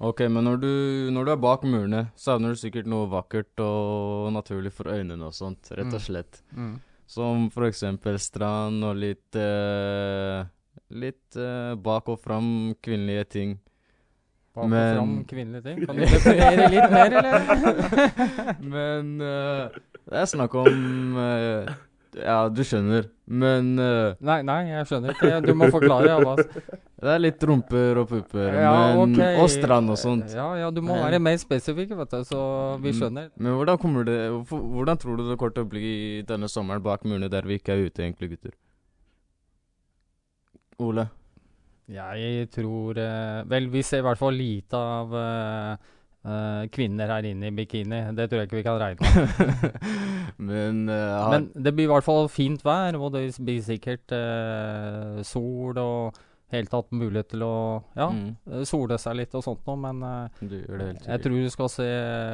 Ok, 0.00 0.20
men 0.28 0.42
når 0.44 0.56
du, 0.60 0.70
når 1.14 1.24
du 1.24 1.30
er 1.32 1.36
bak 1.40 1.62
murene, 1.64 2.08
savner 2.18 2.54
du 2.54 2.58
sikkert 2.58 2.86
noe 2.90 3.06
vakkert 3.12 3.60
og 3.62 4.32
naturlig 4.34 4.72
for 4.74 4.90
øynene 4.90 5.28
og 5.28 5.32
sånt, 5.36 5.70
rett 5.70 5.86
og 5.92 6.00
Mm. 6.00 6.06
slett. 6.06 6.42
Mm. 6.56 6.80
Som 7.06 7.50
for 7.50 7.66
eksempel 7.68 8.18
strand 8.18 8.82
og 8.84 8.96
litt 8.96 9.36
eh, 9.36 10.44
Litt 10.94 11.36
eh, 11.36 11.74
bak 11.80 12.08
og 12.08 12.18
fram 12.20 12.74
kvinnelige 12.82 13.24
ting. 13.30 13.54
Bak 14.54 14.64
og 14.64 14.70
fram 14.70 15.12
kvinnelige 15.26 15.62
ting. 15.64 15.86
Kan 15.86 15.96
du 15.96 16.02
definere 16.04 16.68
litt 16.70 16.90
mer, 16.92 17.16
eller? 17.18 18.58
Men 18.74 19.14
eh, 19.20 19.78
det 20.10 20.20
er 20.20 20.28
snakk 20.30 20.54
om 20.60 21.16
eh, 21.18 21.72
Ja, 22.14 22.48
du 22.48 22.60
skjønner. 22.66 23.08
Men 23.26 23.72
uh, 23.80 24.14
Nei, 24.22 24.40
nei, 24.46 24.58
jeg 24.70 24.86
skjønner 24.90 25.14
ikke. 25.16 25.30
Du 25.46 25.54
må 25.58 25.68
forklare, 25.72 26.12
Abbas. 26.18 26.44
Det 27.04 27.10
er 27.12 27.20
litt 27.20 27.42
rumper 27.44 27.98
og 28.00 28.06
pupper. 28.08 28.54
Ja, 28.54 28.70
men, 28.96 29.16
okay. 29.18 29.34
Og 29.42 29.50
strand 29.52 29.90
og 29.92 29.98
sånt. 30.00 30.30
Ja, 30.32 30.46
ja, 30.56 30.70
du 30.72 30.78
må 30.80 30.94
være 30.96 31.18
mer 31.20 31.36
spesifikk, 31.42 31.90
vet 31.98 32.14
du, 32.14 32.22
så 32.24 32.38
vi 32.80 32.92
Mm, 32.94 32.96
skjønner. 33.00 33.26
Men 33.36 33.58
hvordan 33.58 33.80
kommer 33.82 34.06
det 34.08 34.14
Hvordan 34.48 35.00
tror 35.02 35.18
du 35.18 35.26
det 35.28 35.36
kommer 35.36 35.52
til 35.58 35.66
å 35.66 35.68
bli 35.74 35.90
denne 36.28 36.48
sommeren 36.48 36.80
bak 36.86 37.04
murene 37.04 37.28
der 37.28 37.44
vi 37.44 37.58
ikke 37.60 37.74
er 37.74 37.82
ute, 37.90 38.06
egentlig, 38.06 38.30
gutter? 38.36 38.54
Ole? 40.80 41.04
Jeg 41.92 42.48
tror 42.54 42.96
eh, 42.96 43.42
Vel, 43.52 43.68
vi 43.68 43.82
ser 43.84 44.00
i 44.00 44.06
hvert 44.06 44.18
fall 44.22 44.38
lite 44.38 44.78
av 44.80 45.12
eh, 45.20 45.90
eh, 46.24 46.66
kvinner 46.74 47.10
her 47.14 47.28
inne 47.30 47.48
i 47.50 47.54
bikini. 47.54 48.02
Det 48.16 48.28
tror 48.30 48.42
jeg 48.42 48.48
ikke 48.50 48.60
vi 48.60 48.66
kan 48.66 48.80
regne 48.80 49.14
med. 49.14 49.80
Men, 50.50 50.84
uh, 50.90 51.30
Men 51.30 51.50
det 51.54 51.72
blir 51.76 51.86
i 51.86 51.92
hvert 51.92 52.06
fall 52.06 52.28
fint 52.32 52.64
vær, 52.66 52.96
og 52.98 53.12
det 53.14 53.28
blir 53.38 53.60
sikkert 53.64 54.10
uh, 54.16 55.20
sol 55.24 55.78
og 55.78 56.16
helt 56.54 56.70
tatt 56.70 56.90
mulighet 56.94 57.32
til 57.32 57.42
å 57.42 57.54
ja, 57.98 58.06
Mm. 58.14 58.64
sole 58.68 58.94
seg 59.00 59.16
litt 59.18 59.32
og 59.34 59.42
sånt 59.42 59.64
noe, 59.66 59.74
men 59.80 60.02
jeg 60.44 61.22
tror 61.24 61.34
du 61.42 61.48
skal 61.50 61.70
se 61.72 61.86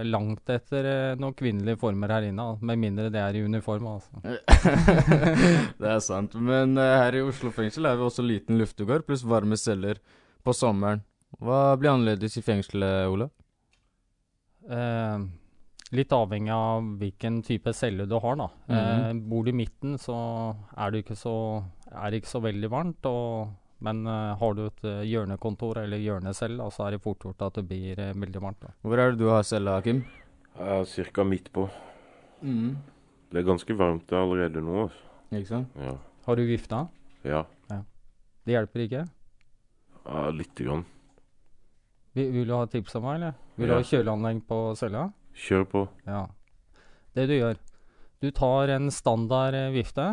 langt 0.05 0.50
etter 0.53 1.16
noen 1.16 1.33
kvinnelige 1.38 1.79
former 1.81 2.12
her 2.12 2.26
inne, 2.29 2.44
med 2.61 2.83
mindre 2.83 3.09
det 3.14 3.22
er 3.22 3.38
i 3.38 3.44
uniform, 3.46 3.87
altså. 3.94 4.20
det 5.81 5.88
er 5.94 6.03
sant. 6.05 6.35
Men 6.37 6.76
her 6.76 7.16
i 7.16 7.22
Oslo 7.24 7.53
fengsel 7.55 7.88
er 7.88 7.96
vi 7.96 8.05
også 8.11 8.26
liten 8.26 8.61
luftegård 8.61 9.07
pluss 9.09 9.24
varme 9.24 9.57
celler 9.57 10.03
på 10.44 10.53
sommeren. 10.57 11.00
Hva 11.40 11.76
blir 11.81 11.94
annerledes 11.94 12.37
i 12.37 12.44
fengselet, 12.44 13.07
Ole? 13.09 13.31
Eh, 14.68 15.18
litt 15.96 16.12
avhengig 16.14 16.53
av 16.55 16.85
hvilken 17.01 17.40
type 17.46 17.73
celle 17.75 18.07
du 18.07 18.14
har, 18.18 18.37
da. 18.37 18.49
Mhm. 18.68 18.77
Eh, 18.77 19.12
bor 19.31 19.44
du 19.44 19.51
i 19.51 19.57
midten, 19.57 19.96
så 19.99 20.16
er 20.77 20.90
det 20.90 21.05
ikke 21.05 21.16
så, 21.18 21.64
er 21.90 22.11
det 22.11 22.23
ikke 22.23 22.35
så 22.35 22.42
veldig 22.44 22.70
varmt. 22.70 23.07
Og, 23.11 23.51
men 23.81 24.07
eh, 24.07 24.37
har 24.37 24.55
du 24.55 24.66
et 24.66 24.85
eh, 24.85 25.03
hjørnekontor 25.09 25.83
eller 25.85 25.99
hjørnecelle, 25.99 26.70
så 26.70 26.87
er 26.87 26.96
det 26.96 27.03
fort 27.03 27.25
gjort 27.25 27.42
at 27.42 27.55
det 27.61 27.66
blir 27.68 27.99
eh, 27.99 28.12
veldig 28.14 28.42
varmt. 28.42 28.61
Da. 28.61 28.75
Hvor 28.83 28.99
er 28.99 29.12
det 29.12 29.18
du 29.23 29.29
har 29.31 29.42
cella, 29.42 29.81
Kim? 29.83 30.05
Ja, 30.59 30.83
Cirka 30.85 31.25
midt 31.25 31.53
på. 31.53 31.68
Mm. 32.42 32.77
Det 33.31 33.38
er 33.40 33.46
ganske 33.46 33.75
varmt 33.79 34.12
allerede 34.12 34.61
nå. 34.64 34.83
altså. 34.88 35.07
Ikke 35.31 35.46
sant? 35.49 35.77
Ja. 35.79 35.94
Har 36.27 36.37
du 36.37 36.42
vifta? 36.49 36.88
Ja. 37.25 37.44
Det 38.44 38.55
hjelper 38.57 38.81
ikke? 38.87 39.05
ja 40.01 40.31
lite 40.33 40.64
grann. 40.64 40.85
Vil, 42.16 42.31
vil 42.35 42.46
du 42.49 42.55
ha 42.57 42.64
tips 42.66 42.96
av 42.99 43.03
meg, 43.05 43.14
eller? 43.20 43.35
Vil 43.57 43.68
du 43.70 43.73
Ja. 43.75 43.79
ha 43.79 43.87
kjøleanlegg 43.87 44.42
på 44.49 44.59
cella? 44.77 45.05
Kjør 45.37 45.64
på. 45.70 45.83
Ja. 46.07 46.27
Det 47.14 47.27
du 47.31 47.35
gjør 47.38 47.57
Du 48.20 48.31
tar 48.37 48.68
en 48.68 48.90
standard 48.92 49.55
eh, 49.55 49.70
vifte. 49.73 50.05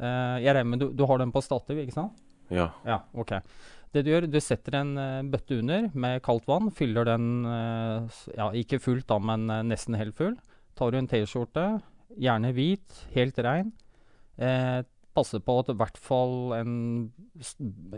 Eh, 0.00 0.36
jeg 0.40 0.54
regner 0.56 0.64
med 0.70 0.80
du, 0.80 0.86
du 0.96 1.02
har 1.06 1.18
den 1.20 1.32
på 1.34 1.42
stativ, 1.44 1.76
ikke 1.82 1.92
sant? 1.92 2.12
Ja. 2.50 2.70
Ja, 2.86 3.02
ok. 3.12 3.34
Det 3.92 4.04
du 4.06 4.10
gjør, 4.12 4.26
du 4.30 4.38
setter 4.40 4.78
en 4.80 4.94
eh, 4.96 5.22
bøtte 5.28 5.58
under 5.58 5.90
med 5.94 6.22
kaldt 6.24 6.46
vann. 6.48 6.70
Fyller 6.72 7.04
den 7.04 7.44
eh, 7.44 8.22
ja, 8.38 8.46
ikke 8.56 8.80
fullt, 8.80 9.06
da, 9.10 9.18
men 9.18 9.44
nesten 9.68 9.98
helt 10.00 10.16
full. 10.16 10.38
Tar 10.78 10.90
du 10.94 10.96
en 11.02 11.10
T-skjorte, 11.10 11.66
gjerne 12.16 12.54
hvit, 12.56 13.02
helt 13.12 13.36
rein. 13.44 13.72
Eh, 14.40 14.80
passer 15.16 15.42
på 15.44 15.56
at 15.60 15.72
i 15.72 15.76
hvert 15.78 15.98
fall 16.00 16.54
en 16.56 16.74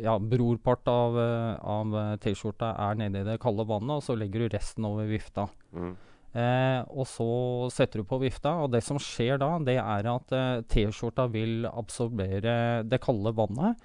ja, 0.01 0.17
brorpart 0.17 0.89
av, 0.91 1.19
eh, 1.21 1.59
av 1.61 1.99
eh, 1.99 2.15
T-skjorta 2.23 2.73
er 2.89 2.99
nede 3.01 3.23
i 3.23 3.29
det 3.29 3.41
kalde 3.43 3.67
vannet, 3.69 3.99
og 3.99 4.07
så 4.07 4.17
legger 4.19 4.45
du 4.45 4.57
resten 4.57 4.89
over 4.89 5.11
vifta. 5.11 5.49
Mm. 5.77 5.93
Eh, 6.33 6.81
og 6.89 7.05
så 7.11 7.29
setter 7.73 8.01
du 8.01 8.09
på 8.09 8.21
vifta, 8.23 8.55
og 8.65 8.73
det 8.73 8.81
som 8.87 9.01
skjer 9.01 9.41
da, 9.43 9.51
det 9.61 9.77
er 9.83 10.09
at 10.15 10.33
eh, 10.37 10.63
T-skjorta 10.73 11.29
vil 11.33 11.67
absorbere 11.69 12.55
det 12.89 13.03
kalde 13.05 13.35
vannet, 13.37 13.83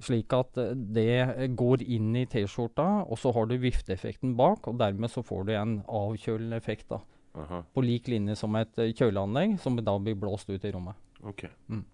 slik 0.00 0.32
at 0.32 0.56
eh, 0.60 0.72
det 0.72 1.52
går 1.60 1.84
inn 1.84 2.14
i 2.16 2.24
T-skjorta, 2.30 2.88
og 3.04 3.20
så 3.20 3.34
har 3.36 3.50
du 3.50 3.58
vifteeffekten 3.60 4.32
bak, 4.38 4.70
og 4.70 4.80
dermed 4.80 5.12
så 5.12 5.24
får 5.26 5.48
du 5.48 5.54
en 5.58 5.78
avkjølende 5.84 6.60
effekt 6.60 6.88
da. 6.94 7.02
Aha. 7.38 7.60
På 7.76 7.84
lik 7.84 8.08
linje 8.10 8.34
som 8.40 8.56
et 8.58 8.72
kjøleanlegg, 8.74 9.58
som 9.62 9.76
da 9.78 10.00
blir 10.00 10.16
blåst 10.18 10.48
ut 10.50 10.64
i 10.64 10.72
rommet. 10.72 10.96
Ok. 11.20 11.44
Mm. 11.68 11.84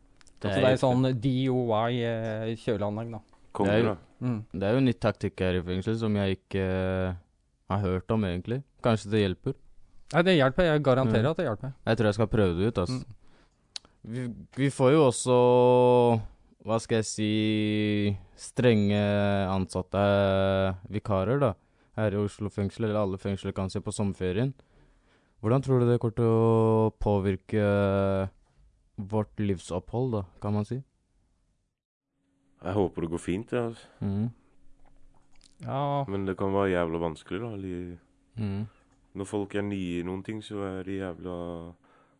Det 0.41 0.51
er, 0.51 0.53
altså 0.53 0.61
det 0.61 0.71
er 0.73 0.81
sånn 0.83 1.07
DOY 1.23 2.01
eh, 2.05 3.11
da. 3.13 3.21
Det 3.57 3.73
er, 3.73 3.79
jo, 3.87 3.97
Mm. 4.21 4.41
det 4.53 4.63
er 4.69 4.75
jo 4.75 4.81
nytt 4.85 5.01
taktikk 5.01 5.41
her 5.41 5.55
i 5.57 5.63
fengsel 5.65 5.97
som 5.99 6.15
jeg 6.17 6.37
ikke 6.39 6.61
uh, 6.65 7.15
har 7.73 7.81
hørt 7.81 8.11
om, 8.13 8.25
egentlig. 8.29 8.63
Kanskje 8.85 9.11
det 9.13 9.21
hjelper? 9.23 9.55
Nei, 10.13 10.23
det 10.23 10.35
hjelper. 10.37 10.69
Jeg 10.71 10.83
garanterer 10.85 11.25
Mm. 11.25 11.31
at 11.31 11.37
det 11.41 11.47
hjelper. 11.47 11.73
Jeg 11.87 11.97
tror 11.97 12.07
jeg 12.11 12.15
skal 12.15 12.27
prøve 12.29 12.57
det 12.59 12.67
ut, 12.69 12.79
altså. 12.85 13.01
Mm. 13.01 13.15
Vi, 14.07 14.27
vi 14.57 14.69
får 14.71 14.93
jo 14.93 15.01
også 15.09 15.37
Hva 16.67 16.77
skal 16.83 17.01
jeg 17.01 17.07
si 17.09 18.17
Strenge 18.37 19.01
ansatte 19.51 20.05
vikarer, 20.93 21.41
da. 21.41 21.55
Her 21.97 22.13
i 22.13 22.21
Oslo 22.21 22.51
fengsel, 22.53 22.85
eller 22.85 23.01
alle 23.01 23.19
fengsler 23.19 23.55
kan 23.57 23.71
se 23.73 23.81
på 23.81 23.93
sommerferien. 23.95 24.53
Hvordan 25.41 25.63
tror 25.65 25.81
du 25.81 25.87
det 25.89 25.99
kommer 26.01 26.17
til 26.17 26.29
å 26.29 26.91
påvirke 27.01 27.65
vårt 28.97 29.39
livsopphold, 29.41 30.13
da, 30.13 30.25
kan 30.43 30.55
man 30.57 30.65
si? 30.69 30.81
Jeg 32.65 32.75
håper 32.75 33.05
det 33.05 33.11
går 33.13 33.23
fint. 33.23 33.53
Ja. 33.53 33.67
altså. 33.69 33.87
Mm. 34.01 34.31
Ja. 35.65 36.05
Men 36.09 36.27
det 36.27 36.37
kan 36.41 36.53
være 36.53 36.73
jævla 36.75 36.99
vanskelig, 37.09 37.41
da. 37.45 37.55
Eller, 37.59 37.97
Mm. 38.37 38.67
Når 39.17 39.25
folk 39.25 39.55
er 39.57 39.63
nye 39.65 40.01
i 40.01 40.05
noen 40.05 40.21
ting, 40.23 40.43
så 40.45 40.59
er 40.61 40.83
de 40.85 40.99
jævla 40.99 41.37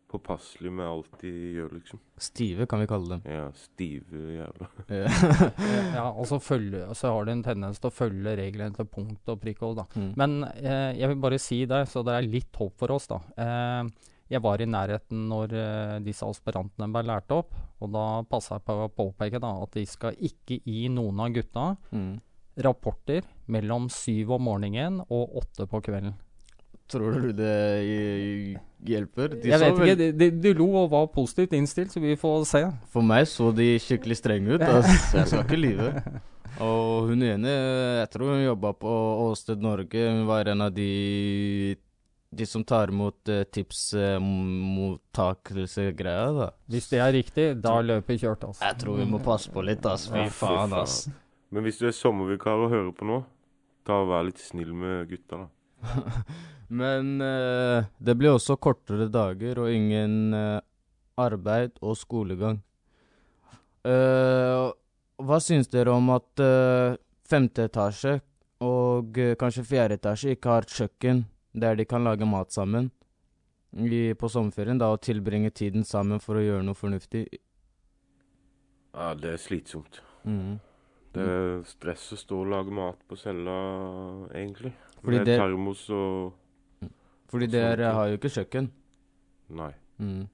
påpasselige 0.09 0.71
med 0.73 0.87
alt 0.87 1.17
de 1.21 1.29
gjør, 1.53 1.75
liksom. 1.75 1.99
Stive, 2.17 2.65
kan 2.65 2.79
vi 2.81 2.87
kalle 2.89 3.11
dem. 3.11 3.21
Ja, 3.29 3.51
stive 3.53 4.21
jævla. 4.39 4.69
Ja. 5.97 6.07
og 6.09 6.25
så, 6.25 6.39
følge, 6.41 6.87
så 6.97 7.11
har 7.13 7.27
de 7.27 7.35
en 7.35 7.43
tendens 7.45 7.77
til 7.83 7.91
å 7.91 7.93
følge 7.93 8.33
reglene 8.39 8.73
til 8.73 8.89
punkt 8.89 9.29
og 9.29 9.37
prikk 9.43 9.61
òg, 9.67 9.75
da. 9.83 9.85
Mm. 9.93 10.09
Men 10.17 10.35
eh, 10.55 10.97
jeg 10.97 11.11
vil 11.13 11.21
bare 11.27 11.37
si 11.43 11.59
det, 11.69 11.83
så 11.91 12.01
det 12.07 12.15
er 12.17 12.29
litt 12.33 12.57
håp 12.57 12.73
for 12.81 12.95
oss, 12.97 13.05
da. 13.13 13.19
Eh, 13.37 13.83
jeg 14.29 14.41
var 14.43 14.61
i 14.61 14.67
nærheten 14.69 15.25
når 15.29 15.53
uh, 15.55 15.97
disse 16.03 16.25
aspirantene 16.27 16.89
ble 16.93 17.03
lært 17.07 17.31
opp, 17.31 17.53
og 17.81 17.91
da 17.93 18.05
passa 18.29 18.57
jeg 18.57 18.65
på 18.67 18.75
å 18.85 18.91
påpeke 18.91 19.39
da, 19.39 19.53
at 19.63 19.73
de 19.77 19.85
skal 19.87 20.15
ikke 20.19 20.59
gi 20.65 20.87
noen 20.89 21.19
av 21.23 21.33
gutta 21.35 21.67
Mm. 21.91 22.19
rapporter 22.57 23.21
mellom 23.47 23.85
syv 23.93 24.31
om 24.37 24.41
morgenen 24.49 25.01
og 25.07 25.35
åtte 25.43 25.67
på 25.69 25.81
kvelden. 25.85 26.15
Tror 26.87 27.17
du 27.21 27.33
det 27.35 28.57
hjelper? 28.87 29.35
De 29.41 29.49
jeg 29.51 29.59
vet 29.59 29.81
ikke, 29.83 30.11
de, 30.19 30.29
de 30.41 30.53
lo 30.55 30.67
og 30.83 30.89
var 30.93 31.09
positivt 31.13 31.53
innstilt, 31.57 31.91
så 31.91 31.99
vi 32.03 32.15
får 32.19 32.45
se. 32.47 32.61
For 32.93 33.03
meg 33.05 33.27
så 33.27 33.51
de 33.55 33.73
skikkelig 33.81 34.17
strenge 34.21 34.55
ut. 34.55 34.63
Altså, 34.63 35.17
Jeg 35.19 35.27
skal 35.31 35.43
ikke 35.45 35.59
lyve. 35.59 35.91
Og 36.63 37.11
hun 37.11 37.21
ene, 37.21 37.51
jeg 38.01 38.09
tror 38.15 38.31
hun 38.33 38.41
jobba 38.45 38.71
på 38.79 38.93
Åsted 39.27 39.61
Norge. 39.61 40.05
Hun 40.09 40.23
var 40.29 40.47
en 40.49 40.63
av 40.65 40.71
de 40.73 41.75
de 42.29 42.45
som 42.45 42.63
tar 42.67 42.87
imot 42.93 43.29
uh, 43.31 43.43
tipsmottakelsegreia, 43.55 46.31
da. 46.35 46.47
Hvis 46.71 46.89
det 46.91 46.99
er 47.03 47.11
riktig, 47.15 47.45
da 47.63 47.73
løper 47.85 48.17
kjørt, 48.19 48.43
altså. 48.49 48.61
Jeg 48.65 48.75
tror 48.83 48.95
vi 48.99 49.05
må 49.09 49.17
passe 49.23 49.47
på 49.53 49.59
litt, 49.65 49.83
ass. 49.87 50.03
Fy 50.11 50.19
Ja, 50.25 50.29
faen, 50.33 50.71
ass. 50.75 50.95
Men 51.53 51.61
hvis 51.63 51.79
du 51.79 51.85
er 51.87 51.95
sommervikar 51.95 52.57
og 52.65 52.71
hører 52.73 52.91
på 52.95 53.03
nå, 53.07 53.17
da 53.87 53.95
vær 54.09 54.23
litt 54.27 54.41
snill 54.43 54.73
med 54.75 54.95
gutta, 55.11 55.35
da. 55.45 55.47
Men 56.81 57.03
uh, 57.23 57.79
det 58.03 58.13
blir 58.19 58.31
også 58.35 58.53
kortere 58.59 59.07
dager 59.07 59.59
og 59.63 59.67
ingen 59.71 60.33
uh, 60.35 60.59
arbeid 61.17 61.71
og 61.81 61.97
skolegang. 61.97 62.59
Eh, 63.87 64.67
hva 65.23 65.37
syns 65.41 65.69
dere 65.71 65.93
om 65.95 66.09
at 66.13 66.41
eh, 66.43 66.97
femte 67.27 67.67
etasje 67.69 68.17
og 68.65 69.17
eh, 69.21 69.35
kanskje 69.39 69.63
fjerde 69.69 69.97
etasje 69.99 70.29
ikke 70.35 70.55
har 70.57 70.67
kjøkken 70.67 71.17
der 71.59 71.75
de 71.75 71.85
kan 71.85 72.03
lage 72.03 72.25
mat 72.25 72.51
sammen 72.53 72.91
i, 73.73 74.13
på 74.13 74.29
sommerferien, 74.29 74.77
da, 74.79 74.91
og 74.93 75.01
tilbringe 75.01 75.49
tiden 75.51 75.83
sammen 75.83 76.19
for 76.23 76.35
å 76.39 76.43
gjøre 76.45 76.63
noe 76.65 76.77
fornuftig? 76.77 77.25
Ja, 78.93 79.13
det 79.13 79.33
er 79.35 79.37
slitsomt. 79.41 80.01
Mhm. 80.25 80.59
Det 81.17 81.23
er 81.25 81.63
stress 81.65 82.11
å 82.13 82.17
stå 82.19 82.41
og 82.43 82.49
lage 82.51 82.73
mat 82.75 82.97
på 83.09 83.17
cella, 83.17 83.53
egentlig. 84.35 84.73
Fordi 85.01 85.17
Med 85.17 85.25
det- 85.25 85.37
termos 85.39 85.89
og 85.89 86.33
Fordi 87.27 87.47
dere 87.47 87.91
har 87.93 88.07
jo 88.07 88.17
ikke 88.17 88.29
kjøkken. 88.29 88.69
Nei. 89.49 89.73
Mhm. 89.99 90.27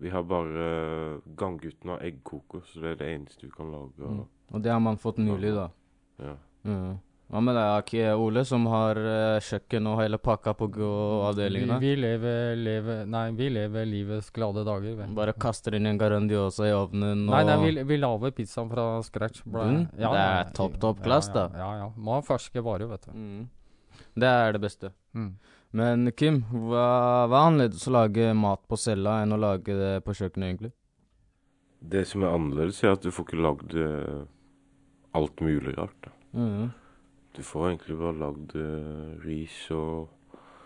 Vi 0.00 0.08
har 0.10 0.22
bare 0.22 1.20
Ganggutten 1.36 1.90
har 1.90 1.98
eggkoker, 2.00 2.62
så 2.64 2.80
det 2.80 2.90
er 2.92 2.94
det 2.96 3.08
eneste 3.20 3.42
vi 3.42 3.50
kan 3.50 3.70
lage. 3.70 3.98
Mm. 3.98 4.26
Og 4.54 4.62
det 4.62 4.72
har 4.72 4.80
man 4.80 4.96
fått 4.96 5.18
nylig, 5.18 5.52
da. 5.54 5.68
Ja. 6.18 6.36
Mhm. 6.64 6.98
Hva 7.30 7.38
med 7.46 7.54
deg, 7.54 7.68
Aki 7.78 7.98
Ole, 8.18 8.42
som 8.44 8.64
har 8.66 8.98
eh, 8.98 9.36
kjøkken 9.46 9.86
og 9.86 10.00
hele 10.00 10.18
pakka 10.18 10.50
på 10.58 10.66
Vi, 10.66 10.72
gå-avdelingen? 10.80 11.76
vi, 11.78 11.92
lever, 11.94 12.56
lever, 12.58 13.04
nei, 13.06 13.30
vi 13.38 13.46
lever 13.54 13.86
livets 13.86 14.32
glade 14.34 14.64
dager. 14.66 14.96
Vet. 14.98 15.12
Bare 15.14 15.34
kaster 15.38 15.76
inn 15.78 15.86
en 15.86 16.00
Garandiosa 16.00 16.66
i 16.66 16.72
ovnen 16.74 17.28
og 17.28 17.34
Nei, 17.36 17.44
nei, 17.46 17.56
vi, 17.62 17.84
vi 17.86 17.98
lager 18.02 18.34
pizzaen 18.34 18.72
fra 18.72 18.88
scratch. 19.06 19.44
Bla- 19.46 19.68
ja, 19.94 20.10
Det 20.10 20.24
er 20.24 20.50
topp, 20.58 20.80
topp 20.82 21.04
klass, 21.06 21.30
ja, 21.30 21.36
da. 21.38 21.62
Ja, 21.62 21.70
ja. 21.84 21.86
Må 21.96 22.16
ha 22.18 22.24
ferske 22.26 22.64
varer, 22.66 22.90
vet 22.90 23.06
du. 23.06 23.14
Mm. 23.14 23.46
Det 24.18 24.26
er 24.26 24.52
det 24.58 24.62
beste. 24.66 24.90
Mm. 25.14 25.30
Men 25.78 26.10
Kim, 26.18 26.42
hva, 26.50 26.88
hva 27.30 27.44
er 27.44 27.46
annerledes 27.52 27.86
å 27.86 27.94
lage 27.94 28.32
mat 28.34 28.64
på 28.66 28.74
cella 28.88 29.20
enn 29.22 29.36
å 29.36 29.38
lage 29.38 29.70
det 29.78 29.92
på 30.02 30.16
kjøkkenet, 30.18 30.48
egentlig? 30.50 30.72
Det 31.80 32.02
som 32.10 32.26
er 32.26 32.34
annerledes, 32.34 32.82
er 32.82 32.96
at 32.98 33.06
du 33.06 33.12
får 33.14 33.28
ikke 33.30 33.38
lagd 33.46 33.78
eh, 33.78 34.24
alt 35.14 35.38
mulig 35.46 35.78
rart. 35.78 35.94
da. 36.10 36.16
Mhm. 36.34 36.70
Du 37.36 37.42
får 37.46 37.68
egentlig 37.70 37.98
bare 38.00 38.16
lagd 38.18 38.56
eh, 38.58 39.26
ris 39.26 39.58
og 39.70 40.08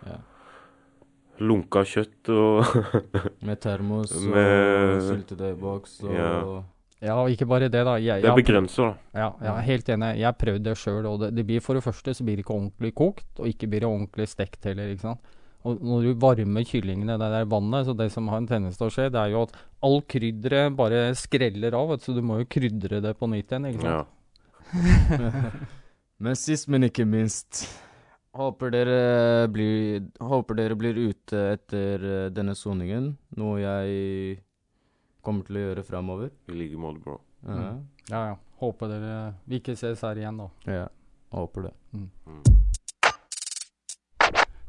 Ja. 0.06 0.18
lunka 1.40 1.82
kjøtt 1.88 2.28
og 2.30 2.64
Med 3.48 3.60
termos 3.60 4.12
og 4.12 5.02
syltetøyboks 5.08 5.98
og 6.04 6.14
Ja. 6.14 6.62
Ja, 7.04 7.14
og 7.20 7.28
ikke 7.28 7.44
bare 7.44 7.66
det, 7.68 7.82
da. 7.84 7.98
Jeg, 8.00 8.22
Det 8.22 8.30
er 8.30 8.36
begrenset, 8.38 8.94
da. 9.12 9.20
Ja, 9.42 9.54
er 9.58 9.60
helt 9.66 9.88
enig. 9.92 10.14
Jeg 10.16 10.24
har 10.24 10.36
prøvd 10.40 10.62
det 10.64 10.76
sjøl, 10.80 11.04
og 11.10 11.18
det, 11.20 11.34
det 11.36 11.44
blir 11.44 11.60
for 11.60 11.76
det 11.76 11.82
første 11.84 12.14
så 12.16 12.24
blir 12.24 12.38
det 12.38 12.44
ikke 12.46 12.54
ordentlig 12.54 12.94
kokt, 12.96 13.26
og 13.42 13.48
ikke 13.50 13.68
blir 13.68 13.84
det 13.84 13.90
ordentlig 13.90 14.26
stekt 14.30 14.64
heller, 14.64 14.88
ikke 14.94 15.04
sant. 15.10 15.20
Og 15.68 15.82
når 15.84 16.02
du 16.06 16.14
varmer 16.22 16.64
kyllingene 16.64 17.18
i 17.18 17.20
det 17.20 17.28
der 17.34 17.44
vannet, 17.50 17.84
så 17.88 17.92
det 17.98 18.10
som 18.12 18.28
har 18.32 18.40
en 18.40 18.48
tendens 18.48 18.80
til 18.80 18.88
å 18.88 18.94
skje, 18.94 19.10
det 19.12 19.20
er 19.20 19.34
jo 19.34 19.42
at 19.44 19.52
all 19.84 20.00
krydderet 20.14 20.76
bare 20.78 21.02
skreller 21.18 21.76
av, 21.76 21.90
vet 21.92 22.00
du, 22.00 22.06
så 22.08 22.16
du 22.16 22.22
må 22.24 22.38
jo 22.40 22.48
krydre 22.56 23.02
det 23.04 23.14
på 23.20 23.28
nytt 23.28 23.52
igjen, 23.52 23.68
ikke 23.74 23.84
sant. 23.84 24.08
Men 26.18 26.36
sist, 26.38 26.68
men 26.70 26.86
ikke 26.86 27.04
minst 27.08 27.64
Håper 28.34 28.70
dere 28.74 29.46
blir, 29.50 30.08
håper 30.18 30.56
dere 30.58 30.74
blir 30.78 30.96
ute 30.98 31.38
etter 31.52 32.02
eh, 32.02 32.30
denne 32.34 32.56
soningen, 32.58 33.12
noe 33.38 33.60
jeg 33.62 34.40
kommer 35.22 35.46
til 35.46 35.60
å 35.60 35.62
gjøre 35.68 35.84
framover. 35.86 36.32
I 36.50 36.56
like 36.58 36.80
måte, 36.82 36.98
bro. 37.04 37.20
Ja. 37.46 37.54
Mm. 37.54 37.84
Ja, 38.10 38.22
ja. 38.32 38.34
Håper 38.58 38.90
dere 38.90 39.12
vi 39.46 39.60
ikke 39.62 39.76
ses 39.78 40.02
her 40.02 40.18
igjen, 40.18 40.42
da. 40.42 40.48
ja. 40.66 40.88
Håper 41.34 41.68
det. 41.68 41.72
Mm. 41.94 42.10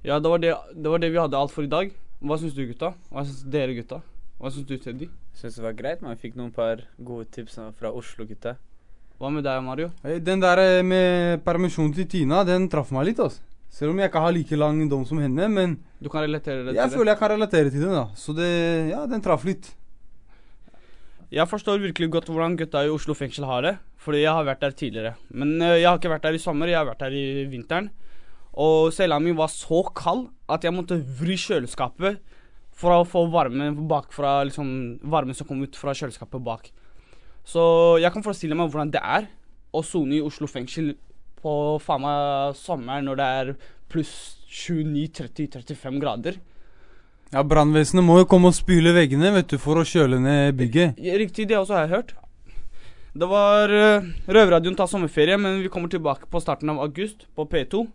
Ja, 0.05 0.19
det 0.21 0.29
var 0.29 0.45
det, 0.45 0.53
det 0.77 0.93
var 0.93 1.01
det 1.01 1.09
vi 1.09 1.21
hadde 1.23 1.41
alt 1.41 1.53
for 1.53 1.65
i 1.65 1.71
dag. 1.73 1.89
Hva 2.21 2.37
syns 2.41 2.53
du, 2.53 2.67
gutta? 2.69 2.93
Hva 3.09 3.25
syns 3.25 3.41
dere, 3.49 3.73
gutta? 3.77 4.03
Hva 4.37 4.53
syns 4.53 4.69
du, 4.69 4.77
Teddy? 4.77 5.09
Syns 5.33 5.57
det 5.57 5.65
var 5.65 5.73
greit, 5.77 6.05
men 6.05 6.13
jeg 6.13 6.21
fikk 6.27 6.37
noen 6.37 6.53
par 6.53 6.85
gode 7.01 7.25
tips 7.33 7.57
fra 7.81 7.89
Oslo-gutta. 7.97 8.59
Hva 9.19 9.29
med 9.31 9.45
deg, 9.47 9.61
Mario? 9.63 9.89
Den 10.03 10.41
der 10.43 10.59
eh, 10.59 10.81
med 10.83 11.43
permisjonen 11.45 11.93
til 11.95 12.07
Tina, 12.11 12.43
den 12.47 12.67
traff 12.71 12.91
meg 12.95 13.07
litt, 13.11 13.21
altså. 13.23 13.41
Selv 13.75 13.91
om 13.91 13.99
jeg 13.99 14.07
ikke 14.07 14.21
har 14.23 14.31
like 14.35 14.55
lang 14.59 14.77
dom 14.91 15.01
som 15.07 15.19
henne, 15.19 15.47
men 15.51 15.73
Du 15.99 16.07
kan 16.11 16.23
relatere 16.23 16.61
det 16.63 16.71
til 16.73 16.77
jeg 16.79 16.89
det? 16.91 16.95
føler 16.95 17.11
jeg 17.11 17.19
kan 17.19 17.31
relatere 17.33 17.71
til 17.73 17.81
den, 17.83 17.95
da. 17.95 18.05
Så 18.15 18.35
det 18.35 18.51
Ja, 18.91 19.05
den 19.07 19.23
traff 19.23 19.43
litt. 19.47 19.73
Jeg 21.33 21.47
forstår 21.49 21.81
virkelig 21.81 22.07
godt 22.13 22.29
hvordan 22.31 22.55
gutta 22.55 22.83
i 22.85 22.91
Oslo 22.93 23.15
fengsel 23.17 23.47
har 23.49 23.61
det, 23.65 23.73
fordi 23.99 24.21
jeg 24.21 24.31
har 24.31 24.45
vært 24.47 24.61
der 24.63 24.75
tidligere. 24.77 25.15
Men 25.31 25.55
øh, 25.59 25.79
jeg 25.81 25.87
har 25.89 25.97
ikke 25.99 26.11
vært 26.13 26.23
der 26.27 26.37
i 26.37 26.39
sommer, 26.43 26.67
jeg 26.71 26.77
har 26.79 26.87
vært 26.87 27.03
der 27.03 27.15
i 27.17 27.45
vinteren. 27.51 27.89
Og 28.55 28.93
cella 28.95 29.17
mi 29.19 29.33
var 29.35 29.49
så 29.51 29.81
kald 29.97 30.29
at 30.47 30.63
jeg 30.63 30.71
måtte 30.71 30.95
vri 31.19 31.35
kjøleskapet 31.35 32.21
for 32.75 32.91
å 32.95 33.07
få 33.07 33.25
varme 33.31 33.71
bak 33.89 34.13
fra 34.15 34.37
liksom, 34.47 34.69
varmen 35.03 35.35
som 35.35 35.47
kom 35.49 35.63
ut 35.65 35.75
fra 35.75 35.91
kjøleskapet 35.97 36.43
bak. 36.45 36.69
Så 37.45 37.63
jeg 38.01 38.11
kan 38.13 38.25
forestille 38.25 38.57
meg 38.57 38.71
hvordan 38.71 38.93
det 38.93 39.01
er 39.01 39.29
å 39.75 39.83
sone 39.85 40.17
i 40.17 40.23
Oslo 40.23 40.49
fengsel 40.49 40.95
på 41.41 41.53
faen 41.83 42.01
meg 42.01 42.57
sommeren 42.57 43.05
når 43.05 43.19
det 43.19 43.29
er 43.39 43.55
pluss 43.91 44.13
29-30-35 44.49 46.01
grader. 46.01 46.39
Ja, 47.33 47.43
Brannvesenet 47.43 48.05
må 48.05 48.19
jo 48.21 48.27
komme 48.29 48.49
og 48.51 48.57
spyle 48.57 48.93
veggene 48.95 49.33
vet 49.35 49.49
du, 49.51 49.57
for 49.61 49.81
å 49.81 49.87
kjøle 49.87 50.21
ned 50.21 50.55
bygget. 50.57 51.01
Riktig, 51.19 51.49
det 51.49 51.57
også 51.59 51.75
har 51.77 51.85
jeg 51.85 51.95
hørt. 51.95 52.15
Det 53.15 53.27
var 53.31 53.71
uh, 53.71 54.07
Røverradioen 54.27 54.75
tar 54.75 54.89
sommerferie, 54.91 55.37
men 55.39 55.61
vi 55.63 55.71
kommer 55.71 55.91
tilbake 55.91 56.27
på 56.31 56.41
starten 56.43 56.71
av 56.73 56.81
august 56.83 57.27
på 57.35 57.45
P2. 57.51 57.85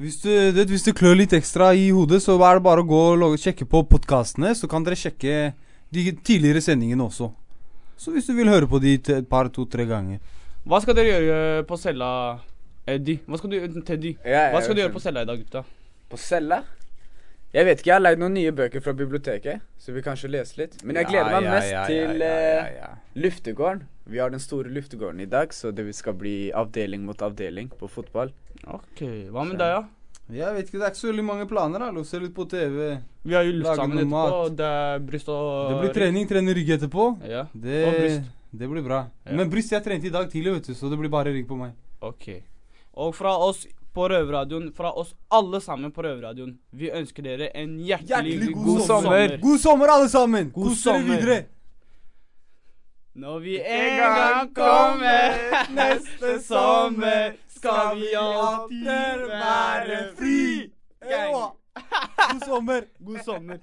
Hvis 0.00 0.20
du, 0.22 0.30
det, 0.54 0.66
hvis 0.70 0.84
du 0.86 0.92
klør 0.96 1.18
litt 1.18 1.34
ekstra 1.36 1.72
i 1.76 1.90
hodet, 1.92 2.22
så 2.24 2.36
er 2.38 2.58
det 2.58 2.64
bare 2.64 2.84
å 2.84 2.88
gå 2.88 3.00
og 3.16 3.40
sjekke 3.40 3.66
på 3.68 3.82
podkastene, 3.90 4.54
så 4.56 4.68
kan 4.70 4.84
dere 4.86 4.98
sjekke 5.00 5.52
de 5.92 6.04
tidligere 6.24 6.62
sendingene 6.64 7.04
også. 7.08 7.32
Så 8.00 8.14
hvis 8.14 8.30
du 8.30 8.32
vil 8.32 8.48
høre 8.48 8.64
på 8.64 8.78
de 8.80 8.94
et 8.96 9.26
par, 9.28 9.50
to-tre 9.52 9.84
ganger. 9.84 10.22
Hva 10.64 10.78
skal 10.80 10.96
dere 10.96 11.18
gjøre 11.20 11.64
på 11.68 11.76
cella, 11.80 12.08
Eddie? 12.88 13.20
Hva 13.28 13.40
skal 13.40 13.52
du, 13.52 13.80
Teddy? 13.84 14.14
Ja, 14.24 14.46
Hva 14.54 14.62
skal 14.64 14.76
du 14.76 14.80
gjøre 14.80 14.94
på 14.94 15.02
cella 15.04 15.24
i 15.26 15.28
dag, 15.28 15.42
gutta? 15.42 15.62
På 16.08 16.20
cella? 16.20 16.62
Jeg 17.52 17.66
vet 17.66 17.82
ikke, 17.82 17.90
jeg 17.90 17.96
har 17.98 18.02
leid 18.04 18.20
noen 18.22 18.36
nye 18.38 18.54
bøker 18.56 18.80
fra 18.80 18.94
biblioteket, 18.96 19.60
så 19.82 19.92
vi 19.92 20.04
kanskje 20.06 20.30
lese 20.32 20.60
litt. 20.62 20.78
Men 20.86 21.00
jeg 21.00 21.10
gleder 21.10 21.32
meg 21.34 21.48
ja, 21.48 21.54
mest 21.58 21.72
ja, 21.72 21.76
ja, 21.76 21.86
til 21.90 22.24
ja, 22.24 22.28
ja, 22.30 22.58
eh, 22.64 22.74
ja. 22.78 22.90
luftegården. 23.20 23.86
Vi 24.14 24.22
har 24.22 24.32
den 24.32 24.42
store 24.42 24.72
luftegården 24.72 25.20
i 25.20 25.28
dag, 25.28 25.52
så 25.52 25.74
det 25.74 25.84
skal 25.98 26.16
bli 26.16 26.36
avdeling 26.56 27.04
mot 27.04 27.20
avdeling 27.26 27.68
på 27.76 27.90
fotball. 27.90 28.32
Ok, 28.64 29.02
Hva 29.34 29.44
med 29.44 29.60
deg, 29.60 29.76
da? 29.76 29.99
Jeg 30.32 30.54
vet 30.54 30.66
ikke, 30.68 30.78
Det 30.78 30.86
er 30.86 30.90
ikke 30.92 31.00
så 31.00 31.08
veldig 31.10 31.24
mange 31.24 31.46
planer. 31.48 31.78
da, 31.78 32.02
Se 32.04 32.18
litt 32.20 32.34
på 32.34 32.46
TV. 32.48 33.00
Vi 33.24 33.34
har 33.34 33.42
jo 33.44 33.52
lage 33.52 33.76
sammen 33.76 33.96
noe 33.96 34.04
etterpå, 34.06 34.44
mat. 34.46 34.56
det 34.56 34.66
er 34.66 34.98
bryst 35.00 35.28
og 35.28 35.70
Det 35.70 35.80
blir 35.82 35.94
trening, 35.94 36.28
trene 36.28 36.54
rygg 36.54 36.68
etterpå. 36.78 37.08
Ja, 37.28 37.46
Det, 37.54 37.84
og 37.86 37.98
bryst. 38.00 38.22
det 38.52 38.68
blir 38.70 38.82
bra. 38.84 39.00
Ja. 39.26 39.32
Men 39.36 39.50
bryst 39.50 39.70
jeg 39.72 39.82
trente 39.84 40.06
i 40.06 40.10
dag 40.10 40.30
tidlig, 40.30 40.54
vet 40.54 40.66
du, 40.66 40.74
så 40.74 40.88
det 40.90 40.98
blir 40.98 41.10
bare 41.10 41.32
rygg 41.34 41.46
på 41.48 41.56
meg. 41.58 41.72
Ok. 42.00 42.42
Og 42.94 43.14
fra 43.14 43.36
oss 43.38 43.66
på 43.92 44.08
Røverradioen, 44.08 44.72
fra 44.72 44.92
oss 44.94 45.14
alle 45.30 45.60
sammen 45.60 45.90
på 45.92 46.02
Røverradioen, 46.02 46.56
vi 46.72 46.90
ønsker 46.90 47.22
dere 47.26 47.50
en 47.54 47.78
hjertelig, 47.78 48.38
Hjertelig 48.38 48.54
god, 48.54 48.80
sommer. 48.86 49.38
God 49.42 49.58
sommer, 49.60 49.88
alle 49.88 50.08
sammen! 50.08 50.50
God 50.54 50.68
Kos 50.70 50.84
dere 50.84 50.94
sommer. 50.94 51.16
videre! 51.18 51.44
Når 53.14 53.38
vi 53.38 53.60
en 53.66 53.96
gang 53.98 54.54
kommer 54.54 55.30
neste 55.80 56.42
sommer, 56.46 57.32
skal 57.56 57.96
vi 57.96 58.14
alltid 58.14 59.26
være 59.26 59.98
fri. 60.18 60.72
Gang. 61.10 61.34
God 62.30 62.40
sommer. 62.46 62.80
God 63.06 63.18
sommer. 63.24 63.58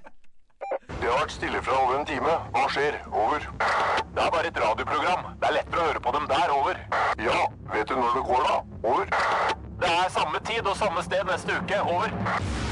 Det 0.87 1.07
har 1.07 1.19
vært 1.21 1.31
stille 1.31 1.63
fra 1.63 1.79
over 1.83 1.99
en 1.99 2.05
time. 2.05 2.35
Hva 2.51 2.67
skjer? 2.75 2.99
Over. 3.07 3.39
Det 4.15 4.23
er 4.25 4.31
bare 4.35 4.47
et 4.51 4.59
radioprogram. 4.65 5.31
Det 5.39 5.47
er 5.47 5.55
lettere 5.61 5.79
å 5.79 5.89
høre 5.93 6.01
på 6.03 6.15
dem 6.17 6.27
der. 6.27 6.55
Over. 6.59 6.81
Ja, 7.23 7.39
vet 7.71 7.87
du 7.87 7.95
når 7.95 8.17
det 8.19 8.25
går, 8.27 8.47
da? 8.51 8.57
Over. 8.83 9.11
Det 9.79 9.93
er 9.93 10.09
samme 10.11 10.43
tid 10.49 10.67
og 10.67 10.75
samme 10.75 11.03
sted 11.07 11.23
neste 11.31 11.55
uke. 11.61 11.79
Over. 11.87 12.66